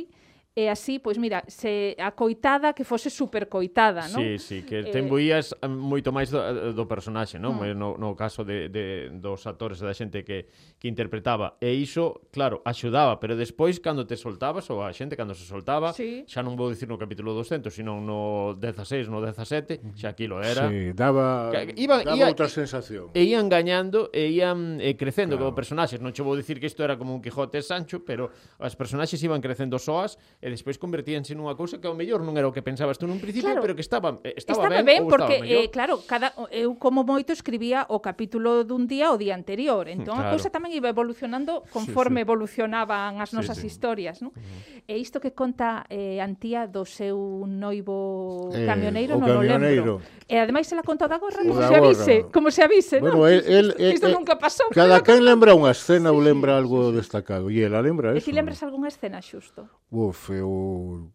E 0.56 0.70
así, 0.70 1.02
pois 1.02 1.18
mira, 1.18 1.42
se 1.50 1.98
a 1.98 2.14
coitada 2.14 2.78
que 2.78 2.86
fose 2.86 3.10
supercoitada, 3.10 4.06
non? 4.14 4.22
Sí, 4.22 4.38
sí, 4.38 4.58
que 4.62 4.86
eh, 4.86 4.94
te 4.94 5.02
boías 5.02 5.58
eh... 5.58 5.66
moito 5.66 6.14
máis 6.14 6.30
do, 6.30 6.38
eh, 6.38 6.78
do 6.78 6.86
personaxe, 6.86 7.42
non? 7.42 7.58
Mm. 7.58 7.66
Eh, 7.66 7.74
no, 7.74 7.98
no 7.98 8.14
caso 8.14 8.46
de, 8.46 8.70
de, 8.70 9.10
dos 9.18 9.50
actores 9.50 9.82
da 9.82 9.90
xente 9.98 10.22
que, 10.22 10.46
que 10.78 10.86
interpretaba. 10.86 11.58
E 11.58 11.74
iso, 11.74 12.30
claro, 12.30 12.62
axudaba, 12.70 13.18
pero 13.18 13.34
despois, 13.34 13.82
cando 13.82 14.06
te 14.06 14.14
soltabas, 14.14 14.70
ou 14.70 14.86
a 14.86 14.94
xente 14.94 15.18
cando 15.18 15.34
se 15.34 15.42
soltaba, 15.42 15.90
sí. 15.90 16.22
xa 16.30 16.46
non 16.46 16.54
vou 16.54 16.70
dicir 16.70 16.86
no 16.86 17.02
capítulo 17.02 17.34
200, 17.34 17.74
sino 17.74 17.98
no 17.98 18.54
16, 18.54 19.10
no 19.10 19.26
17, 19.26 19.82
mm. 19.82 19.98
xa 19.98 20.14
aquilo 20.14 20.38
era... 20.38 20.70
Sí, 20.70 20.94
daba, 20.94 21.50
que, 21.50 21.74
iba- 21.82 22.06
daba 22.06 22.14
ia, 22.14 22.30
outra 22.30 22.46
sensación. 22.46 23.10
E 23.18 23.26
ian 23.26 23.50
gañando, 23.50 24.14
e 24.14 24.30
ian 24.30 24.78
eh, 24.78 24.94
crecendo 24.94 25.34
claro. 25.34 25.50
como 25.50 25.58
personaxes. 25.58 25.98
Non 25.98 26.14
che 26.14 26.22
vou 26.22 26.38
dicir 26.38 26.62
que 26.62 26.70
isto 26.70 26.86
era 26.86 26.94
como 26.94 27.10
un 27.18 27.26
Quijote 27.26 27.58
e 27.58 27.66
Sancho, 27.66 28.06
pero 28.06 28.30
as 28.62 28.78
personaxes 28.78 29.18
iban 29.26 29.42
crecendo 29.42 29.82
soas 29.82 30.22
e 30.44 30.52
despois 30.52 30.76
convertíanse 30.76 31.32
nunha 31.40 31.56
cousa 31.56 31.80
que 31.80 31.88
ao 31.88 31.96
mellor 31.96 32.20
non 32.20 32.36
era 32.36 32.52
o 32.52 32.52
que 32.52 32.60
pensabas 32.60 33.00
tú 33.00 33.08
nun 33.08 33.24
principio, 33.24 33.48
claro, 33.48 33.64
pero 33.64 33.80
que 33.80 33.86
estaba 33.86 34.20
estaba, 34.36 34.68
estaba 34.68 34.84
ben, 34.84 34.84
ben 34.84 35.02
porque 35.08 35.40
estaba 35.40 35.64
eh, 35.64 35.72
claro, 35.72 36.04
cada 36.04 36.36
eu 36.52 36.76
como 36.76 37.08
moito 37.08 37.32
escribía 37.32 37.88
o 37.88 38.04
capítulo 38.04 38.68
dun 38.68 38.84
día 38.84 39.16
o 39.16 39.18
día 39.18 39.40
anterior, 39.40 39.88
mm, 39.88 39.96
entón 39.96 40.20
claro. 40.20 40.28
a 40.28 40.34
cousa 40.36 40.52
tamén 40.52 40.76
iba 40.76 40.92
evolucionando 40.92 41.64
conforme 41.72 42.20
sí, 42.20 42.24
sí. 42.24 42.28
evolucionaban 42.28 43.24
as 43.24 43.32
nosas 43.32 43.56
sí, 43.56 43.66
sí. 43.66 43.72
historias, 43.72 44.20
non? 44.20 44.36
Uh 44.36 44.44
-huh. 44.44 44.84
E 44.84 45.00
isto 45.00 45.24
que 45.24 45.32
conta 45.32 45.88
eh, 45.88 46.20
Antía 46.20 46.68
do 46.68 46.84
seu 46.84 47.48
noivo 47.48 48.52
eh, 48.52 48.68
camioneiro, 48.68 49.16
non 49.16 49.40
o 49.40 49.44
lembro. 49.48 50.04
E 50.28 50.36
ademais 50.36 50.68
se 50.68 50.76
la 50.76 50.84
conta 50.84 51.08
da 51.08 51.24
gorra, 51.24 51.40
como 51.40 51.64
se 51.64 51.76
avise, 51.76 52.16
como 52.36 52.48
se 52.52 52.62
avise, 52.68 53.00
bueno, 53.00 53.24
non? 53.24 53.32
El, 53.32 53.72
el, 53.80 53.94
isto 53.96 54.12
el, 54.12 54.16
nunca 54.20 54.36
pasou. 54.36 54.68
Cada 54.76 55.00
quen 55.08 55.24
lembra 55.24 55.56
unha 55.56 55.72
escena 55.72 56.12
sí, 56.12 56.16
ou 56.16 56.20
lembra 56.20 56.60
algo 56.60 56.92
destacado, 56.92 57.48
e 57.48 57.64
ela 57.64 57.80
lembra 57.80 58.12
eso. 58.12 58.20
E 58.20 58.28
ti 58.28 58.36
lembras 58.36 58.60
algunha 58.60 58.92
escena 58.92 59.24
xusto? 59.24 59.72
Uf, 59.88 60.33
eu... 60.40 61.14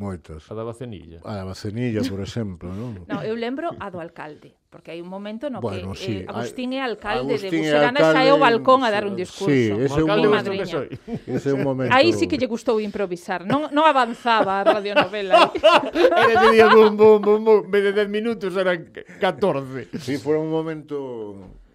moitas. 0.00 0.50
A 0.50 0.54
da 0.54 0.64
Bacenilla. 0.64 1.20
A 1.22 1.34
da 1.36 1.44
Bacenilla, 1.44 2.00
por 2.08 2.20
exemplo, 2.20 2.72
non? 2.72 3.04
No, 3.12 3.20
eu 3.20 3.36
lembro 3.36 3.68
a 3.76 3.92
do 3.92 4.00
alcalde, 4.00 4.56
porque 4.72 4.96
hai 4.96 5.04
un 5.04 5.12
momento 5.12 5.52
no 5.52 5.60
bueno, 5.60 5.92
que 5.92 6.00
sí, 6.00 6.14
eh, 6.24 6.30
Agustín 6.32 6.72
é 6.72 6.80
alcalde 6.80 7.36
Agustín 7.36 7.52
de 7.52 7.68
Buxerana, 7.68 8.00
alcalde, 8.00 8.16
sae 8.16 8.28
ao 8.32 8.40
balcón 8.40 8.80
a 8.82 8.88
dar 8.88 9.04
un 9.04 9.14
discurso. 9.14 9.52
Sí, 9.52 9.68
ese 9.68 10.00
é 10.00 10.04
un 10.08 10.16
momento 10.16 10.50
que 10.56 10.66
soy. 10.66 10.88
Ese 11.36 11.52
é 11.52 11.54
un 11.54 11.62
momento. 11.62 11.92
Aí 11.92 12.16
sí 12.16 12.24
que 12.24 12.40
lle 12.40 12.48
gustou 12.48 12.80
improvisar, 12.80 13.44
non, 13.44 13.68
non 13.70 13.84
avanzaba 13.84 14.64
a 14.64 14.64
radionovela. 14.64 15.52
era 16.24 16.34
que 16.40 16.48
día 16.56 16.66
bum, 16.72 16.96
bum, 16.96 17.20
bum, 17.20 17.40
bum, 17.44 17.60
de 17.68 17.92
10 17.92 18.08
minutos 18.08 18.56
eran 18.56 18.88
14. 19.20 19.92
Sí, 20.00 20.16
foi 20.16 20.40
un 20.40 20.48
momento 20.48 20.96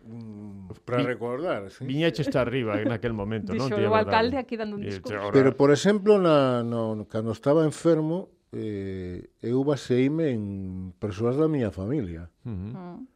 un 0.09 0.44
Para 0.85 1.01
recordar, 1.01 1.71
sí. 1.71 1.83
Viñeche 1.83 2.21
está 2.21 2.41
arriba 2.41 2.79
en 2.79 2.93
aquel 2.93 3.11
momento, 3.11 3.57
non? 3.57 3.73
Dixo 3.73 3.89
o 3.89 3.97
alcalde 3.97 4.37
aquí 4.37 4.53
dando 4.53 4.77
un 4.77 4.85
discurso. 4.85 5.33
Pero, 5.33 5.57
por 5.57 5.73
exemplo, 5.73 6.21
na, 6.21 6.61
no, 6.61 7.09
cando 7.09 7.33
estaba 7.33 7.65
enfermo, 7.65 8.29
eh, 8.53 9.33
eu 9.41 9.65
baseime 9.65 10.29
en 10.29 10.93
persoas 11.01 11.41
da 11.41 11.49
miña 11.49 11.73
familia. 11.73 12.29
Uh 12.45 12.53
ah. 12.77 13.01
-huh. 13.01 13.15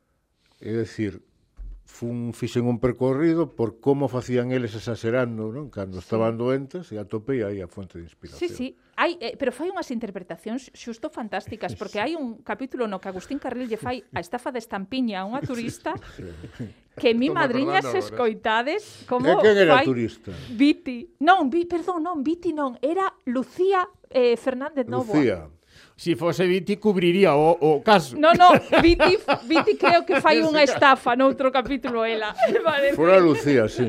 É 0.59 0.73
dicir, 0.81 1.21
fun, 1.89 2.33
fixen 2.33 2.69
un 2.69 2.79
percorrido 2.79 3.55
por 3.55 3.81
como 3.81 4.07
facían 4.07 4.53
eles 4.53 4.77
exagerando, 4.77 5.49
non? 5.49 5.73
Cando 5.73 5.97
sí. 5.97 6.05
estaban 6.05 6.37
doentes 6.37 6.93
e 6.93 7.01
atopei 7.01 7.41
aí 7.41 7.59
a 7.59 7.67
fonte 7.67 7.97
de 7.97 8.05
inspiración. 8.05 8.37
Sí, 8.37 8.47
sí. 8.53 8.67
Hai, 8.93 9.17
eh, 9.17 9.33
pero 9.35 9.49
fai 9.49 9.73
unhas 9.73 9.89
interpretacións 9.89 10.69
xusto 10.71 11.09
fantásticas, 11.09 11.73
porque 11.73 11.97
hai 12.03 12.13
un 12.13 12.45
capítulo 12.45 12.85
no 12.85 13.01
que 13.01 13.09
Agustín 13.09 13.41
Carril 13.41 13.65
lle 13.65 13.81
fai 13.81 14.05
a 14.13 14.21
estafa 14.21 14.53
de 14.53 14.61
estampiña 14.61 15.25
a 15.25 15.27
unha 15.27 15.41
turista 15.41 15.97
sí, 16.13 16.29
sí. 16.55 16.69
que 16.93 17.17
mi 17.17 17.33
Toma 17.33 17.49
madriña 17.49 17.81
se 17.81 17.97
eh. 17.97 18.05
escoitades 18.05 19.09
como 19.09 19.25
e 19.25 19.33
quen 19.41 19.57
era 19.57 19.81
fai 19.81 19.85
turista? 19.89 20.29
Viti. 20.53 21.17
Non, 21.25 21.49
vi, 21.49 21.65
perdón, 21.65 22.05
non, 22.05 22.21
Viti 22.21 22.53
non, 22.53 22.77
era 22.85 23.09
Lucía 23.25 23.89
eh, 24.13 24.37
Fernández 24.37 24.85
Novoa. 24.85 25.17
Lucía 25.17 25.39
si 25.99 26.15
fose 26.15 26.47
Viti 26.47 26.77
cubriría 26.77 27.35
o, 27.35 27.57
o 27.59 27.83
caso. 27.83 28.15
No, 28.15 28.31
no, 28.33 28.47
Viti, 28.81 29.19
Viti 29.43 29.75
creo 29.75 30.05
que 30.07 30.23
fai 30.23 30.39
unha 30.39 30.63
estafa 30.63 31.11
noutro 31.19 31.51
capítulo 31.51 32.07
ela. 32.07 32.31
Fora 32.95 33.19
Lucía, 33.19 33.67
sí. 33.67 33.83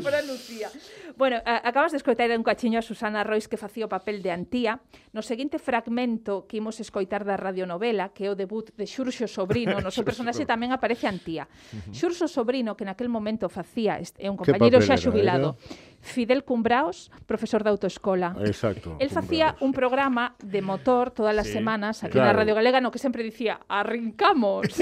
Fora 0.00 0.24
Lucía. 0.24 0.72
Bueno, 1.18 1.42
a, 1.44 1.68
acabas 1.68 1.90
de 1.90 1.98
escoitar 1.98 2.30
un 2.30 2.44
cachiño 2.44 2.78
a 2.78 2.82
Susana 2.82 3.24
Rois 3.26 3.50
que 3.50 3.58
facía 3.58 3.84
o 3.86 3.90
papel 3.90 4.22
de 4.22 4.30
Antía. 4.30 4.78
No 5.10 5.18
seguinte 5.18 5.58
fragmento 5.58 6.46
que 6.46 6.62
imos 6.62 6.78
escoitar 6.78 7.26
da 7.26 7.34
radionovela, 7.34 8.14
que 8.14 8.26
é 8.26 8.30
o 8.30 8.38
debut 8.38 8.70
de 8.78 8.86
Xurxo 8.86 9.26
Sobrino, 9.26 9.82
no 9.82 9.90
seu 9.90 10.06
personaxe 10.08 10.46
tamén 10.46 10.70
aparece 10.70 11.10
Antía. 11.10 11.50
Xurxo 11.90 12.30
Sobrino, 12.30 12.78
que 12.78 12.86
naquel 12.86 13.10
momento 13.10 13.50
facía, 13.50 13.98
é 13.98 14.30
un 14.30 14.38
compañeiro 14.38 14.78
xa 14.78 14.94
xubilado, 14.94 15.58
era? 15.58 15.98
Fidel 16.00 16.44
Cumbraos, 16.44 17.10
profesor 17.26 17.64
de 17.64 17.70
autoescola. 17.70 18.36
Exacto. 18.46 18.94
El 18.98 19.10
facía 19.10 19.56
un 19.58 19.72
programa 19.72 20.36
de 20.38 20.62
motor 20.62 21.10
todas 21.10 21.36
as 21.36 21.50
sí, 21.50 21.58
semanas 21.58 22.04
aquí 22.04 22.12
claro. 22.12 22.38
na 22.38 22.38
Radio 22.38 22.54
Galega 22.54 22.78
no 22.78 22.94
que 22.94 23.02
sempre 23.02 23.26
dicía 23.26 23.58
"Arrincamos". 23.66 24.70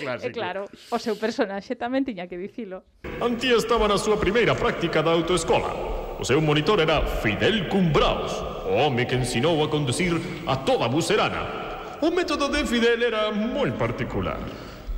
claro. 0.00 0.24
E 0.24 0.26
eh, 0.26 0.32
claro, 0.32 0.64
o 0.88 0.98
seu 0.98 1.20
personaxe 1.20 1.76
tamén 1.76 2.08
tiña 2.08 2.24
que 2.24 2.40
dicilo. 2.40 2.88
Antía 3.20 3.60
estaba 3.60 3.84
na 3.84 3.97
súa 3.98 4.16
primeira 4.16 4.54
práctica 4.54 5.02
da 5.02 5.10
autoescola. 5.10 5.74
O 6.18 6.24
seu 6.24 6.40
monitor 6.40 6.80
era 6.80 7.04
Fidel 7.22 7.68
Cumbraos, 7.68 8.32
o 8.66 8.74
home 8.74 9.06
que 9.06 9.14
ensinou 9.14 9.62
a 9.62 9.68
conducir 9.68 10.14
a 10.46 10.56
toda 10.56 10.88
Buserana. 10.88 11.42
bucerana. 11.42 11.68
O 12.00 12.10
método 12.10 12.48
de 12.48 12.64
Fidel 12.64 13.02
era 13.02 13.30
moi 13.32 13.70
particular. 13.72 14.38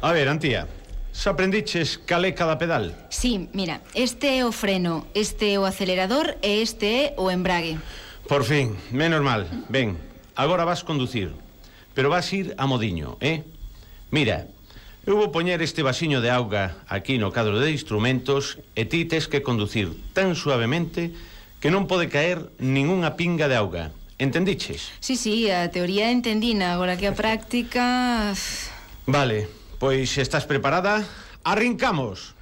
A 0.03 0.13
ver, 0.13 0.29
Antía, 0.29 0.69
Xa 1.13 1.35
aprendiches 1.35 1.99
cal 2.07 2.23
é 2.25 2.31
cada 2.31 2.55
pedal? 2.55 2.95
Sí, 3.11 3.51
mira, 3.53 3.83
este 3.99 4.39
é 4.39 4.47
o 4.47 4.53
freno, 4.53 5.11
este 5.13 5.55
é 5.55 5.59
o 5.59 5.67
acelerador 5.67 6.39
e 6.39 6.63
este 6.63 6.87
é 6.87 7.05
o 7.19 7.33
embrague. 7.33 7.83
Por 8.31 8.45
fin, 8.47 8.79
menos 8.95 9.19
mal. 9.19 9.43
Ben, 9.69 9.99
agora 10.39 10.63
vas 10.63 10.87
conducir, 10.87 11.35
pero 11.99 12.15
vas 12.15 12.31
ir 12.33 12.55
a 12.57 12.65
modiño, 12.71 13.19
eh? 13.19 13.43
Mira, 14.15 14.47
Eu 15.07 15.17
vou 15.17 15.33
poñer 15.33 15.65
este 15.65 15.81
vasiño 15.81 16.21
de 16.21 16.29
auga 16.29 16.77
aquí 16.85 17.17
no 17.17 17.33
cadro 17.33 17.57
de 17.57 17.73
instrumentos 17.73 18.61
e 18.77 18.85
ti 18.85 19.09
tes 19.09 19.33
que 19.33 19.41
conducir 19.41 19.89
tan 20.13 20.37
suavemente 20.37 21.17
que 21.57 21.73
non 21.73 21.89
pode 21.89 22.13
caer 22.13 22.53
ningunha 22.61 23.17
pinga 23.17 23.49
de 23.49 23.57
auga. 23.57 23.97
Entendiches? 24.21 24.93
Sí, 25.01 25.17
sí, 25.17 25.49
a 25.49 25.73
teoría 25.73 26.13
entendina, 26.13 26.77
agora 26.77 27.01
que 27.01 27.09
a 27.09 27.17
práctica... 27.17 28.37
Vale, 29.09 29.49
pois 29.81 30.21
estás 30.21 30.45
preparada? 30.45 31.01
Arrincamos! 31.49 32.37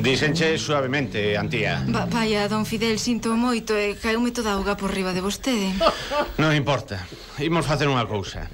Dixenche 0.00 0.56
suavemente, 0.56 1.36
Antía. 1.36 1.84
Va, 1.94 2.06
vaya, 2.06 2.48
don 2.48 2.64
Fidel, 2.64 2.96
sinto 2.96 3.36
moito 3.36 3.76
eh, 3.76 3.92
e 3.92 4.00
caiume 4.00 4.32
toda 4.32 4.52
a 4.52 4.56
auga 4.56 4.72
por 4.72 4.88
riba 4.88 5.12
de 5.12 5.20
vostede. 5.20 5.76
Non 6.40 6.56
importa. 6.56 7.04
Imos 7.36 7.68
facer 7.68 7.84
unha 7.84 8.08
cousa. 8.08 8.48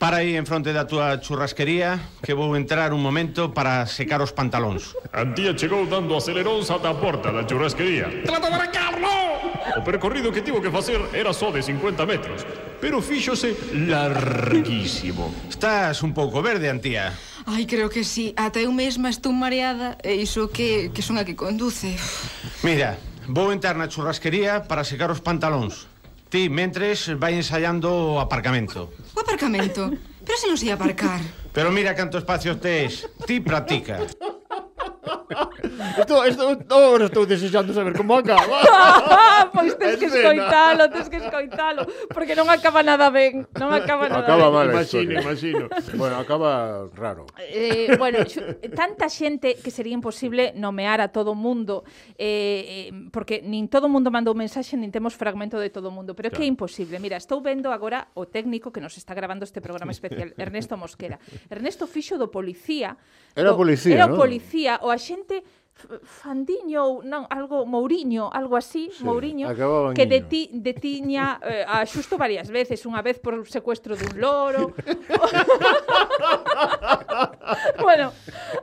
Para 0.00 0.24
aí 0.24 0.36
en 0.36 0.48
fronte 0.48 0.72
da 0.76 0.84
túa 0.84 1.16
churrasquería 1.24 2.20
Que 2.20 2.36
vou 2.36 2.52
entrar 2.52 2.92
un 2.92 3.00
momento 3.00 3.56
para 3.56 3.88
secar 3.88 4.20
os 4.20 4.28
pantalóns 4.28 4.92
Antía 5.08 5.56
chegou 5.56 5.88
dando 5.88 6.12
aceleróns 6.20 6.68
ata 6.68 6.92
a 6.92 6.96
porta 7.00 7.32
da 7.32 7.48
churrasquería 7.48 8.28
Trata 8.28 8.52
de 8.52 8.56
arrancarlo! 8.60 9.08
O 9.72 9.80
percorrido 9.80 10.28
que 10.28 10.44
tivo 10.44 10.60
que 10.60 10.68
facer 10.68 11.00
era 11.16 11.32
só 11.32 11.48
de 11.48 11.64
50 11.64 12.04
metros 12.04 12.44
Pero 12.76 13.00
fíxose 13.00 13.56
larguísimo 13.72 15.32
Estás 15.48 16.04
un 16.04 16.12
pouco 16.12 16.44
verde, 16.44 16.68
Antía 16.68 17.16
Ai, 17.46 17.66
creo 17.66 17.88
que 17.88 18.04
sí. 18.04 18.32
Ata 18.36 18.60
eu 18.60 18.72
mesma 18.72 19.08
estou 19.08 19.32
mareada 19.32 19.96
e 20.04 20.20
iso 20.20 20.48
que, 20.48 20.90
que 20.92 21.02
son 21.02 21.16
a 21.16 21.24
que 21.24 21.34
conduce. 21.36 21.96
Mira, 22.62 22.98
vou 23.28 23.52
entrar 23.52 23.76
na 23.76 23.88
churrasquería 23.88 24.64
para 24.64 24.84
secar 24.84 25.10
os 25.10 25.20
pantalóns. 25.20 25.86
Ti, 26.30 26.48
mentres, 26.48 27.10
vai 27.18 27.34
ensaiando 27.34 27.90
o 27.90 28.20
aparcamento. 28.22 28.92
O 29.16 29.20
aparcamento? 29.20 29.90
Pero 30.24 30.36
se 30.38 30.46
non 30.46 30.56
sei 30.56 30.70
aparcar. 30.70 31.18
Pero 31.50 31.74
mira 31.74 31.98
canto 31.98 32.18
espacio 32.18 32.56
tes. 32.62 33.08
Ti 33.26 33.42
practica. 33.42 34.06
Estou, 36.00 36.24
estou, 36.24 36.78
agora 36.78 37.06
estou 37.06 37.24
desexando 37.26 37.72
saber 37.72 37.96
como 37.96 38.14
acaba. 38.14 38.60
pois 39.54 39.76
tens 39.76 39.96
que 39.98 40.06
escoitalo, 40.06 40.88
tens 40.90 41.08
que 41.08 41.16
escoitalo, 41.16 41.86
porque 42.12 42.34
non 42.36 42.48
acaba 42.48 42.82
nada 42.82 43.08
ben, 43.08 43.46
non 43.56 43.72
acaba 43.72 44.08
nada 44.08 44.24
acaba 44.24 44.48
ben. 44.48 44.54
mal 44.54 44.66
a 44.68 44.72
Imagino, 44.80 45.16
historia. 45.16 45.20
imagino. 45.20 45.64
Bueno, 45.96 46.14
acaba 46.20 46.84
raro. 46.96 47.26
Eh, 47.38 47.96
bueno, 47.96 48.24
tanta 48.76 49.08
xente 49.08 49.56
que 49.60 49.70
sería 49.72 49.94
imposible 49.96 50.52
nomear 50.56 51.00
a 51.00 51.08
todo 51.12 51.34
mundo, 51.34 51.84
eh, 52.16 52.90
eh, 52.90 53.08
porque 53.12 53.40
nin 53.40 53.68
todo 53.68 53.88
mundo 53.88 54.12
mandou 54.12 54.36
mensaxe, 54.36 54.76
nin 54.76 54.92
temos 54.92 55.16
fragmento 55.16 55.56
de 55.60 55.70
todo 55.72 55.88
mundo, 55.92 56.12
pero 56.16 56.28
é 56.28 56.32
que 56.32 56.44
é 56.44 56.48
imposible. 56.48 57.00
Mira, 57.00 57.16
estou 57.16 57.40
vendo 57.40 57.72
agora 57.72 58.08
o 58.16 58.28
técnico 58.28 58.72
que 58.72 58.80
nos 58.80 58.96
está 59.00 59.14
grabando 59.16 59.44
este 59.44 59.60
programa 59.64 59.92
especial, 59.92 60.32
Ernesto 60.36 60.76
Mosquera. 60.76 61.16
Ernesto 61.48 61.86
fixo 61.88 62.16
do 62.20 62.28
policía. 62.28 62.96
Era 63.36 63.54
do, 63.54 63.56
policía, 63.56 63.94
Era 63.94 64.06
o 64.10 64.14
¿no? 64.14 64.16
policía, 64.18 64.72
o 64.82 64.89
a 64.90 64.98
xente 64.98 65.46
Fandiño 66.04 66.84
ou 66.84 67.02
non, 67.02 67.24
algo 67.32 67.64
Mouriño, 67.64 68.28
algo 68.28 68.56
así, 68.56 68.90
sí, 68.92 69.04
Mouriño, 69.04 69.48
que 69.96 70.04
deti, 70.04 70.50
detiña 70.52 71.40
eh, 71.40 71.64
a 71.64 71.86
xusto 71.88 72.20
varias 72.20 72.52
veces, 72.52 72.84
unha 72.84 73.00
vez 73.00 73.16
por 73.16 73.48
secuestro 73.48 73.96
dun 73.96 74.20
loro. 74.20 74.76
bueno, 77.80 78.12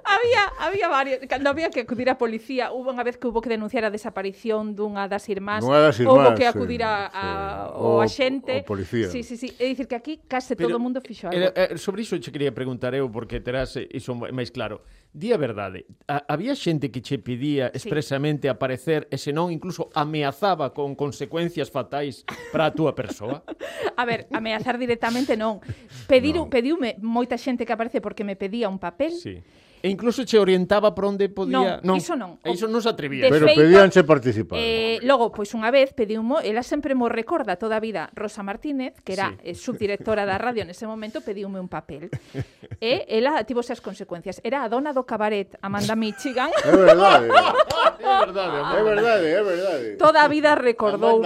había 0.06 0.44
había 0.62 0.88
varios, 0.88 1.18
cando 1.26 1.50
había 1.50 1.74
que 1.74 1.82
acudir 1.82 2.10
a 2.10 2.18
policía, 2.22 2.70
hubo 2.70 2.94
unha 2.94 3.02
vez 3.02 3.18
que 3.18 3.26
hubo 3.26 3.42
que 3.42 3.50
denunciar 3.50 3.82
a 3.82 3.90
desaparición 3.90 4.78
dunha 4.78 5.10
das 5.10 5.26
irmás, 5.26 5.66
Nunha 5.66 5.90
das 5.90 5.98
irmás 5.98 6.13
hubo 6.13 6.30
que 6.38 6.46
acudir 6.46 6.86
sí, 6.86 6.88
a, 6.88 7.10
a 7.10 7.26
sí. 7.74 7.82
o, 7.82 7.98
o 7.98 8.06
axente. 8.06 8.62
O 8.62 8.78
policía. 8.78 9.10
Sí, 9.10 9.26
sí, 9.26 9.41
sí, 9.41 9.49
é 9.58 9.66
dicir 9.66 9.89
que 9.89 9.97
aquí 9.97 10.22
case 10.30 10.54
Pero, 10.54 10.70
todo 10.70 10.78
o 10.78 10.84
mundo 10.84 11.01
fixo 11.01 11.34
algo. 11.34 11.49
Era, 11.49 11.74
sobre 11.82 12.06
iso 12.06 12.14
che 12.22 12.30
quería 12.30 12.54
preguntar 12.54 12.93
eu 12.93 13.10
porque 13.10 13.41
terás 13.41 13.74
iso 13.89 14.14
máis 14.14 14.54
claro. 14.54 14.86
Di 15.14 15.34
a 15.34 15.38
verdade, 15.38 15.88
a, 16.05 16.24
había 16.30 16.53
xente 16.53 16.91
que 16.91 17.01
che 17.01 17.18
pedía 17.18 17.68
expresamente 17.74 18.47
sí. 18.47 18.53
aparecer 18.53 19.08
e 19.10 19.18
senón 19.18 19.49
incluso 19.49 19.89
ameazaba 19.97 20.74
con 20.76 20.93
consecuencias 20.93 21.72
fatais 21.74 22.28
para 22.53 22.70
a 22.70 22.74
túa 22.76 22.93
persoa? 22.93 23.41
a 23.99 24.03
ver, 24.05 24.30
ameazar 24.30 24.78
directamente 24.78 25.34
non. 25.34 25.64
Pedir, 26.05 26.38
no. 26.38 26.51
Pediume 26.51 27.01
moita 27.01 27.39
xente 27.39 27.66
que 27.66 27.74
aparece 27.74 27.97
porque 28.03 28.22
me 28.22 28.38
pedía 28.38 28.70
un 28.70 28.78
papel. 28.78 29.16
Sí 29.16 29.41
E 29.82 29.89
incluso 29.89 30.23
che 30.25 30.38
orientaba 30.38 30.93
por 30.93 31.05
onde 31.05 31.30
podía... 31.30 31.82
Non, 31.82 31.95
non. 31.95 31.95
iso 31.97 32.15
non. 32.17 32.41
E 32.41 32.51
iso 32.51 32.65
non 32.65 32.82
se 32.82 32.89
atrevía. 32.89 33.28
De 33.28 33.32
Pero 33.32 33.45
feito, 33.45 33.61
pedíanse 33.61 34.01
participar. 34.03 34.57
Eh, 34.57 34.97
logo, 35.05 35.30
pois 35.30 35.53
unha 35.53 35.69
vez 35.69 35.93
pediumo, 35.93 36.41
ela 36.41 36.65
sempre 36.65 36.97
mo 36.97 37.07
recorda 37.07 37.55
toda 37.61 37.78
a 37.78 37.82
vida 37.82 38.09
Rosa 38.17 38.41
Martínez, 38.41 38.97
que 39.05 39.13
era 39.13 39.38
sí. 39.38 39.53
eh, 39.53 39.55
subdirectora 39.55 40.25
da 40.25 40.41
radio 40.41 40.65
nese 40.65 40.89
momento, 40.89 41.21
pediume 41.21 41.61
un 41.61 41.69
papel. 41.69 42.09
e 42.82 43.05
ela 43.09 43.41
tivo 43.45 43.61
as 43.61 43.82
consecuencias. 43.82 44.41
Era 44.43 44.65
a 44.65 44.69
dona 44.69 44.93
do 44.93 45.05
cabaret, 45.05 45.53
Amanda 45.61 45.95
Michigan. 45.95 46.49
É 46.67 46.75
verdade. 46.75 47.28
é 47.99 48.25
verdade, 48.25 48.57
é 48.75 48.84
verdade, 48.84 49.25
é 49.25 49.43
verdade. 49.43 49.86
Toda 49.97 50.23
a 50.23 50.28
vida 50.28 50.55
recordou. 50.55 51.21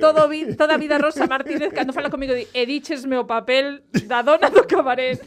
Todo 0.00 0.28
vi, 0.28 0.54
toda 0.54 0.74
a 0.74 0.78
vida 0.78 0.98
Rosa 0.98 1.26
Martínez 1.26 1.72
cando 1.72 1.92
fala 1.92 2.10
comigo 2.10 2.34
di, 2.34 2.46
e 2.52 2.66
diches 2.66 3.04
meu 3.04 3.24
papel 3.24 3.82
da 4.06 4.22
dona 4.22 4.50
do 4.50 4.64
cabaret. 4.66 5.20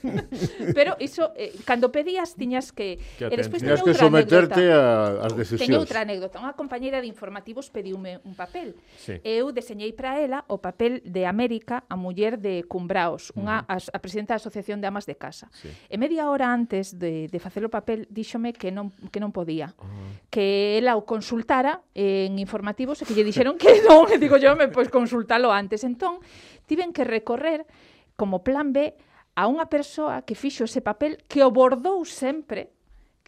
Pero 0.73 0.95
iso, 0.99 1.31
eh, 1.35 1.53
cando 1.65 1.91
pedías 1.91 2.35
tiñas 2.35 2.71
que... 2.77 3.01
que 3.17 3.25
e 3.25 3.33
despois 3.33 3.65
teño 3.65 3.81
que 3.81 3.97
someterte 3.97 4.69
ás 4.69 5.33
decisións. 5.33 5.65
Teño 5.65 5.81
outra 5.81 6.05
anécdota. 6.05 6.37
Unha 6.37 6.53
compañeira 6.53 7.01
de 7.01 7.09
informativos 7.09 7.73
pediume 7.73 8.21
un 8.21 8.37
papel. 8.37 8.77
Sí. 9.01 9.17
Eu 9.25 9.49
deseñei 9.49 9.97
para 9.97 10.21
ela 10.21 10.45
o 10.45 10.61
papel 10.61 11.01
de 11.01 11.25
América 11.25 11.89
a 11.89 11.97
muller 11.97 12.37
de 12.37 12.61
Cumbraos, 12.69 13.33
unha, 13.33 13.65
uh 13.65 13.81
-huh. 13.81 13.89
a, 13.89 13.97
a 13.97 13.99
presidenta 13.99 14.37
da 14.37 14.39
Asociación 14.39 14.77
de 14.77 14.85
Amas 14.85 15.09
de 15.09 15.17
Casa. 15.17 15.49
Sí. 15.57 15.73
E 15.89 15.97
media 15.97 16.29
hora 16.29 16.53
antes 16.53 16.93
de, 16.93 17.25
de 17.25 17.39
facer 17.41 17.65
o 17.65 17.73
papel, 17.73 18.05
díxome 18.13 18.53
que 18.53 18.69
non, 18.69 18.93
que 19.09 19.17
non 19.17 19.33
podía. 19.33 19.73
Uh 19.81 19.89
-huh. 19.89 20.09
Que 20.29 20.77
ela 20.77 20.93
o 20.93 21.09
consultara 21.09 21.81
en 21.97 22.37
informativos 22.37 23.01
e 23.01 23.03
que 23.09 23.17
lle 23.17 23.25
dixeron 23.25 23.57
que 23.57 23.81
non. 23.89 24.05
E 24.13 24.21
digo 24.21 24.37
yo, 24.37 24.53
me, 24.53 24.69
pois 24.69 24.93
consultalo 24.93 25.49
antes. 25.49 25.81
Entón, 25.81 26.21
tiven 26.69 26.93
que 26.93 27.01
recorrer 27.01 27.65
como 28.13 28.43
plan 28.43 28.73
B 28.73 28.93
a 29.37 29.45
unha 29.45 29.69
persoa 29.69 30.25
que 30.25 30.33
fixo 30.33 30.65
ese 30.65 30.81
papel 30.81 31.21
que 31.29 31.45
o 31.45 31.53
bordou 31.53 32.01
sempre, 32.09 32.73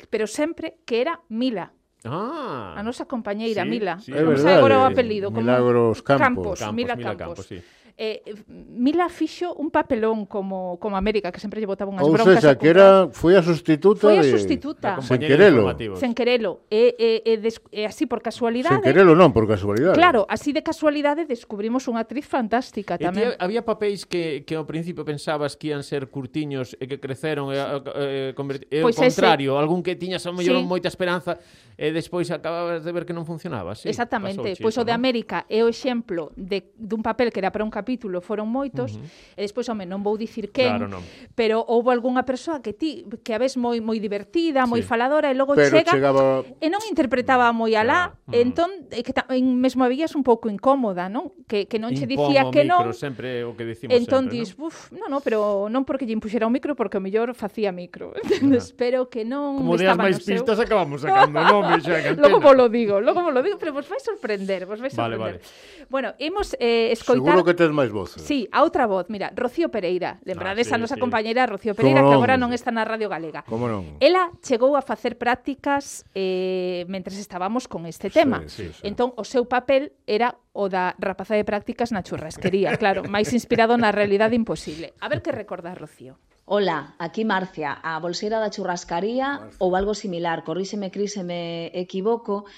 pero 0.10 0.26
sempre 0.26 0.82
que 0.82 1.06
era 1.06 1.22
Mila. 1.30 1.70
Ah, 2.02 2.74
a 2.74 2.82
nosa 2.82 3.06
compañeira 3.06 3.62
sí, 3.62 3.70
Mila. 3.70 3.94
Sí, 4.02 4.10
non 4.10 4.34
sei 4.42 4.58
agora 4.58 4.82
o 4.82 4.90
apelido. 4.90 5.30
Milagros 5.30 6.02
como... 6.02 6.18
Campos. 6.18 6.58
Campos, 6.58 6.74
Mila, 6.74 6.98
Mila 6.98 7.14
Campos. 7.14 7.46
Campos 7.46 7.46
sí. 7.46 7.60
Eh, 8.00 8.24
eh, 8.26 8.34
Mila 8.48 9.10
fixo 9.10 9.52
un 9.60 9.76
papelón 9.76 10.24
como, 10.24 10.80
como 10.80 10.96
América, 10.96 11.36
que 11.36 11.40
sempre 11.44 11.60
lle 11.60 11.68
botaba 11.68 11.92
unhas 11.92 12.08
Ou 12.08 12.16
broncas. 12.16 12.32
Ou 12.32 12.40
seja, 12.40 12.56
que 12.56 12.72
era, 12.72 13.12
foi 13.12 13.36
a 13.36 13.44
sustituta 13.44 14.08
foi 14.08 14.16
a 14.16 14.24
sustituta. 14.24 14.96
De... 14.96 15.04
Sen 15.04 15.20
querelo. 15.20 15.68
Sen 16.00 16.16
querelo. 16.16 16.64
E, 16.72 16.96
e, 16.96 17.10
e, 17.28 17.36
des, 17.44 17.60
e 17.76 17.84
así 17.84 18.08
por 18.08 18.24
casualidade... 18.24 18.80
Sen 18.80 18.88
querelo 18.88 19.20
non, 19.20 19.36
por 19.36 19.44
casualidade. 19.44 20.00
Claro, 20.00 20.24
así 20.32 20.56
de 20.56 20.64
casualidade 20.64 21.28
descubrimos 21.28 21.92
unha 21.92 22.00
actriz 22.00 22.24
fantástica 22.24 22.96
tamén. 22.96 23.36
E 23.36 23.36
tía, 23.36 23.44
había 23.44 23.68
papéis 23.68 24.08
que, 24.08 24.48
que 24.48 24.56
ao 24.56 24.64
principio 24.64 25.04
pensabas 25.04 25.60
que 25.60 25.76
ian 25.76 25.84
ser 25.84 26.08
curtiños 26.08 26.80
e 26.80 26.88
que 26.88 27.04
creceron 27.04 27.52
e, 27.52 27.60
e, 27.60 28.32
e, 28.32 28.80
e 28.80 28.80
pois 28.80 28.96
o 28.96 29.04
contrario, 29.04 29.52
ese. 29.52 29.60
algún 29.60 29.84
que 29.84 30.00
tiñas 30.00 30.24
a 30.24 30.32
mellor 30.32 30.56
sí. 30.56 30.64
moita 30.64 30.88
esperanza 30.88 31.36
e 31.76 31.92
despois 31.92 32.32
acababas 32.32 32.80
de 32.80 32.92
ver 32.96 33.04
que 33.04 33.12
non 33.12 33.28
funcionaba. 33.28 33.76
Sí, 33.76 33.92
Exactamente. 33.92 34.56
Pois 34.56 34.72
pues, 34.72 34.76
o 34.80 34.88
de 34.88 34.96
América 34.96 35.44
é 35.52 35.60
o 35.60 35.68
exemplo 35.68 36.32
de, 36.40 36.72
dun 36.80 37.04
papel 37.04 37.28
que 37.36 37.44
era 37.44 37.52
para 37.52 37.68
un 37.68 37.72
capítulo 37.72 37.89
capítulo, 37.90 38.22
foron 38.22 38.46
moitos, 38.46 38.94
uh 38.94 39.02
-huh. 39.02 39.34
e 39.34 39.42
despois, 39.42 39.66
home, 39.66 39.90
non 39.90 40.06
vou 40.06 40.14
dicir 40.14 40.54
quen, 40.54 40.78
claro, 40.78 40.86
non. 40.86 41.02
pero 41.34 41.66
houve 41.66 41.90
algunha 41.90 42.22
persoa 42.22 42.62
que 42.62 42.78
ti, 42.78 43.02
que 43.26 43.34
a 43.34 43.42
ves 43.42 43.58
moi 43.58 43.82
moi 43.82 43.98
divertida, 43.98 44.70
moi 44.70 44.86
sí. 44.86 44.88
faladora, 44.94 45.34
e 45.34 45.36
logo 45.36 45.58
pero 45.58 45.74
chega 45.74 45.90
chegaba... 45.98 46.46
e 46.46 46.68
non 46.70 46.86
interpretaba 46.86 47.50
mm, 47.50 47.58
moi 47.58 47.74
alá, 47.74 48.14
uh 48.14 48.30
-huh. 48.30 48.38
Mm. 48.38 48.44
entón, 48.46 48.70
e 48.94 49.02
que 49.02 49.10
en 49.34 49.58
mesmo 49.58 49.82
habías 49.82 50.14
un 50.14 50.22
pouco 50.22 50.54
incómoda, 50.54 51.10
non? 51.10 51.34
Que, 51.50 51.66
que 51.66 51.82
non 51.82 51.98
che 51.98 52.06
dicía 52.06 52.54
que 52.54 52.62
micro, 52.62 52.94
non. 52.94 52.94
sempre 52.94 53.42
o 53.42 53.58
que 53.58 53.66
decimos 53.66 53.98
entón, 53.98 54.30
sempre, 54.30 54.38
dis, 54.38 54.54
non? 54.54 54.70
Uf, 54.70 54.94
non, 54.94 55.10
non, 55.10 55.22
pero 55.26 55.66
non 55.66 55.82
porque 55.82 56.06
lle 56.06 56.14
impuxera 56.14 56.46
o 56.46 56.54
micro, 56.54 56.78
porque 56.78 57.02
o 57.02 57.02
mellor 57.02 57.34
facía 57.34 57.74
micro, 57.74 58.14
entendes? 58.22 58.70
Pero 58.78 59.10
que 59.10 59.26
non 59.26 59.66
Como 59.66 59.82
deas 59.82 59.98
máis 59.98 60.22
seu... 60.22 60.38
pistas 60.38 60.62
acabamos 60.62 61.02
sacando 61.02 61.42
nome 61.42 61.82
xa 61.82 61.98
cantena. 62.06 62.22
Logo 62.22 62.38
vos 62.38 62.54
lo 62.54 62.70
digo, 62.70 63.02
logo 63.02 63.26
vos 63.26 63.34
lo 63.34 63.42
digo, 63.42 63.58
pero 63.58 63.74
vos 63.74 63.90
vai 63.90 63.98
sorprender, 63.98 64.70
vos 64.70 64.78
vai 64.78 64.94
sorprender. 64.94 65.42
Vale, 65.42 65.42
vale. 65.42 65.88
Bueno, 65.90 66.14
imos 66.20 66.54
eh, 66.60 66.92
escoitar... 66.92 67.26
Seguro 67.26 67.44
que 67.44 67.54
tes 67.54 67.72
máis 67.80 67.92
voces. 67.96 68.20
Sí, 68.28 68.52
a 68.52 68.68
outra 68.68 68.84
voz, 68.84 69.08
mira, 69.08 69.32
Rocío 69.32 69.72
Pereira. 69.72 70.20
Lembrades 70.28 70.68
ah, 70.68 70.70
sí, 70.70 70.76
a 70.76 70.82
nosa 70.84 70.96
sí. 70.96 71.02
compañeira 71.02 71.48
Rocío 71.48 71.72
Pereira, 71.72 72.04
que 72.04 72.16
agora 72.16 72.36
non 72.36 72.52
está 72.52 72.76
na 72.76 72.84
Radio 72.84 73.08
Galega. 73.08 73.48
Como 73.48 73.72
non? 73.72 73.98
Ela 74.04 74.36
chegou 74.44 74.76
a 74.76 74.84
facer 74.84 75.16
prácticas 75.16 76.04
eh, 76.12 76.84
mentres 76.92 77.16
estábamos 77.16 77.72
con 77.72 77.88
este 77.88 78.12
tema. 78.12 78.44
Sí, 78.52 78.68
sí, 78.68 78.76
sí. 78.76 78.84
Entón, 78.84 79.16
o 79.16 79.24
seu 79.24 79.48
papel 79.48 79.96
era 80.04 80.36
o 80.52 80.68
da 80.68 81.00
rapaza 81.00 81.40
de 81.40 81.48
prácticas 81.48 81.96
na 81.96 82.04
churrasquería, 82.04 82.76
claro, 82.76 83.08
máis 83.08 83.32
inspirado 83.32 83.80
na 83.80 83.96
realidade 83.96 84.36
imposible. 84.36 84.92
A 85.00 85.08
ver 85.08 85.24
que 85.24 85.32
recordas, 85.32 85.80
Rocío. 85.80 86.20
Ola, 86.50 86.96
aquí 86.98 87.24
Marcia, 87.26 87.78
a 87.78 88.02
bolseira 88.02 88.42
da 88.42 88.50
churrascaría 88.50 89.38
Marcia. 89.38 89.62
ou 89.62 89.78
algo 89.78 89.94
similar, 89.94 90.42
corríxeme, 90.42 90.90
cris, 90.90 91.14
se 91.14 91.24
me 91.24 91.70
equivoco, 91.78 92.50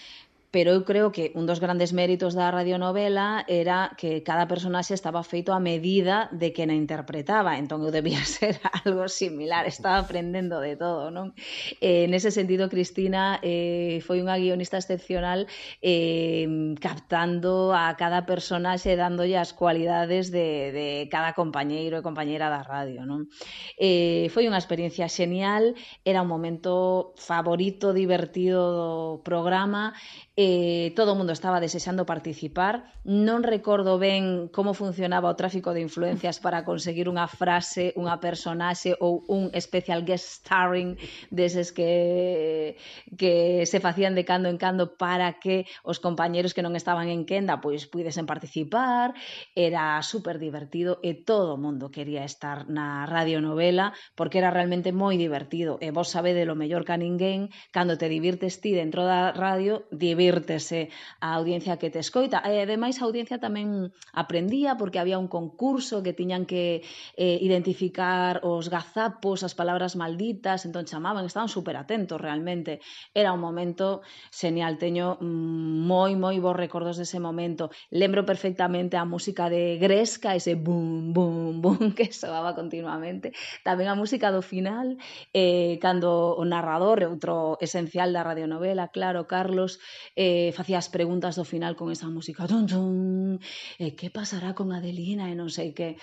pero 0.52 0.76
eu 0.76 0.84
creo 0.84 1.16
que 1.16 1.32
un 1.34 1.48
dos 1.48 1.64
grandes 1.64 1.96
méritos 1.96 2.36
da 2.36 2.52
radionovela 2.52 3.48
era 3.48 3.96
que 3.96 4.20
cada 4.20 4.52
personaxe 4.52 4.92
estaba 4.94 5.24
feito 5.24 5.56
a 5.56 5.64
medida 5.64 6.28
de 6.36 6.52
que 6.52 6.68
na 6.68 6.76
interpretaba, 6.76 7.56
entón 7.56 7.80
eu 7.88 7.92
debía 7.96 8.20
ser 8.28 8.60
algo 8.84 9.08
similar, 9.08 9.64
estaba 9.64 10.04
aprendendo 10.04 10.60
de 10.60 10.76
todo, 10.76 11.08
non? 11.08 11.32
Eh, 11.80 12.12
nese 12.12 12.36
sentido, 12.36 12.68
Cristina 12.68 13.40
eh, 13.40 14.04
foi 14.04 14.20
unha 14.20 14.36
guionista 14.36 14.76
excepcional 14.76 15.48
eh, 15.80 16.76
captando 16.84 17.72
a 17.72 17.96
cada 17.96 18.28
personaxe 18.28 19.00
dándolle 19.00 19.40
as 19.40 19.56
cualidades 19.56 20.36
de, 20.36 20.76
de 20.76 20.88
cada 21.08 21.32
compañeiro 21.32 21.96
e 21.96 22.04
compañeira 22.04 22.52
da 22.52 22.60
radio, 22.60 23.08
non? 23.08 23.32
Eh, 23.80 24.28
foi 24.36 24.52
unha 24.52 24.60
experiencia 24.60 25.08
xenial, 25.08 25.80
era 26.04 26.20
un 26.20 26.28
momento 26.28 27.16
favorito, 27.16 27.96
divertido 27.96 28.60
do 28.76 28.92
programa, 29.24 29.96
eh, 30.38 30.94
todo 30.96 31.12
o 31.12 31.16
mundo 31.16 31.34
estaba 31.34 31.60
desexando 31.60 32.08
participar. 32.08 32.88
Non 33.04 33.44
recordo 33.44 34.00
ben 34.00 34.48
como 34.48 34.72
funcionaba 34.72 35.28
o 35.28 35.36
tráfico 35.36 35.76
de 35.76 35.84
influencias 35.84 36.40
para 36.40 36.64
conseguir 36.64 37.12
unha 37.12 37.28
frase, 37.28 37.92
unha 38.00 38.16
personaxe 38.24 38.96
ou 39.04 39.28
un 39.28 39.52
especial 39.52 40.08
guest 40.08 40.40
starring 40.40 40.96
deses 41.28 41.76
que, 41.76 42.80
que 43.20 43.68
se 43.68 43.84
facían 43.84 44.16
de 44.16 44.24
cando 44.24 44.48
en 44.48 44.56
cando 44.56 44.96
para 44.96 45.36
que 45.36 45.68
os 45.84 46.00
compañeros 46.00 46.56
que 46.56 46.64
non 46.64 46.80
estaban 46.80 47.12
en 47.12 47.28
quenda 47.28 47.60
pois 47.60 47.84
pudesen 47.92 48.24
participar. 48.24 49.12
Era 49.52 50.00
super 50.00 50.40
divertido 50.40 51.04
e 51.04 51.12
todo 51.12 51.60
o 51.60 51.62
mundo 51.62 51.92
quería 51.92 52.24
estar 52.24 52.72
na 52.72 53.04
radionovela 53.04 53.92
porque 54.16 54.40
era 54.40 54.54
realmente 54.54 54.96
moi 54.96 55.20
divertido. 55.20 55.76
E 55.84 55.92
vos 55.92 56.08
sabede 56.08 56.48
lo 56.48 56.56
mellor 56.56 56.88
que 56.88 56.96
a 56.96 57.02
ninguén, 57.02 57.52
cando 57.76 58.00
te 58.00 58.08
divirtes 58.08 58.64
ti 58.64 58.72
dentro 58.72 59.04
da 59.04 59.36
radio, 59.36 59.84
divirtes 59.92 60.21
servírtese 60.22 60.90
a 61.20 61.34
audiencia 61.36 61.78
que 61.78 61.90
te 61.90 62.00
escoita. 62.00 62.42
E 62.46 62.62
ademais 62.62 63.02
a 63.02 63.06
audiencia 63.10 63.42
tamén 63.42 63.90
aprendía 64.14 64.78
porque 64.78 65.02
había 65.02 65.18
un 65.18 65.26
concurso 65.26 66.06
que 66.06 66.14
tiñan 66.14 66.46
que 66.46 66.86
eh, 67.18 67.38
identificar 67.42 68.46
os 68.46 68.70
gazapos, 68.70 69.42
as 69.42 69.58
palabras 69.58 69.98
malditas, 69.98 70.70
entón 70.70 70.86
chamaban, 70.86 71.26
estaban 71.26 71.50
super 71.50 71.74
atentos 71.74 72.22
realmente. 72.22 72.86
Era 73.18 73.34
un 73.34 73.42
momento 73.42 74.06
genial, 74.30 74.78
teño 74.78 75.18
mm, 75.18 75.90
moi 75.90 76.14
moi 76.14 76.38
bons 76.38 76.58
recordos 76.58 77.02
dese 77.02 77.18
momento. 77.18 77.74
Lembro 77.90 78.22
perfectamente 78.22 79.02
a 79.02 79.06
música 79.06 79.50
de 79.50 79.82
Gresca, 79.82 80.38
ese 80.38 80.54
bum 80.54 81.10
bum 81.14 81.62
bum 81.62 81.82
que 81.98 82.14
soaba 82.14 82.54
continuamente. 82.54 83.34
Tamén 83.66 83.90
a 83.90 83.98
música 83.98 84.30
do 84.30 84.46
final, 84.46 85.02
eh, 85.34 85.82
cando 85.82 86.38
o 86.38 86.44
narrador, 86.46 87.02
outro 87.10 87.58
esencial 87.58 88.14
da 88.14 88.22
radionovela, 88.22 88.94
claro, 88.94 89.26
Carlos, 89.26 89.82
eh, 90.16 90.52
facía 90.52 90.78
as 90.78 90.92
preguntas 90.92 91.36
do 91.40 91.46
final 91.48 91.74
con 91.80 91.92
esa 91.92 92.08
música 92.12 92.48
tum, 92.48 92.66
tum, 92.68 93.40
eh, 93.80 93.94
que 93.96 94.10
pasará 94.10 94.54
con 94.54 94.72
Adelina? 94.72 95.32
e 95.32 95.36
non 95.36 95.50
sei 95.50 95.72
que. 95.72 95.96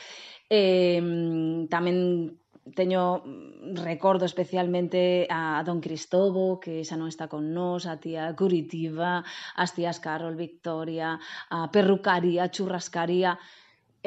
Eh, 0.49 1.01
tamén 1.69 1.99
teño 2.75 3.23
recordo 3.75 4.25
especialmente 4.25 5.27
a 5.31 5.63
Don 5.65 5.81
Cristobo, 5.81 6.61
que 6.61 6.85
xa 6.85 6.97
non 6.97 7.09
está 7.09 7.29
con 7.29 7.53
nós, 7.53 7.89
a 7.89 7.97
tía 8.01 8.33
Curitiba, 8.37 9.25
as 9.57 9.71
tías 9.73 10.01
Carol 10.01 10.37
Victoria, 10.37 11.17
a 11.49 11.69
Perrucaría, 11.73 12.53
Churrascaría, 12.53 13.41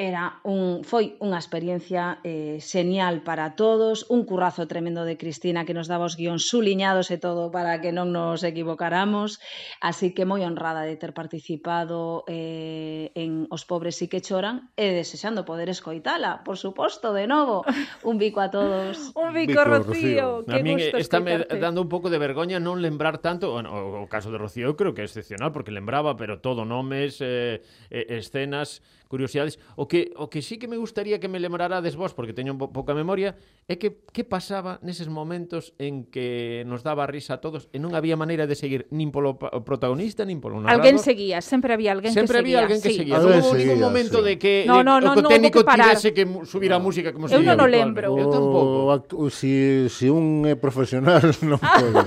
Era 0.02 0.42
un, 0.42 0.82
foi 0.82 1.14
unha 1.22 1.38
experiencia 1.38 2.18
eh, 2.26 2.58
señal 2.58 3.22
para 3.22 3.54
todos, 3.54 4.02
un 4.10 4.26
currazo 4.26 4.66
tremendo 4.66 5.06
de 5.06 5.14
Cristina 5.14 5.62
que 5.62 5.78
nos 5.78 5.86
daba 5.86 6.10
os 6.10 6.18
guións 6.18 6.50
suliñados 6.50 7.14
e 7.14 7.22
todo 7.22 7.54
para 7.54 7.78
que 7.78 7.94
non 7.94 8.10
nos 8.10 8.42
equivocáramos, 8.42 9.38
así 9.78 10.10
que 10.10 10.26
moi 10.26 10.42
honrada 10.42 10.82
de 10.82 10.98
ter 10.98 11.14
participado 11.14 12.26
eh, 12.26 13.14
en 13.14 13.46
Os 13.46 13.62
pobres 13.62 13.94
si 13.94 14.10
que 14.10 14.18
choran 14.18 14.74
e 14.74 14.90
desexando 14.90 15.46
poder 15.46 15.70
escoitala, 15.70 16.42
por 16.42 16.58
suposto, 16.58 17.14
de 17.14 17.30
novo. 17.30 17.62
Un 18.02 18.18
bico 18.18 18.42
a 18.42 18.50
todos. 18.50 19.12
un 19.14 19.30
bico, 19.30 19.62
bico 19.62 19.62
Rocío, 19.62 20.42
Rocío. 20.42 20.50
que 20.50 20.58
a 20.58 20.58
está 20.58 20.74
gusto 20.74 20.96
estáme 20.98 21.46
dando 21.62 21.78
un 21.78 21.86
pouco 21.86 22.10
de 22.10 22.18
vergoña 22.18 22.58
non 22.58 22.82
lembrar 22.82 23.22
tanto, 23.22 23.54
bueno, 23.54 23.70
o, 23.70 24.02
o 24.02 24.10
caso 24.10 24.34
de 24.34 24.42
Rocío 24.42 24.74
creo 24.74 24.98
que 24.98 25.04
é 25.04 25.06
excepcional 25.06 25.54
porque 25.54 25.70
lembraba, 25.70 26.18
pero 26.18 26.42
todo 26.42 26.66
nomes, 26.66 27.22
eh, 27.22 27.62
eh, 27.94 28.18
escenas, 28.18 28.82
curiosidades. 29.12 29.60
O 29.76 29.84
que, 29.84 30.16
o 30.16 30.32
que 30.32 30.40
sí 30.40 30.56
que 30.56 30.64
me 30.64 30.80
gustaría 30.80 31.20
que 31.20 31.28
me 31.28 31.36
lembrarades 31.36 32.00
vos, 32.00 32.16
porque 32.16 32.32
teño 32.32 32.56
po 32.56 32.72
pouca 32.72 32.96
memoria, 32.96 33.36
é 33.68 33.76
que 33.76 34.00
que 34.08 34.24
pasaba 34.24 34.80
neses 34.80 35.12
momentos 35.12 35.76
en 35.76 36.08
que 36.08 36.64
nos 36.64 36.80
daba 36.80 37.04
risa 37.04 37.36
a 37.36 37.38
todos 37.44 37.68
e 37.68 37.76
non 37.76 37.92
había 37.92 38.16
maneira 38.16 38.48
de 38.48 38.56
seguir 38.56 38.88
nin 38.88 39.12
polo 39.12 39.36
protagonista, 39.36 40.24
nin 40.24 40.40
polo 40.40 40.64
narrador. 40.64 40.80
Alguén 40.80 40.96
seguía, 40.96 41.44
sempre 41.44 41.76
había 41.76 41.92
alguén 41.92 42.16
sempre 42.16 42.40
que 42.40 42.56
seguía. 42.56 42.56
Sempre 42.56 42.56
había 42.56 42.58
alguén 42.64 42.80
que 42.80 42.88
sí. 42.88 42.98
seguía. 43.04 43.20
Non 43.20 43.36
houve 43.36 43.60
ningún 43.60 43.82
momento 43.84 44.24
sí. 44.24 44.32
de 44.32 44.34
que 44.40 44.54
no, 44.64 44.80
no, 44.80 44.96
no, 44.96 45.12
o 45.12 45.28
técnico 45.28 45.60
no, 45.60 45.68
tivese 45.68 46.16
que 46.16 46.24
subir 46.48 46.72
a 46.72 46.80
música 46.80 47.12
como 47.12 47.28
se 47.28 47.36
Eu 47.36 47.44
non 47.44 47.60
o 47.60 47.68
lembro. 47.68 48.16
Eu 48.16 48.32
tampouco. 48.32 48.96
O, 49.12 49.28
si, 49.28 49.92
si 49.92 50.08
un 50.08 50.48
é 50.48 50.56
profesional 50.56 51.20
non 51.44 51.60
ah. 51.60 51.76
pode. 51.76 52.00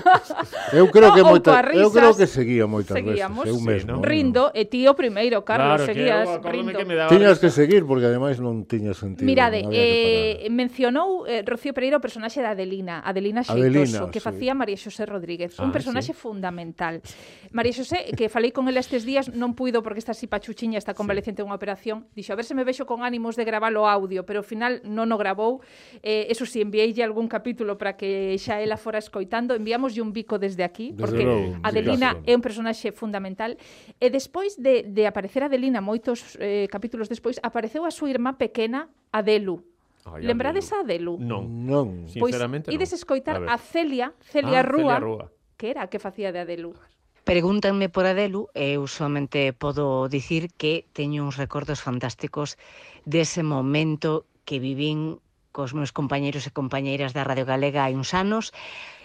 Eu 0.74 0.90
creo 0.90 1.14
no, 1.14 1.16
que 1.16 1.24
moita, 1.32 1.52
eu 1.78 1.94
creo 1.94 2.18
que 2.18 2.26
seguía 2.26 2.66
moitas 2.66 2.96
Seguíamos, 2.96 3.46
veces, 3.46 3.54
eu 3.54 3.62
mesmo. 3.62 3.96
Sí, 3.96 4.02
¿no? 4.02 4.02
Rindo 4.02 4.52
e 4.54 4.66
ti 4.66 4.88
o 4.88 4.96
primeiro, 4.96 5.44
Carlos, 5.46 5.84
claro, 5.84 5.86
seguías 5.86 6.30
que 6.40 6.50
rindo. 6.50 6.78
Que 6.78 6.86
me 6.86 6.95
daba 6.96 7.12
Tiñas 7.12 7.38
que 7.40 7.52
seguir 7.52 7.86
porque 7.86 8.08
ademais 8.08 8.40
non 8.40 8.64
tiña 8.66 8.96
sentido. 8.96 9.28
Mirade, 9.28 9.68
eh, 9.70 10.48
mencionou 10.50 11.28
eh, 11.28 11.44
Rocío 11.44 11.76
Pereira 11.76 12.00
o 12.00 12.04
personaxe 12.04 12.40
da 12.42 12.56
Adelina, 12.56 13.04
Adelina 13.04 13.44
Xeitoso, 13.44 14.10
que 14.10 14.20
sí. 14.20 14.26
facía 14.26 14.56
María 14.56 14.80
Xosé 14.80 15.06
Rodríguez, 15.06 15.60
ah, 15.60 15.68
un 15.68 15.72
personaxe 15.76 16.12
sí. 16.12 16.18
fundamental. 16.18 17.04
María 17.52 17.76
Xosé, 17.76 18.12
que 18.16 18.32
falei 18.32 18.56
con 18.56 18.68
ela 18.72 18.80
estes 18.80 19.04
días, 19.04 19.30
non 19.32 19.54
puido 19.54 19.84
porque 19.84 20.00
está 20.00 20.16
así 20.16 20.26
pachuchiña, 20.26 20.80
está 20.80 20.96
convaleciente 20.96 21.44
sí. 21.44 21.48
unha 21.48 21.56
operación, 21.56 22.08
dixo, 22.16 22.34
a 22.34 22.40
ver 22.40 22.48
se 22.48 22.56
me 22.56 22.64
vexo 22.64 22.88
con 22.88 23.04
ánimos 23.04 23.36
de 23.36 23.44
gravar 23.44 23.76
o 23.76 23.86
audio, 23.86 24.24
pero 24.24 24.42
ao 24.42 24.48
final 24.48 24.80
non 24.88 25.12
o 25.12 25.18
grabou. 25.20 25.60
Eh, 26.02 26.32
eso 26.32 26.48
si 26.48 26.60
sí, 26.60 26.66
enviéille 26.66 27.04
algún 27.04 27.28
capítulo 27.28 27.78
para 27.78 28.00
que 28.00 28.36
xa 28.40 28.64
ela 28.64 28.80
fora 28.80 29.00
escoitando, 29.00 29.56
enviámoslle 29.56 30.02
un 30.02 30.16
bico 30.16 30.40
desde 30.40 30.64
aquí, 30.64 30.92
desde 30.92 31.02
porque 31.02 31.24
logo, 31.26 31.60
Adelina 31.64 32.18
sí, 32.24 32.32
é 32.32 32.34
un 32.36 32.44
personaxe 32.44 32.92
fundamental. 32.92 33.58
E 34.00 34.08
despois 34.10 34.56
de, 34.56 34.88
de 34.88 35.04
aparecer 35.08 35.44
Adelina 35.44 35.84
moitos 35.84 36.40
eh, 36.40 36.68
capítulos 36.72 36.85
capítulos 36.86 37.10
despois, 37.10 37.42
apareceu 37.42 37.82
a 37.82 37.90
súa 37.90 38.14
irmá 38.14 38.38
pequena, 38.38 38.94
Adelu. 39.10 39.66
Ai, 40.06 40.22
Lembrades 40.22 40.70
a 40.70 40.86
Adelu? 40.86 41.18
Non, 41.18 41.50
non. 41.50 42.06
Pois 42.14 42.30
Sinceramente 42.30 42.70
ides 42.70 42.94
non. 42.94 43.00
escoitar 43.02 43.42
a, 43.42 43.54
a 43.54 43.58
Celia, 43.58 44.14
Celia, 44.22 44.62
ah, 44.62 44.70
Rúa, 44.70 44.94
Celia 44.94 45.00
Rúa, 45.02 45.26
que 45.58 45.74
era 45.74 45.82
a 45.82 45.90
que 45.90 45.98
facía 45.98 46.30
de 46.30 46.46
Adelu. 46.46 46.78
Pregúntanme 47.26 47.90
por 47.90 48.06
Adelu 48.06 48.54
e 48.54 48.78
eu 48.78 48.86
somente 48.86 49.50
podo 49.58 50.06
dicir 50.06 50.54
que 50.54 50.86
teño 50.94 51.26
uns 51.26 51.42
recordos 51.42 51.82
fantásticos 51.82 52.62
dese 53.02 53.42
momento 53.42 54.30
que 54.46 54.62
vivín 54.62 55.18
cos 55.50 55.74
meus 55.74 55.90
compañeiros 55.90 56.46
e 56.46 56.54
compañeiras 56.54 57.18
da 57.18 57.26
Radio 57.26 57.50
Galega 57.50 57.82
hai 57.82 57.98
uns 57.98 58.14
anos. 58.14 58.54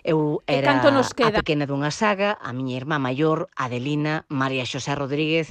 Eu 0.05 0.45
era 0.45 0.69
canto 0.69 0.93
nos 0.93 1.17
queda? 1.17 1.41
a 1.41 1.41
pequena 1.41 1.65
dunha 1.65 1.89
saga, 1.89 2.37
a 2.37 2.53
miña 2.53 2.77
irmá 2.77 3.01
maior, 3.01 3.49
Adelina, 3.57 4.29
María 4.29 4.69
Xosé 4.69 4.93
Rodríguez, 4.93 5.49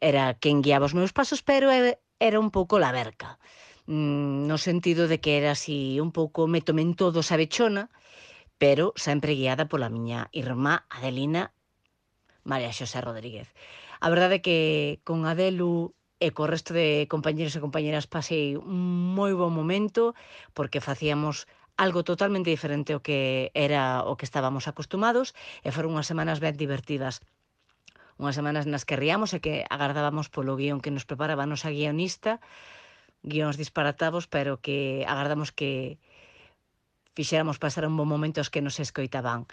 era 0.00 0.34
quen 0.42 0.62
guiaba 0.64 0.88
os 0.88 0.96
meus 0.96 1.12
pasos, 1.12 1.40
pero 1.42 1.70
era 1.70 2.38
un 2.40 2.50
pouco 2.50 2.78
la 2.78 2.92
verca, 2.92 3.38
mm, 3.86 4.46
no 4.48 4.56
sentido 4.58 5.08
de 5.08 5.20
que 5.20 5.38
era 5.38 5.52
así 5.52 6.00
un 6.00 6.12
pouco 6.12 6.46
me 6.46 6.60
tomen 6.60 6.94
todo 6.94 7.22
sabechona, 7.22 7.90
pero 8.58 8.92
sempre 8.96 9.34
guiada 9.34 9.68
pola 9.68 9.88
miña 9.88 10.28
irmá 10.32 10.86
Adelina 10.90 11.52
María 12.44 12.72
Xosé 12.72 13.00
Rodríguez. 13.00 13.48
A 14.00 14.08
verdade 14.12 14.40
é 14.40 14.44
que 14.46 14.58
con 15.08 15.18
Adelu 15.24 15.94
e 16.20 16.28
co 16.36 16.44
resto 16.44 16.72
de 16.76 17.08
compañeros 17.08 17.56
e 17.56 17.64
compañeras 17.64 18.04
pasei 18.04 18.56
un 18.56 19.12
moi 19.16 19.32
bo 19.32 19.48
momento 19.48 20.12
porque 20.56 20.84
facíamos 20.84 21.48
algo 21.80 22.04
totalmente 22.04 22.52
diferente 22.52 22.92
ao 22.92 23.00
que 23.00 23.48
era 23.56 24.04
o 24.04 24.16
que 24.20 24.28
estábamos 24.28 24.68
acostumados 24.68 25.32
e 25.64 25.72
foron 25.72 25.96
unhas 25.96 26.08
semanas 26.12 26.38
ben 26.44 26.56
divertidas 26.56 27.24
unhas 28.20 28.36
semanas 28.36 28.68
nas 28.68 28.84
que 28.84 29.00
riamos 29.00 29.32
e 29.32 29.40
que 29.40 29.64
agardábamos 29.72 30.28
polo 30.28 30.60
guión 30.60 30.84
que 30.84 30.92
nos 30.92 31.08
preparaba 31.08 31.48
a 31.48 31.50
nosa 31.50 31.72
guionista, 31.72 32.44
guións 33.24 33.56
disparatados, 33.56 34.28
pero 34.28 34.60
que 34.60 35.08
agardamos 35.08 35.56
que 35.56 35.96
fixéramos 37.16 37.56
pasar 37.56 37.88
un 37.88 37.96
bon 37.96 38.04
momento 38.04 38.44
aos 38.44 38.52
que 38.52 38.60
nos 38.60 38.76
escoitaban. 38.76 39.48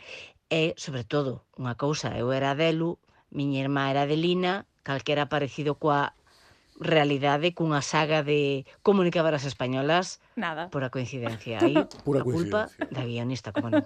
E, 0.51 0.75
sobre 0.75 1.07
todo, 1.07 1.47
unha 1.55 1.79
cousa, 1.79 2.11
eu 2.19 2.35
era 2.35 2.59
Delu, 2.59 2.99
miña 3.31 3.63
irmá 3.63 3.87
era 3.87 4.03
Adelina, 4.03 4.67
calquera 4.83 5.31
parecido 5.31 5.79
coa 5.79 6.11
realidade 6.77 7.55
cunha 7.57 7.81
saga 7.81 8.21
de 8.21 8.67
comunicadoras 8.83 9.47
españolas 9.47 10.19
Nada. 10.37 10.69
Por 10.69 10.85
a 10.85 10.89
coincidencia. 10.93 11.57
Aí, 11.65 11.73
Pura 12.05 12.21
a 12.21 12.23
culpa 12.23 12.69
da 12.93 13.01
guionista, 13.01 13.49
como 13.51 13.73
non. 13.73 13.81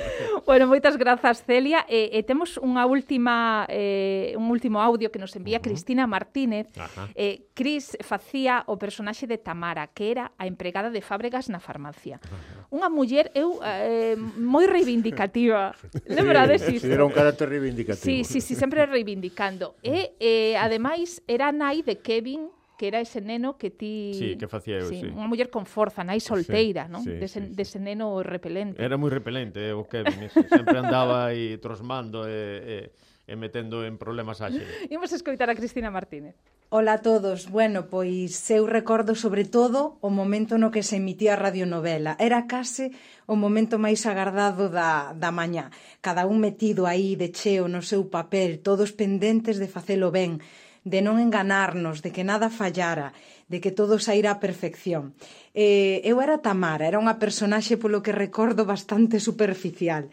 bueno, 0.48 0.70
moitas 0.70 0.94
grazas, 0.94 1.42
Celia. 1.42 1.82
E, 1.90 2.14
eh, 2.14 2.18
e 2.18 2.20
temos 2.22 2.54
unha 2.62 2.86
última 2.86 3.66
eh, 3.66 4.38
un 4.38 4.46
último 4.54 4.78
audio 4.78 5.10
que 5.10 5.18
nos 5.18 5.34
envía 5.34 5.58
uh 5.58 5.60
-huh. 5.60 5.66
Cristina 5.66 6.06
Martínez. 6.06 6.70
Ajá. 6.78 7.10
Eh, 7.18 7.50
Cris 7.58 7.98
facía 8.06 8.62
o 8.70 8.78
personaxe 8.78 9.26
de 9.26 9.42
Tamara, 9.42 9.90
que 9.90 10.14
era 10.14 10.30
a 10.38 10.46
empregada 10.46 10.94
de 10.94 11.02
Fábregas 11.02 11.50
na 11.50 11.58
farmacia. 11.58 12.22
Unha 12.70 12.86
muller 12.86 13.34
eu 13.34 13.58
eh, 13.66 14.14
moi 14.38 14.70
reivindicativa. 14.70 15.74
Lembrades 16.06 16.62
sí, 16.66 16.78
isto? 16.78 16.86
Era 16.86 17.02
un 17.02 17.10
carácter 17.10 17.50
reivindicativo. 17.50 18.06
Sí, 18.06 18.22
sí, 18.22 18.38
sí, 18.38 18.54
sempre 18.54 18.86
reivindicando. 18.86 19.74
E 19.82 20.14
eh, 20.22 20.54
ademais 20.54 21.18
era 21.26 21.50
nai 21.50 21.82
de 21.82 21.98
Kevin 21.98 22.54
que 22.76 22.88
era 22.88 23.00
ese 23.00 23.20
neno 23.20 23.56
que 23.56 23.72
ti... 23.72 24.12
Sí, 24.14 24.36
que 24.36 24.46
facía 24.46 24.78
eu, 24.78 24.88
sí, 24.88 25.00
sí. 25.00 25.08
Unha 25.08 25.26
muller 25.26 25.48
con 25.48 25.64
forza, 25.64 26.04
nai 26.04 26.20
solteira, 26.20 26.86
sí, 26.86 26.92
non? 26.92 27.02
Sí, 27.02 27.16
dese, 27.16 27.40
sí, 27.40 27.56
dese 27.56 27.80
neno 27.80 28.20
repelente. 28.20 28.76
Era 28.78 29.00
moi 29.00 29.08
repelente, 29.08 29.64
eh, 29.64 29.72
o 29.72 29.88
Kevin, 29.88 30.28
ese. 30.28 30.44
sempre 30.46 30.76
andaba 30.76 31.32
aí 31.32 31.56
trosmando 31.56 32.28
e, 32.28 32.92
e, 32.92 33.32
e 33.32 33.34
metendo 33.34 33.82
en 33.82 33.96
problemas 33.96 34.44
a 34.44 34.52
xente. 34.52 34.92
Imos 34.92 35.10
escoitar 35.10 35.48
a 35.48 35.56
Cristina 35.56 35.88
Martínez. 35.88 36.36
Ola 36.68 36.98
a 36.98 37.02
todos. 37.02 37.48
Bueno, 37.48 37.86
pois 37.88 38.34
eu 38.50 38.66
recordo 38.66 39.14
sobre 39.14 39.46
todo 39.46 39.96
o 40.02 40.10
momento 40.10 40.58
no 40.58 40.74
que 40.74 40.82
se 40.82 40.98
emitía 40.98 41.34
a 41.34 41.40
radionovela. 41.40 42.18
Era 42.18 42.44
case 42.50 42.90
o 43.24 43.38
momento 43.38 43.78
máis 43.80 44.04
agardado 44.04 44.68
da, 44.68 45.14
da 45.14 45.30
mañá. 45.30 45.70
Cada 46.02 46.26
un 46.26 46.42
metido 46.42 46.84
aí 46.84 47.14
de 47.14 47.30
cheo 47.30 47.70
no 47.70 47.80
seu 47.80 48.10
papel, 48.10 48.60
todos 48.60 48.92
pendentes 48.92 49.62
de 49.62 49.70
facelo 49.70 50.10
ben 50.10 50.42
de 50.86 51.02
non 51.02 51.18
enganarnos, 51.18 51.98
de 51.98 52.14
que 52.14 52.22
nada 52.22 52.46
fallara, 52.46 53.10
de 53.50 53.58
que 53.58 53.74
todo 53.74 53.98
saíra 53.98 54.30
a 54.30 54.38
perfección. 54.38 55.18
Eh, 55.50 55.98
eu 56.06 56.22
era 56.22 56.38
Tamara, 56.38 56.86
era 56.86 57.02
unha 57.02 57.18
personaxe 57.18 57.74
polo 57.74 58.06
que 58.06 58.14
recordo 58.14 58.62
bastante 58.62 59.18
superficial. 59.18 60.06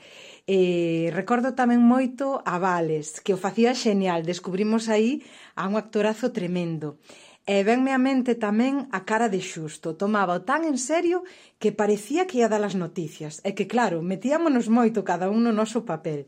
Eh, 0.49 1.13
recordo 1.13 1.53
tamén 1.53 1.85
moito 1.85 2.41
a 2.41 2.57
Vales, 2.57 3.21
que 3.21 3.37
o 3.37 3.41
facía 3.41 3.77
xenial, 3.77 4.25
descubrimos 4.25 4.89
aí 4.89 5.21
a 5.53 5.69
un 5.69 5.77
actorazo 5.77 6.33
tremendo. 6.33 6.97
E 7.45 7.61
venme 7.61 7.91
a 7.93 7.99
mente 7.99 8.33
tamén 8.39 8.87
a 8.89 9.05
cara 9.05 9.27
de 9.29 9.43
Xusto. 9.43 9.99
Tomaba 9.99 10.41
tan 10.47 10.65
en 10.65 10.79
serio 10.79 11.27
que 11.61 11.75
parecía 11.75 12.25
que 12.25 12.41
ia 12.41 12.49
dar 12.49 12.63
as 12.65 12.73
noticias. 12.73 13.43
E 13.45 13.51
que, 13.51 13.69
claro, 13.69 14.01
metíamonos 14.01 14.71
moito 14.71 15.05
cada 15.05 15.27
un 15.27 15.43
no 15.45 15.53
noso 15.53 15.83
papel. 15.83 16.25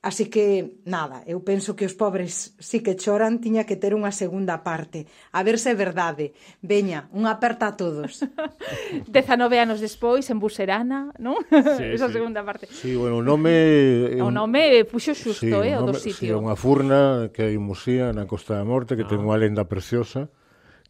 Así 0.00 0.30
que, 0.30 0.78
nada, 0.86 1.26
eu 1.26 1.42
penso 1.42 1.74
que 1.74 1.82
os 1.82 1.94
pobres 1.98 2.54
si 2.62 2.86
que 2.86 2.94
choran 2.94 3.42
tiña 3.42 3.66
que 3.66 3.74
ter 3.74 3.98
unha 3.98 4.14
segunda 4.14 4.62
parte. 4.62 5.10
A 5.34 5.42
ver 5.42 5.58
se 5.58 5.74
é 5.74 5.76
verdade. 5.76 6.38
Veña, 6.62 7.10
unha 7.10 7.34
aperta 7.34 7.66
a 7.66 7.74
todos. 7.74 8.22
19 9.10 9.58
anos 9.58 9.82
despois, 9.82 10.22
en 10.30 10.38
Buserana, 10.38 11.10
non? 11.18 11.42
Sí, 11.50 11.84
Esa 11.98 12.06
sí. 12.06 12.14
segunda 12.14 12.46
parte. 12.46 12.70
Sí, 12.70 12.94
bueno, 12.94 13.18
o 13.18 13.24
nome... 13.26 14.22
O 14.22 14.30
nome 14.30 14.86
puxo 14.86 15.18
xusto, 15.18 15.42
sí, 15.42 15.50
eh, 15.50 15.74
o 15.74 15.82
nome, 15.82 15.90
do 15.90 15.94
sitio. 15.98 16.30
Sí, 16.30 16.42
unha 16.46 16.54
furna 16.54 17.34
que 17.34 17.50
hai 17.50 17.58
en 17.58 17.66
musía 17.66 18.14
na 18.14 18.30
Costa 18.30 18.54
da 18.54 18.62
Morte 18.62 18.94
que 18.94 19.02
ah. 19.02 19.10
ten 19.10 19.18
unha 19.18 19.34
lenda 19.34 19.66
preciosa 19.66 20.30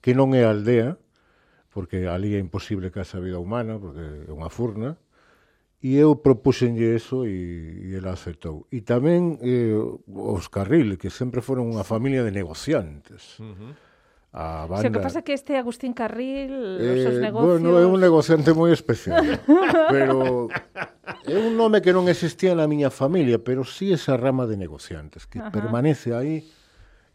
que 0.05 0.13
non 0.13 0.37
é 0.37 0.45
aldea, 0.45 1.01
porque 1.73 2.07
ali 2.07 2.37
é 2.37 2.41
imposible 2.41 2.93
que 2.93 3.01
haxa 3.01 3.25
vida 3.25 3.41
humana, 3.41 3.81
porque 3.81 4.29
é 4.29 4.33
unha 4.37 4.53
furna, 4.53 5.01
E 5.79 5.95
eu 5.95 6.18
propúxenlle 6.18 6.99
eso 6.99 7.22
e, 7.22 7.87
e 7.87 7.95
ela 7.95 8.11
aceptou. 8.11 8.66
E 8.74 8.83
tamén 8.83 9.39
eh, 9.39 9.79
os 10.11 10.51
Carril, 10.51 10.99
que 10.99 11.07
sempre 11.07 11.39
foron 11.39 11.70
unha 11.70 11.87
familia 11.87 12.26
de 12.26 12.35
negociantes. 12.35 13.39
Uh 13.39 13.55
-huh. 13.55 13.72
A 14.35 14.66
banda... 14.66 14.74
O 14.74 14.81
sea, 14.83 14.91
que 14.91 14.99
pasa 14.99 15.22
que 15.22 15.33
este 15.33 15.57
Agustín 15.57 15.95
Carril, 15.95 16.83
eh, 16.83 16.95
os 16.95 17.01
seus 17.07 17.18
negocios... 17.22 17.62
Bueno, 17.62 17.79
é 17.79 17.87
un 17.87 18.03
negociante 18.03 18.51
moi 18.53 18.74
especial, 18.74 19.22
pero 19.95 20.51
é 21.24 21.39
un 21.39 21.55
nome 21.55 21.79
que 21.79 21.95
non 21.95 22.11
existía 22.11 22.59
na 22.59 22.66
miña 22.66 22.91
familia, 22.91 23.39
pero 23.39 23.62
sí 23.62 23.95
esa 23.95 24.18
rama 24.18 24.51
de 24.51 24.59
negociantes, 24.59 25.31
que 25.31 25.39
Ajá. 25.39 25.55
permanece 25.55 26.11
aí 26.11 26.43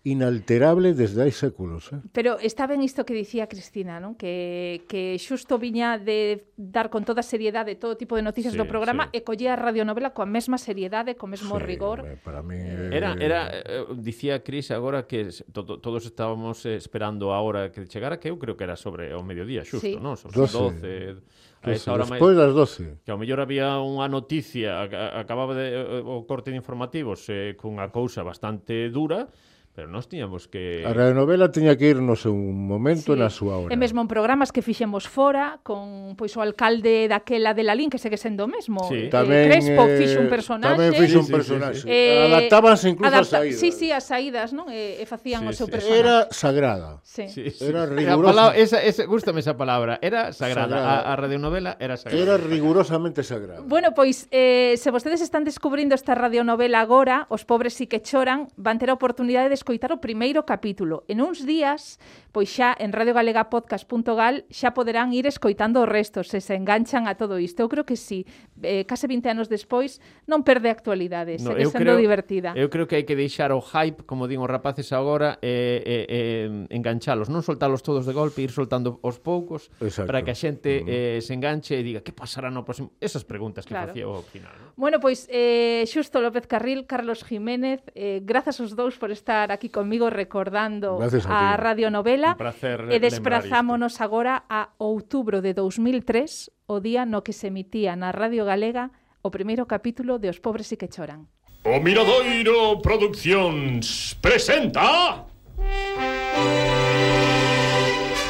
inalterable 0.03 0.93
desde 0.93 1.23
hai 1.23 1.31
séculos. 1.31 1.87
Eh? 1.95 2.03
Pero 2.11 2.35
está 2.43 2.67
ben 2.67 2.83
isto 2.83 3.07
que 3.07 3.15
dicía 3.15 3.47
Cristina, 3.47 4.03
non? 4.03 4.19
Que, 4.19 4.83
que 4.91 5.15
xusto 5.15 5.55
viña 5.55 5.95
de 5.95 6.51
dar 6.59 6.91
con 6.91 7.07
toda 7.07 7.23
seriedade 7.23 7.79
todo 7.79 7.95
tipo 7.95 8.19
de 8.19 8.23
noticias 8.27 8.51
sí, 8.51 8.59
do 8.59 8.67
programa 8.67 9.07
sí. 9.07 9.23
e 9.23 9.23
collía 9.23 9.55
a 9.55 9.59
radionovela 9.59 10.11
coa 10.11 10.27
mesma 10.27 10.59
seriedade, 10.59 11.15
co 11.15 11.31
mesmo 11.31 11.55
sí, 11.55 11.63
rigor. 11.63 12.03
Para 12.19 12.43
mí... 12.43 12.59
Eh, 12.59 12.91
era, 12.91 13.15
era 13.15 13.47
eh, 13.47 13.87
dicía 13.95 14.43
Cris 14.43 14.75
agora 14.75 15.07
que 15.07 15.31
to, 15.55 15.63
todos 15.79 16.03
estábamos 16.03 16.67
esperando 16.67 17.31
a 17.31 17.39
hora 17.39 17.71
que 17.71 17.87
chegara, 17.87 18.19
que 18.19 18.27
eu 18.27 18.35
creo 18.35 18.59
que 18.59 18.67
era 18.67 18.75
sobre 18.75 19.15
o 19.15 19.23
mediodía, 19.23 19.63
xusto, 19.63 19.87
sí. 19.87 19.95
non? 19.95 20.19
Sobre 20.19 20.35
12... 20.35 21.23
12 21.23 21.63
a 21.63 21.71
esa 21.71 21.95
hora 21.95 22.03
despois 22.03 22.35
das 22.35 22.51
12. 22.51 23.07
Que 23.07 23.11
ao 23.15 23.17
mellor 23.17 23.39
había 23.39 23.79
unha 23.79 24.11
noticia, 24.11 24.83
acababa 25.15 25.55
de, 25.55 26.03
o 26.03 26.27
corte 26.27 26.51
de 26.51 26.59
informativos 26.59 27.23
eh, 27.31 27.55
cunha 27.55 27.87
cousa 27.87 28.19
bastante 28.19 28.91
dura, 28.91 29.31
Pero 29.73 29.89
nós 29.89 30.05
tiñamos 30.05 30.45
que... 30.45 30.85
A 30.85 30.93
radionovela 30.93 31.49
tiña 31.49 31.73
que 31.73 31.89
ir 31.89 31.97
no 31.97 32.13
seu 32.13 32.37
momento 32.37 33.13
sí. 33.13 33.19
na 33.19 33.33
súa 33.33 33.57
hora. 33.57 33.73
E 33.73 33.77
mesmo 33.77 34.05
en 34.05 34.07
programas 34.07 34.53
que 34.53 34.61
fixemos 34.61 35.09
fora, 35.09 35.65
con 35.65 36.13
pois 36.13 36.37
o 36.37 36.45
alcalde 36.45 37.09
daquela 37.09 37.57
de 37.57 37.65
Lalín, 37.65 37.89
que 37.89 37.97
segue 37.97 38.21
sendo 38.21 38.45
o 38.45 38.49
mesmo. 38.49 38.85
Sí. 38.85 39.09
Eh, 39.09 39.09
tamén, 39.09 39.49
Crespo 39.49 39.89
eh, 39.89 39.97
fixo 39.97 40.21
un 40.21 40.29
personaxe. 40.29 40.77
Tamén 40.77 40.93
fixo 40.93 41.25
un 41.25 41.25
sí, 41.25 41.33
personaxe. 41.33 41.81
Sí, 41.81 41.89
sí, 41.89 41.97
sí. 41.97 42.05
Eh, 42.13 42.29
Adaptábanse 42.29 42.85
incluso 42.93 43.09
adapta... 43.09 43.25
as 43.25 43.41
saídas. 43.41 43.57
Sí, 43.57 43.69
sí, 43.73 43.87
as 43.89 44.05
saídas, 44.05 44.53
non? 44.53 44.69
E, 44.69 45.01
e 45.01 45.05
facían 45.09 45.41
sí, 45.41 45.49
o 45.49 45.53
seu 45.57 45.65
sí. 45.65 45.73
personaxe. 45.73 46.05
Era 46.05 46.15
sagrada. 46.29 47.01
Sí. 47.01 47.25
sí, 47.33 47.49
sí. 47.49 47.65
Era 47.65 47.89
rigurosa. 47.89 48.29
Palabra, 48.29 48.53
esa, 48.53 48.77
esa, 48.77 49.09
gústame 49.09 49.41
esa 49.41 49.57
palabra. 49.57 49.97
Era 50.05 50.37
sagrada. 50.37 50.69
sagrada. 50.69 51.01
A, 51.01 51.13
a 51.13 51.13
radionovela 51.17 51.81
era 51.81 51.97
sagrada. 51.97 52.21
Era 52.21 52.35
rigurosamente 52.37 53.25
sagrada. 53.25 53.65
Bueno, 53.65 53.97
pois, 53.97 54.29
eh, 54.29 54.77
se 54.77 54.93
vostedes 54.93 55.25
están 55.25 55.41
descubrindo 55.49 55.97
esta 55.97 56.13
radionovela 56.13 56.77
agora, 56.77 57.25
os 57.33 57.41
pobres 57.41 57.73
sí 57.73 57.89
que 57.89 58.05
choran, 58.05 58.53
van 58.53 58.77
ter 58.77 58.93
a 58.93 59.01
oportunidade 59.01 59.49
de 59.49 59.62
escoitar 59.63 59.95
o 59.95 60.03
primeiro 60.03 60.43
capítulo. 60.43 61.07
En 61.07 61.23
uns 61.23 61.47
días, 61.47 61.95
pois 62.35 62.51
xa 62.51 62.75
en 62.75 62.91
radiogalegapodcast.gal 62.91 64.43
xa 64.51 64.75
poderán 64.75 65.15
ir 65.15 65.23
escoitando 65.23 65.79
o 65.79 65.87
resto, 65.87 66.27
se 66.27 66.43
se 66.43 66.59
enganchan 66.59 67.07
a 67.07 67.15
todo 67.15 67.39
isto. 67.39 67.63
Eu 67.63 67.71
creo 67.71 67.87
que 67.87 67.95
sí, 67.95 68.27
eh, 68.59 68.83
case 68.83 69.07
20 69.07 69.31
anos 69.31 69.47
despois, 69.47 70.03
non 70.27 70.43
perde 70.43 70.67
actualidade, 70.67 71.39
no, 71.39 71.55
segue 71.55 71.71
sendo 71.71 71.95
creo, 71.95 72.03
divertida. 72.03 72.51
Eu 72.59 72.67
creo 72.67 72.91
que 72.91 72.99
hai 72.99 73.07
que 73.07 73.15
deixar 73.15 73.55
o 73.55 73.63
hype, 73.63 74.03
como 74.03 74.27
din 74.27 74.43
os 74.43 74.51
rapaces 74.51 74.91
agora, 74.91 75.39
e 75.39 75.79
eh, 75.79 75.79
eh, 75.87 76.67
eh, 76.67 76.75
enganchalos, 76.75 77.31
non 77.31 77.39
soltalos 77.39 77.79
todos 77.79 78.03
de 78.03 78.11
golpe, 78.11 78.43
ir 78.43 78.51
soltando 78.51 78.99
os 78.99 79.23
poucos, 79.23 79.71
Exacto. 79.79 80.11
para 80.11 80.27
que 80.27 80.35
a 80.35 80.37
xente 80.37 80.83
mm. 80.83 80.91
eh, 80.91 81.19
se 81.23 81.31
enganche 81.31 81.79
e 81.79 81.85
diga, 81.87 82.03
que 82.03 82.11
pasará 82.11 82.51
no 82.51 82.67
próximo? 82.67 82.91
Esas 82.99 83.23
preguntas 83.23 83.63
que 83.63 83.71
claro. 83.71 83.95
facía 83.95 84.03
ao 84.03 84.27
final. 84.27 84.51
¿no? 84.59 84.75
Bueno, 84.75 84.99
pois, 84.99 85.31
eh, 85.31 85.87
Xusto 85.87 86.19
López 86.19 86.51
Carril, 86.51 86.83
Carlos 86.83 87.23
Jiménez, 87.23 87.79
eh, 87.95 88.19
grazas 88.25 88.59
os 88.59 88.75
dous 88.75 88.97
por 88.97 89.13
estar 89.13 89.52
aquí 89.53 89.69
comigo 89.69 90.09
recordando 90.09 90.97
Gracias 90.97 91.25
a, 91.25 91.53
a 91.53 91.57
Radio 91.57 91.87
Un 91.87 92.03
placer 92.37 92.89
E 92.91 92.99
desprazámonos 92.99 94.01
agora 94.01 94.43
a 94.49 94.73
outubro 94.81 95.39
de 95.39 95.53
2003, 95.53 96.51
o 96.67 96.81
día 96.81 97.05
no 97.05 97.23
que 97.23 97.31
se 97.31 97.47
emitía 97.47 97.95
na 97.95 98.11
Radio 98.11 98.43
Galega 98.43 98.91
o 99.23 99.31
primeiro 99.31 99.69
capítulo 99.69 100.19
de 100.19 100.27
Os 100.27 100.43
pobres 100.43 100.67
e 100.73 100.77
que 100.77 100.91
choran. 100.91 101.31
O 101.63 101.79
Miradoiro 101.79 102.83
Produccións 102.83 104.19
presenta... 104.19 105.23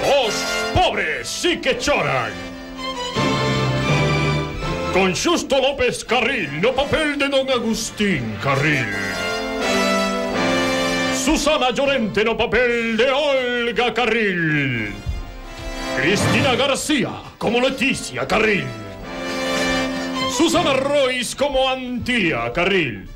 Os 0.03 0.36
pobres 0.76 1.26
sí 1.26 1.57
que 1.57 1.74
choran. 1.82 2.30
Con 4.93 5.17
Xusto 5.17 5.57
López 5.57 6.05
Carril, 6.05 6.61
no 6.61 6.78
papel 6.78 7.17
de 7.17 7.26
don 7.26 7.49
Agustín 7.49 8.38
Carril. 8.38 9.22
Susana 11.24 11.71
Llorente 11.71 12.26
no 12.26 12.36
papel 12.36 12.97
de 12.97 13.09
Olga 13.09 13.93
Carril. 13.93 14.91
Cristina 15.95 16.53
García 16.55 17.11
como 17.38 17.61
Leticia 17.61 18.28
Carril. 18.28 18.65
Susana 20.38 20.74
Rois 20.74 21.34
como 21.34 21.69
Antía 21.69 22.51
Carril. 22.51 23.07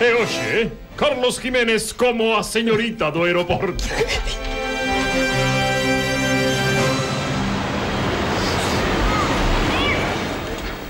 E 0.00 0.12
hoxe, 0.12 0.70
Carlos 0.96 1.40
Jiménez 1.40 1.92
como 1.92 2.36
a 2.36 2.44
señorita 2.44 3.10
do 3.10 3.24
aeroporto 3.24 3.82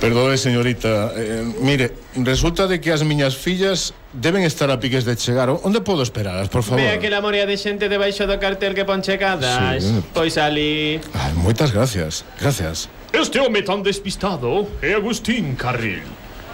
Perdoe, 0.06 0.38
señorita. 0.38 1.10
Eh, 1.16 1.42
mire, 1.62 1.90
resulta 2.14 2.68
de 2.68 2.80
que 2.80 2.92
as 2.92 3.02
miñas 3.02 3.34
fillas 3.34 3.90
deben 4.14 4.46
estar 4.46 4.70
a 4.70 4.78
piques 4.78 5.02
de 5.02 5.18
chegar. 5.18 5.50
Onde 5.50 5.82
podo 5.82 6.06
esperalas, 6.06 6.46
por 6.46 6.62
favor? 6.62 6.78
Ve 6.78 7.02
que 7.02 7.10
la 7.10 7.18
moría 7.18 7.42
de 7.42 7.58
xente 7.58 7.90
debaixo 7.90 8.22
do 8.22 8.38
cartel 8.38 8.70
que 8.70 8.86
pon 8.86 9.02
chegadas. 9.02 9.82
Sí. 9.82 9.98
Pois 10.14 10.38
ali... 10.38 11.02
Ay, 11.10 11.34
moitas 11.34 11.74
gracias. 11.74 12.22
Gracias. 12.38 12.86
Este 13.10 13.42
home 13.42 13.66
tan 13.66 13.82
despistado 13.82 14.70
é 14.78 14.94
Agustín 14.94 15.58
Carril. 15.58 16.06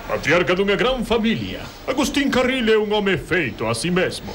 Patriarca 0.08 0.56
dunha 0.56 0.80
gran 0.80 1.04
familia. 1.04 1.60
Agustín 1.84 2.32
Carril 2.32 2.72
é 2.72 2.80
un 2.80 2.88
home 2.88 3.20
feito 3.20 3.68
a 3.68 3.76
si 3.76 3.82
sí 3.82 3.90
mesmo. 3.92 4.32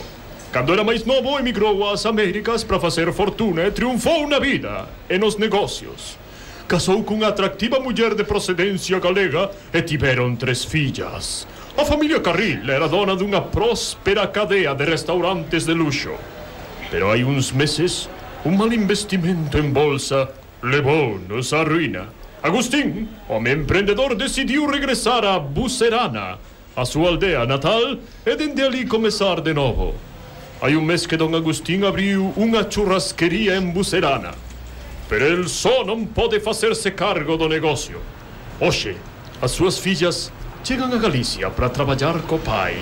Cando 0.53 0.77
era 0.77 0.85
máis 0.85 1.09
novo, 1.09 1.41
emigrou 1.41 1.89
ás 1.89 2.05
Américas 2.05 2.61
para 2.61 2.77
facer 2.77 3.09
fortuna 3.17 3.65
e 3.65 3.73
triunfou 3.73 4.29
na 4.29 4.37
vida 4.37 4.85
e 5.09 5.17
nos 5.17 5.41
negocios 5.41 6.21
casou 6.67 7.01
cunha 7.01 7.29
atractiva 7.29 7.79
muller 7.79 8.13
de 8.13 8.25
procedencia 8.25 8.99
galega 8.99 9.49
e 9.71 9.81
tiveron 9.81 10.35
tres 10.35 10.65
fillas. 10.65 11.47
A 11.77 11.85
familia 11.85 12.19
Carril 12.19 12.69
era 12.69 12.89
dona 12.89 13.15
dunha 13.15 13.39
próspera 13.39 14.27
cadea 14.27 14.75
de 14.75 14.83
restaurantes 14.83 15.65
de 15.65 15.73
luxo. 15.73 16.11
Pero 16.91 17.09
hai 17.09 17.23
uns 17.23 17.53
meses, 17.53 18.09
un 18.43 18.57
mal 18.57 18.73
investimento 18.73 19.57
en 19.57 19.71
bolsa 19.71 20.27
levou-nos 20.61 21.55
á 21.55 21.63
ruína. 21.63 22.11
Agustín, 22.43 23.07
home 23.29 23.51
emprendedor, 23.51 24.15
decidiu 24.15 24.67
regresar 24.67 25.23
a 25.23 25.39
Bucerana, 25.39 26.37
a 26.75 26.83
súa 26.83 27.15
aldea 27.15 27.47
natal, 27.47 27.99
e 28.27 28.35
dende 28.35 28.61
ali 28.63 28.83
comezar 28.83 29.39
de 29.39 29.55
novo. 29.55 29.95
Hai 30.59 30.75
un 30.75 30.83
mes 30.83 31.07
que 31.07 31.15
don 31.15 31.31
Agustín 31.31 31.87
abriu 31.87 32.35
unha 32.35 32.67
churrasquería 32.67 33.55
en 33.55 33.71
Bucerana 33.71 34.46
Perelso 35.07 35.85
non 35.85 36.05
pode 36.07 36.41
fazer-se 36.41 36.91
cargo 36.91 37.37
do 37.37 37.47
negócio. 37.47 38.01
Hoje, 38.59 38.97
as 39.41 39.51
suas 39.51 39.79
filhas 39.79 40.33
chegam 40.61 40.91
a 40.91 40.97
Galicia 40.97 41.49
para 41.49 41.69
trabalhar 41.69 42.21
com 42.23 42.37
pai. 42.37 42.75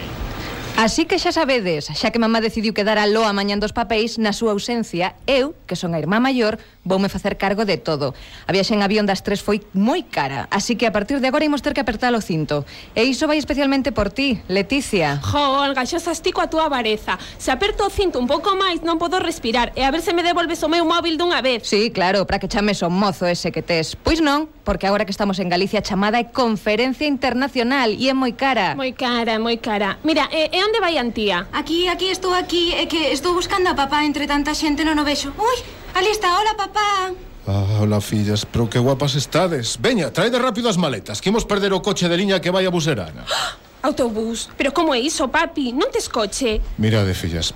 Así 0.77 1.05
que 1.05 1.15
xa 1.23 1.31
sabedes, 1.31 1.87
xa 1.87 2.11
que 2.11 2.19
mamá 2.19 2.43
decidiu 2.43 2.75
quedar 2.75 2.99
a 2.99 3.07
loa 3.07 3.31
mañan 3.31 3.63
dos 3.63 3.71
papéis 3.71 4.19
na 4.19 4.35
súa 4.35 4.51
ausencia, 4.51 5.15
eu, 5.23 5.55
que 5.71 5.79
son 5.79 5.95
a 5.95 6.03
irmá 6.03 6.19
maior, 6.19 6.59
voume 6.83 7.07
facer 7.07 7.39
cargo 7.39 7.63
de 7.63 7.79
todo. 7.79 8.11
A 8.43 8.51
viaxe 8.51 8.75
en 8.75 8.83
avión 8.83 9.07
das 9.07 9.23
tres 9.23 9.39
foi 9.39 9.63
moi 9.71 10.03
cara, 10.03 10.51
así 10.51 10.75
que 10.75 10.83
a 10.83 10.91
partir 10.91 11.23
de 11.23 11.31
agora 11.31 11.47
imos 11.47 11.63
ter 11.63 11.71
que 11.71 11.79
apertar 11.79 12.11
o 12.11 12.19
cinto. 12.19 12.67
E 12.91 13.07
iso 13.07 13.23
vai 13.23 13.39
especialmente 13.39 13.95
por 13.95 14.11
ti, 14.11 14.43
Leticia. 14.51 15.23
Jo, 15.23 15.63
Olga, 15.63 15.87
xa 15.87 16.03
sastico 16.03 16.43
a 16.43 16.51
túa 16.51 16.67
vareza. 16.67 17.15
Se 17.39 17.55
aperto 17.55 17.87
o 17.87 17.89
cinto 17.89 18.19
un 18.19 18.27
pouco 18.27 18.51
máis, 18.59 18.83
non 18.83 18.99
podo 18.99 19.23
respirar 19.23 19.71
e 19.79 19.87
a 19.87 19.95
ver 19.95 20.03
se 20.03 20.11
me 20.11 20.27
devolves 20.27 20.59
o 20.59 20.67
meu 20.67 20.83
móvil 20.83 21.15
dunha 21.15 21.39
vez. 21.39 21.63
Sí, 21.63 21.87
claro, 21.87 22.27
para 22.27 22.35
que 22.35 22.51
chames 22.51 22.83
o 22.83 22.91
mozo 22.91 23.23
ese 23.31 23.55
que 23.55 23.63
tes. 23.63 23.95
Pois 23.95 24.19
non, 24.19 24.51
porque 24.67 24.91
agora 24.91 25.07
que 25.07 25.15
estamos 25.15 25.39
en 25.39 25.47
Galicia 25.47 25.79
chamada 25.79 26.19
é 26.19 26.27
conferencia 26.27 27.07
internacional 27.07 27.95
e 27.95 28.11
é 28.11 28.13
moi 28.13 28.35
cara. 28.35 28.75
Moi 28.75 28.91
cara, 28.91 29.39
moi 29.39 29.55
cara. 29.55 30.03
Mira, 30.03 30.27
eh, 30.35 30.51
é, 30.51 30.59
é 30.59 30.64
onde 30.65 30.81
vai 30.81 30.97
Antía? 30.97 31.47
Aquí, 31.53 31.87
aquí, 31.87 32.09
estou 32.09 32.33
aquí, 32.33 32.73
é 32.73 32.89
que 32.89 33.13
estou 33.13 33.37
buscando 33.37 33.69
a 33.69 33.77
papá 33.77 34.01
entre 34.01 34.25
tanta 34.25 34.57
xente 34.57 34.81
non 34.81 34.97
o 34.97 35.05
vexo. 35.05 35.29
Ui, 35.37 35.57
ali 35.93 36.09
está, 36.09 36.41
hola 36.41 36.57
papá. 36.57 37.13
Ah, 37.45 37.77
hola, 37.85 38.01
fillas, 38.01 38.41
pero 38.49 38.65
que 38.65 38.81
guapas 38.81 39.13
estades. 39.13 39.77
Veña, 39.77 40.09
traide 40.09 40.41
rápido 40.41 40.65
as 40.65 40.81
maletas, 40.81 41.21
que 41.21 41.29
imos 41.29 41.45
perder 41.45 41.77
o 41.77 41.85
coche 41.85 42.09
de 42.09 42.17
liña 42.17 42.41
que 42.41 42.49
vai 42.49 42.65
a 42.65 42.73
Buserana. 42.73 43.21
Autobús, 43.85 44.49
pero 44.57 44.73
como 44.73 44.97
é 44.97 44.99
iso, 44.99 45.29
papi? 45.29 45.69
Non 45.69 45.93
tes 45.93 46.09
coche? 46.09 46.57
Mirade, 46.81 47.13
fillas, 47.13 47.53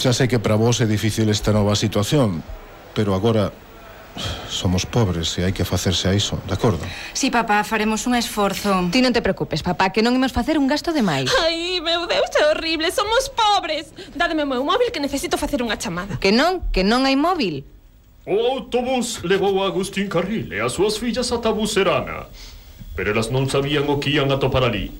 xa 0.00 0.16
sei 0.16 0.24
que 0.24 0.40
para 0.40 0.56
vos 0.56 0.80
é 0.80 0.88
difícil 0.88 1.28
esta 1.28 1.52
nova 1.52 1.76
situación, 1.76 2.40
pero 2.96 3.12
agora 3.12 3.52
Somos 4.46 4.86
pobres 4.86 5.34
e 5.38 5.42
hai 5.42 5.50
que 5.50 5.66
facerse 5.66 6.06
a 6.06 6.14
iso, 6.14 6.38
de 6.46 6.54
acordo? 6.54 6.86
Si, 7.10 7.26
sí, 7.26 7.34
papá, 7.34 7.66
faremos 7.66 8.06
un 8.06 8.14
esforzo. 8.14 8.70
Ti 8.94 9.02
non 9.02 9.10
te 9.10 9.18
preocupes, 9.18 9.66
papá, 9.66 9.90
que 9.90 10.06
non 10.06 10.14
imos 10.14 10.30
facer 10.30 10.54
un 10.54 10.70
gasto 10.70 10.94
de 10.94 11.02
máis. 11.02 11.26
Ai, 11.42 11.82
meu 11.82 12.06
Deus, 12.06 12.30
é 12.38 12.46
horrible, 12.54 12.94
somos 12.94 13.26
pobres. 13.34 13.90
Dádeme 14.14 14.46
o 14.46 14.50
meu 14.50 14.62
móvil 14.62 14.94
que 14.94 15.02
necesito 15.02 15.34
facer 15.34 15.58
unha 15.58 15.74
chamada. 15.74 16.14
Que 16.22 16.30
non, 16.30 16.62
que 16.70 16.86
non 16.86 17.02
hai 17.02 17.18
móvil. 17.18 17.66
O 18.24 18.38
autobús 18.54 19.20
levou 19.26 19.60
a 19.60 19.68
Agustín 19.68 20.06
Carril 20.06 20.48
e 20.54 20.62
as 20.62 20.78
súas 20.78 20.96
fillas 20.96 21.34
ata 21.34 21.50
Bucerana. 21.50 22.30
Pero 22.94 23.10
elas 23.10 23.34
non 23.34 23.50
sabían 23.50 23.90
o 23.90 23.98
que 23.98 24.14
ian 24.14 24.30
atopar 24.30 24.62
ali. 24.62 24.94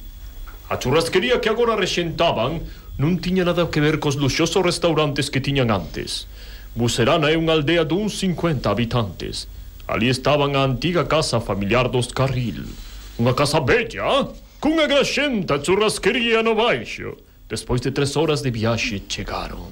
A 0.66 0.76
churrasquería 0.82 1.38
que 1.38 1.48
agora 1.48 1.78
rexentaban 1.78 2.66
non 2.98 3.22
tiña 3.22 3.46
nada 3.46 3.70
que 3.70 3.78
ver 3.78 4.02
cos 4.02 4.18
luxosos 4.18 4.60
restaurantes 4.60 5.30
que 5.30 5.38
tiñan 5.38 5.70
antes. 5.70 6.26
Bucerana 6.74 7.30
é 7.30 7.38
unha 7.38 7.54
aldea 7.54 7.86
duns 7.86 8.18
50 8.18 8.66
habitantes. 8.66 9.46
Ali 9.86 10.10
estaban 10.10 10.58
a 10.58 10.66
antiga 10.66 11.06
casa 11.06 11.38
familiar 11.38 11.86
dos 11.86 12.10
Carril. 12.10 12.66
Unha 13.14 13.30
casa 13.30 13.62
bella, 13.62 14.26
cunha 14.58 14.90
graxenta 14.90 15.62
churrasquería 15.62 16.42
no 16.42 16.58
baixo. 16.58 17.14
Despois 17.46 17.78
de 17.78 17.94
tres 17.94 18.18
horas 18.18 18.42
de 18.42 18.50
viaxe 18.50 19.06
chegaron. 19.06 19.70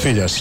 Fillas, 0.00 0.40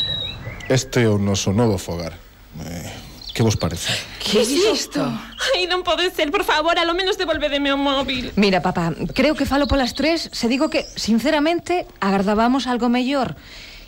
este 0.70 1.04
é 1.04 1.10
o 1.10 1.18
noso 1.20 1.52
novo 1.52 1.76
fogar. 1.76 2.16
Eh, 2.64 3.05
Que 3.36 3.44
vos 3.44 3.60
parece? 3.60 3.92
Que 4.18 4.40
é 4.40 4.44
isto? 4.72 5.04
Ai, 5.04 5.68
non 5.68 5.84
pode 5.84 6.08
ser, 6.16 6.32
por 6.32 6.48
favor, 6.48 6.80
alo 6.80 6.96
menos 6.96 7.20
devolvedeme 7.20 7.68
o 7.68 7.76
móvil. 7.76 8.32
Mira, 8.40 8.64
papá, 8.64 8.96
creo 9.12 9.36
que 9.36 9.44
falo 9.44 9.68
polas 9.68 9.92
tres. 9.92 10.32
Se 10.32 10.48
digo 10.48 10.72
que, 10.72 10.88
sinceramente, 10.96 11.84
agardábamos 12.00 12.64
algo 12.64 12.88
mellor. 12.88 13.36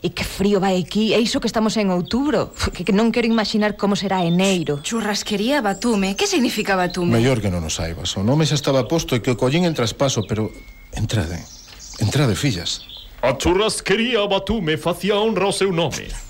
E 0.04 0.12
que 0.12 0.28
frío 0.28 0.60
vai 0.60 0.76
aquí, 0.76 1.16
e 1.16 1.24
iso 1.24 1.40
que 1.40 1.48
estamos 1.48 1.80
en 1.80 1.96
outubro. 1.96 2.52
Que, 2.76 2.84
que 2.84 2.92
non 2.92 3.16
quero 3.16 3.24
imaginar 3.32 3.80
como 3.80 3.96
será 3.96 4.20
eneiro 4.28 4.84
Churrasquería 4.84 5.64
Batume, 5.64 6.20
que 6.20 6.28
significa 6.28 6.76
Batume? 6.76 7.16
Mellor 7.16 7.40
que 7.40 7.48
non 7.48 7.64
o 7.64 7.72
saibas, 7.72 8.20
o 8.20 8.28
nome 8.28 8.44
xa 8.44 8.60
estaba 8.60 8.84
posto 8.84 9.16
e 9.16 9.24
que 9.24 9.32
o 9.32 9.40
collín 9.40 9.64
en 9.64 9.72
traspaso 9.72 10.28
Pero 10.28 10.52
entrade, 10.92 11.40
entrade, 12.04 12.36
fillas. 12.36 12.84
A 13.24 13.40
churrasquería 13.40 14.28
Batume 14.28 14.76
facía 14.76 15.16
honra 15.16 15.48
ao 15.48 15.56
seu 15.56 15.72
nome. 15.72 16.27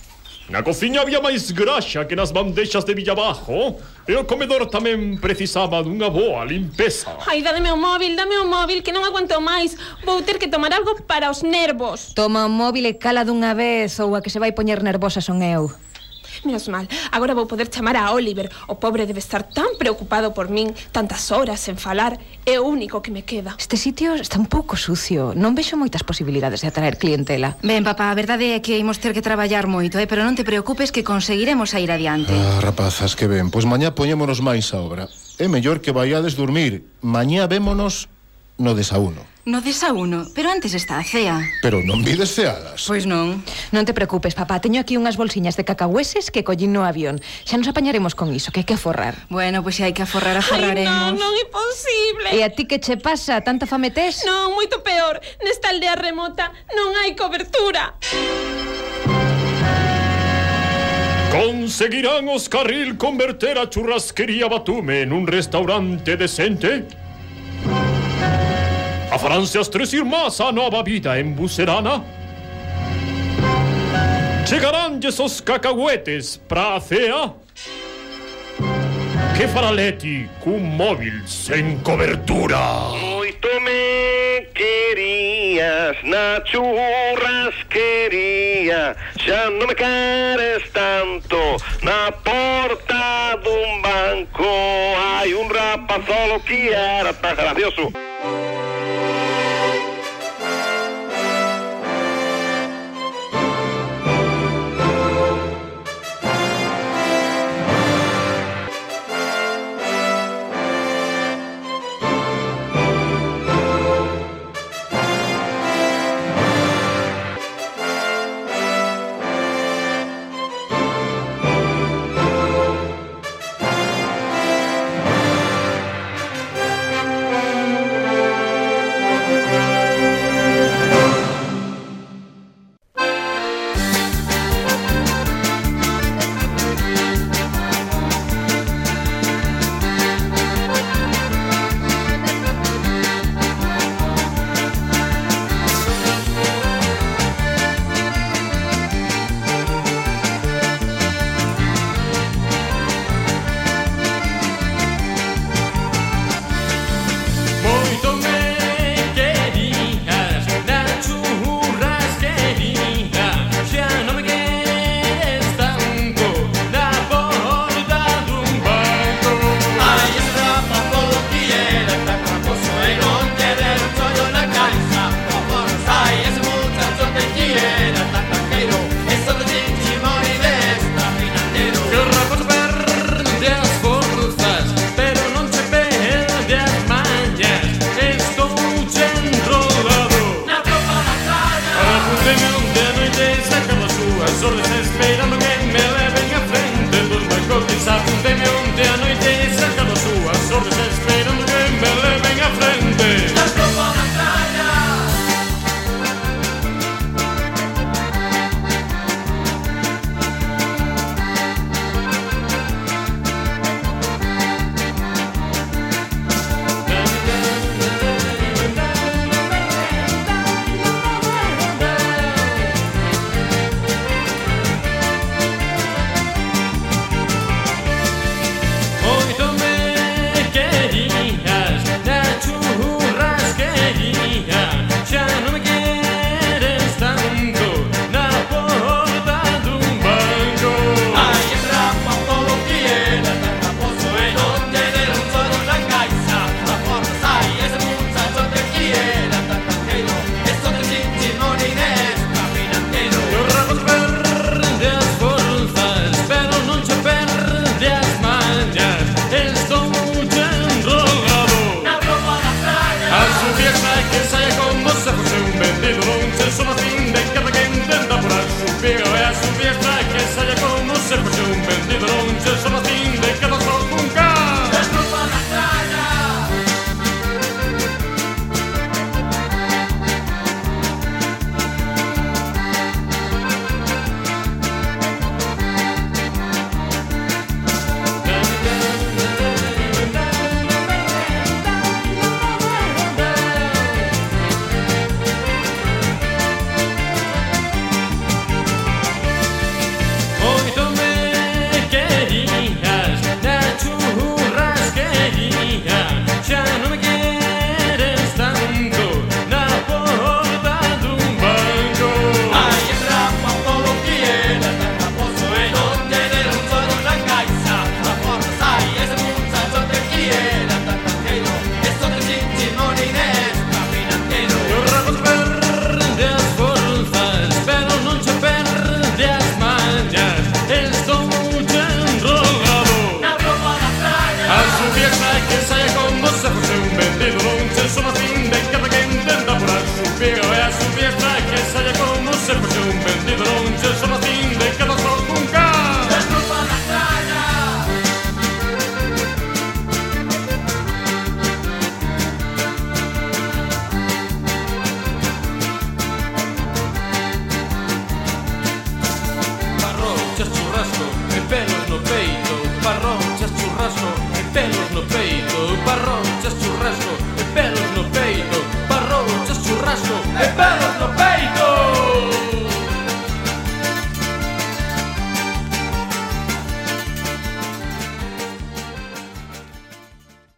Na 0.49 0.63
cociña 0.63 1.03
había 1.03 1.19
máis 1.19 1.51
graxa 1.51 2.07
que 2.07 2.15
nas 2.15 2.31
bandeixas 2.31 2.87
de 2.87 2.95
Villabajo 2.95 3.75
E 4.07 4.15
o 4.15 4.23
comedor 4.23 4.71
tamén 4.71 5.19
precisaba 5.19 5.83
dunha 5.83 6.07
boa 6.07 6.47
limpeza. 6.47 7.11
Ai, 7.27 7.43
dame 7.43 7.67
o 7.67 7.75
móvil, 7.75 8.15
dame 8.15 8.39
o 8.39 8.47
móvil, 8.47 8.79
que 8.79 8.95
non 8.95 9.03
aguanto 9.03 9.35
máis. 9.43 9.75
Vou 10.07 10.23
ter 10.23 10.39
que 10.39 10.47
tomar 10.47 10.71
algo 10.71 10.95
para 11.03 11.27
os 11.27 11.43
nervos. 11.43 12.15
Toma 12.15 12.47
o 12.47 12.51
móvil 12.51 12.87
e 12.87 12.95
cala 12.95 13.27
dunha 13.27 13.51
vez 13.51 13.99
ou 13.99 14.15
a 14.15 14.23
que 14.23 14.31
se 14.31 14.39
vai 14.39 14.55
poñer 14.55 14.79
nervosa 14.79 15.19
son 15.19 15.43
eu. 15.43 15.67
Menos 16.47 16.71
mal, 16.71 16.87
agora 17.11 17.35
vou 17.35 17.43
poder 17.43 17.67
chamar 17.67 17.99
a 17.99 18.15
Oliver. 18.15 18.47
O 18.71 18.79
pobre 18.79 19.03
debe 19.03 19.19
estar 19.19 19.43
tan 19.43 19.75
preocupado 19.75 20.31
por 20.31 20.47
min 20.47 20.71
Tantas 20.95 21.27
horas 21.35 21.59
en 21.67 21.75
falar 21.75 22.15
É 22.47 22.55
o 22.55 22.63
único 22.63 23.03
que 23.03 23.11
me 23.11 23.27
queda. 23.27 23.59
Este 23.59 23.75
sitio 23.75 24.15
está 24.15 24.39
un 24.39 24.47
pouco 24.47 24.79
sucio. 24.79 25.35
Non 25.35 25.51
vexo 25.51 25.75
moitas 25.75 26.07
posibilidades 26.07 26.63
de 26.63 26.71
atraer 26.71 26.95
clientela. 26.95 27.59
Ben, 27.59 27.83
papá, 27.83 28.07
a 28.07 28.15
verdade 28.15 28.55
é 28.55 28.63
que 28.63 28.79
imos 28.79 29.03
ter 29.03 29.11
que 29.11 29.19
traballar 29.19 29.67
moito 29.67 29.99
eh? 29.99 30.07
Pero 30.07 30.23
non 30.23 30.39
te 30.39 30.47
preocupes 30.47 30.95
que 30.95 31.03
conseguiremos 31.03 31.75
a 31.75 31.83
ir 31.83 31.91
adiante. 31.91 32.31
Ah, 32.31 32.63
rapazas, 32.63 33.19
que 33.19 33.27
ben. 33.27 33.51
Pois 33.51 33.67
mañá 33.67 33.91
poñémonos 33.91 34.39
máis 34.39 34.71
a 34.71 34.79
obra. 34.79 35.11
É 35.35 35.51
mellor 35.51 35.83
que 35.83 35.91
vaiades 35.91 36.39
dormir 36.39 36.87
Mañá 37.03 37.45
vémonos 37.45 38.09
no 38.57 38.73
desauno 38.73 39.36
No 39.47 39.61
desauno, 39.61 40.27
pero 40.35 40.51
antes 40.51 40.73
está 40.73 40.99
a 40.99 41.05
cea. 41.05 41.39
Pero 41.61 41.79
non 41.79 42.03
vides 42.03 42.35
ceadas. 42.35 42.83
Pois 42.83 43.07
non. 43.07 43.39
Non 43.71 43.87
te 43.87 43.95
preocupes, 43.95 44.35
papá, 44.35 44.59
teño 44.59 44.83
aquí 44.83 44.99
unhas 44.99 45.15
bolsiñas 45.15 45.55
de 45.55 45.63
cacahueses 45.63 46.35
que 46.35 46.43
collín 46.43 46.75
no 46.75 46.83
avión. 46.83 47.23
Xa 47.47 47.55
nos 47.55 47.71
apañaremos 47.71 48.11
con 48.11 48.27
iso, 48.35 48.51
que 48.51 48.59
hai 48.59 48.67
que 48.67 48.75
aforrar. 48.75 49.15
Bueno, 49.31 49.63
pois 49.63 49.79
se 49.79 49.87
hai 49.87 49.95
que 49.95 50.03
aforrar, 50.03 50.35
aforraremos. 50.35 50.91
Ai, 50.91 51.15
non, 51.15 51.31
non 51.31 51.31
é 51.39 51.47
posible. 51.47 52.27
E 52.35 52.43
a 52.43 52.51
ti 52.51 52.67
que 52.67 52.83
che 52.83 52.99
pasa? 52.99 53.39
Tanta 53.39 53.63
fame 53.63 53.87
tes? 53.95 54.27
Non, 54.27 54.51
moito 54.51 54.83
peor. 54.83 55.23
Nesta 55.39 55.71
aldea 55.71 55.95
remota 55.95 56.51
non 56.75 56.91
hai 56.99 57.15
cobertura. 57.15 57.95
Conseguirán 61.31 62.27
os 62.27 62.51
carril 62.51 62.99
converter 62.99 63.55
a 63.55 63.71
churrasquería 63.71 64.51
Batume 64.51 65.07
en 65.07 65.15
un 65.15 65.23
restaurante 65.23 66.19
decente? 66.19 67.06
A 69.09 69.17
França 69.17 69.61
stressirmás 69.61 70.41
a 70.41 70.51
nova 70.51 70.83
vida 70.83 71.17
em 71.19 71.31
Bucerana. 71.31 72.03
Chegarão 74.45 74.99
esses 75.01 75.39
cacahuetes 75.39 76.35
para 76.37 76.75
a 76.75 76.81
fea. 76.81 77.31
Que 79.37 79.47
faralete 79.47 80.29
com 80.41 80.59
móvel 80.59 81.25
sem 81.25 81.79
cobertura. 81.79 82.57
Muito 82.99 83.47
me 83.61 84.41
querias 84.53 85.95
na 86.03 86.43
churrasqueria, 86.45 88.93
já 89.19 89.49
não 89.49 89.67
me 89.67 89.75
queres 89.75 90.69
tanto. 90.73 91.37
Na 91.81 92.11
porta 92.11 93.39
de 93.41 93.49
um 93.49 93.81
banco, 93.81 94.43
há 94.43 95.23
um 95.39 95.47
rapaz 95.47 96.05
solo 96.05 96.41
que 96.41 96.67
era 96.69 97.13
tão 97.13 97.33
gracioso. 97.35 97.93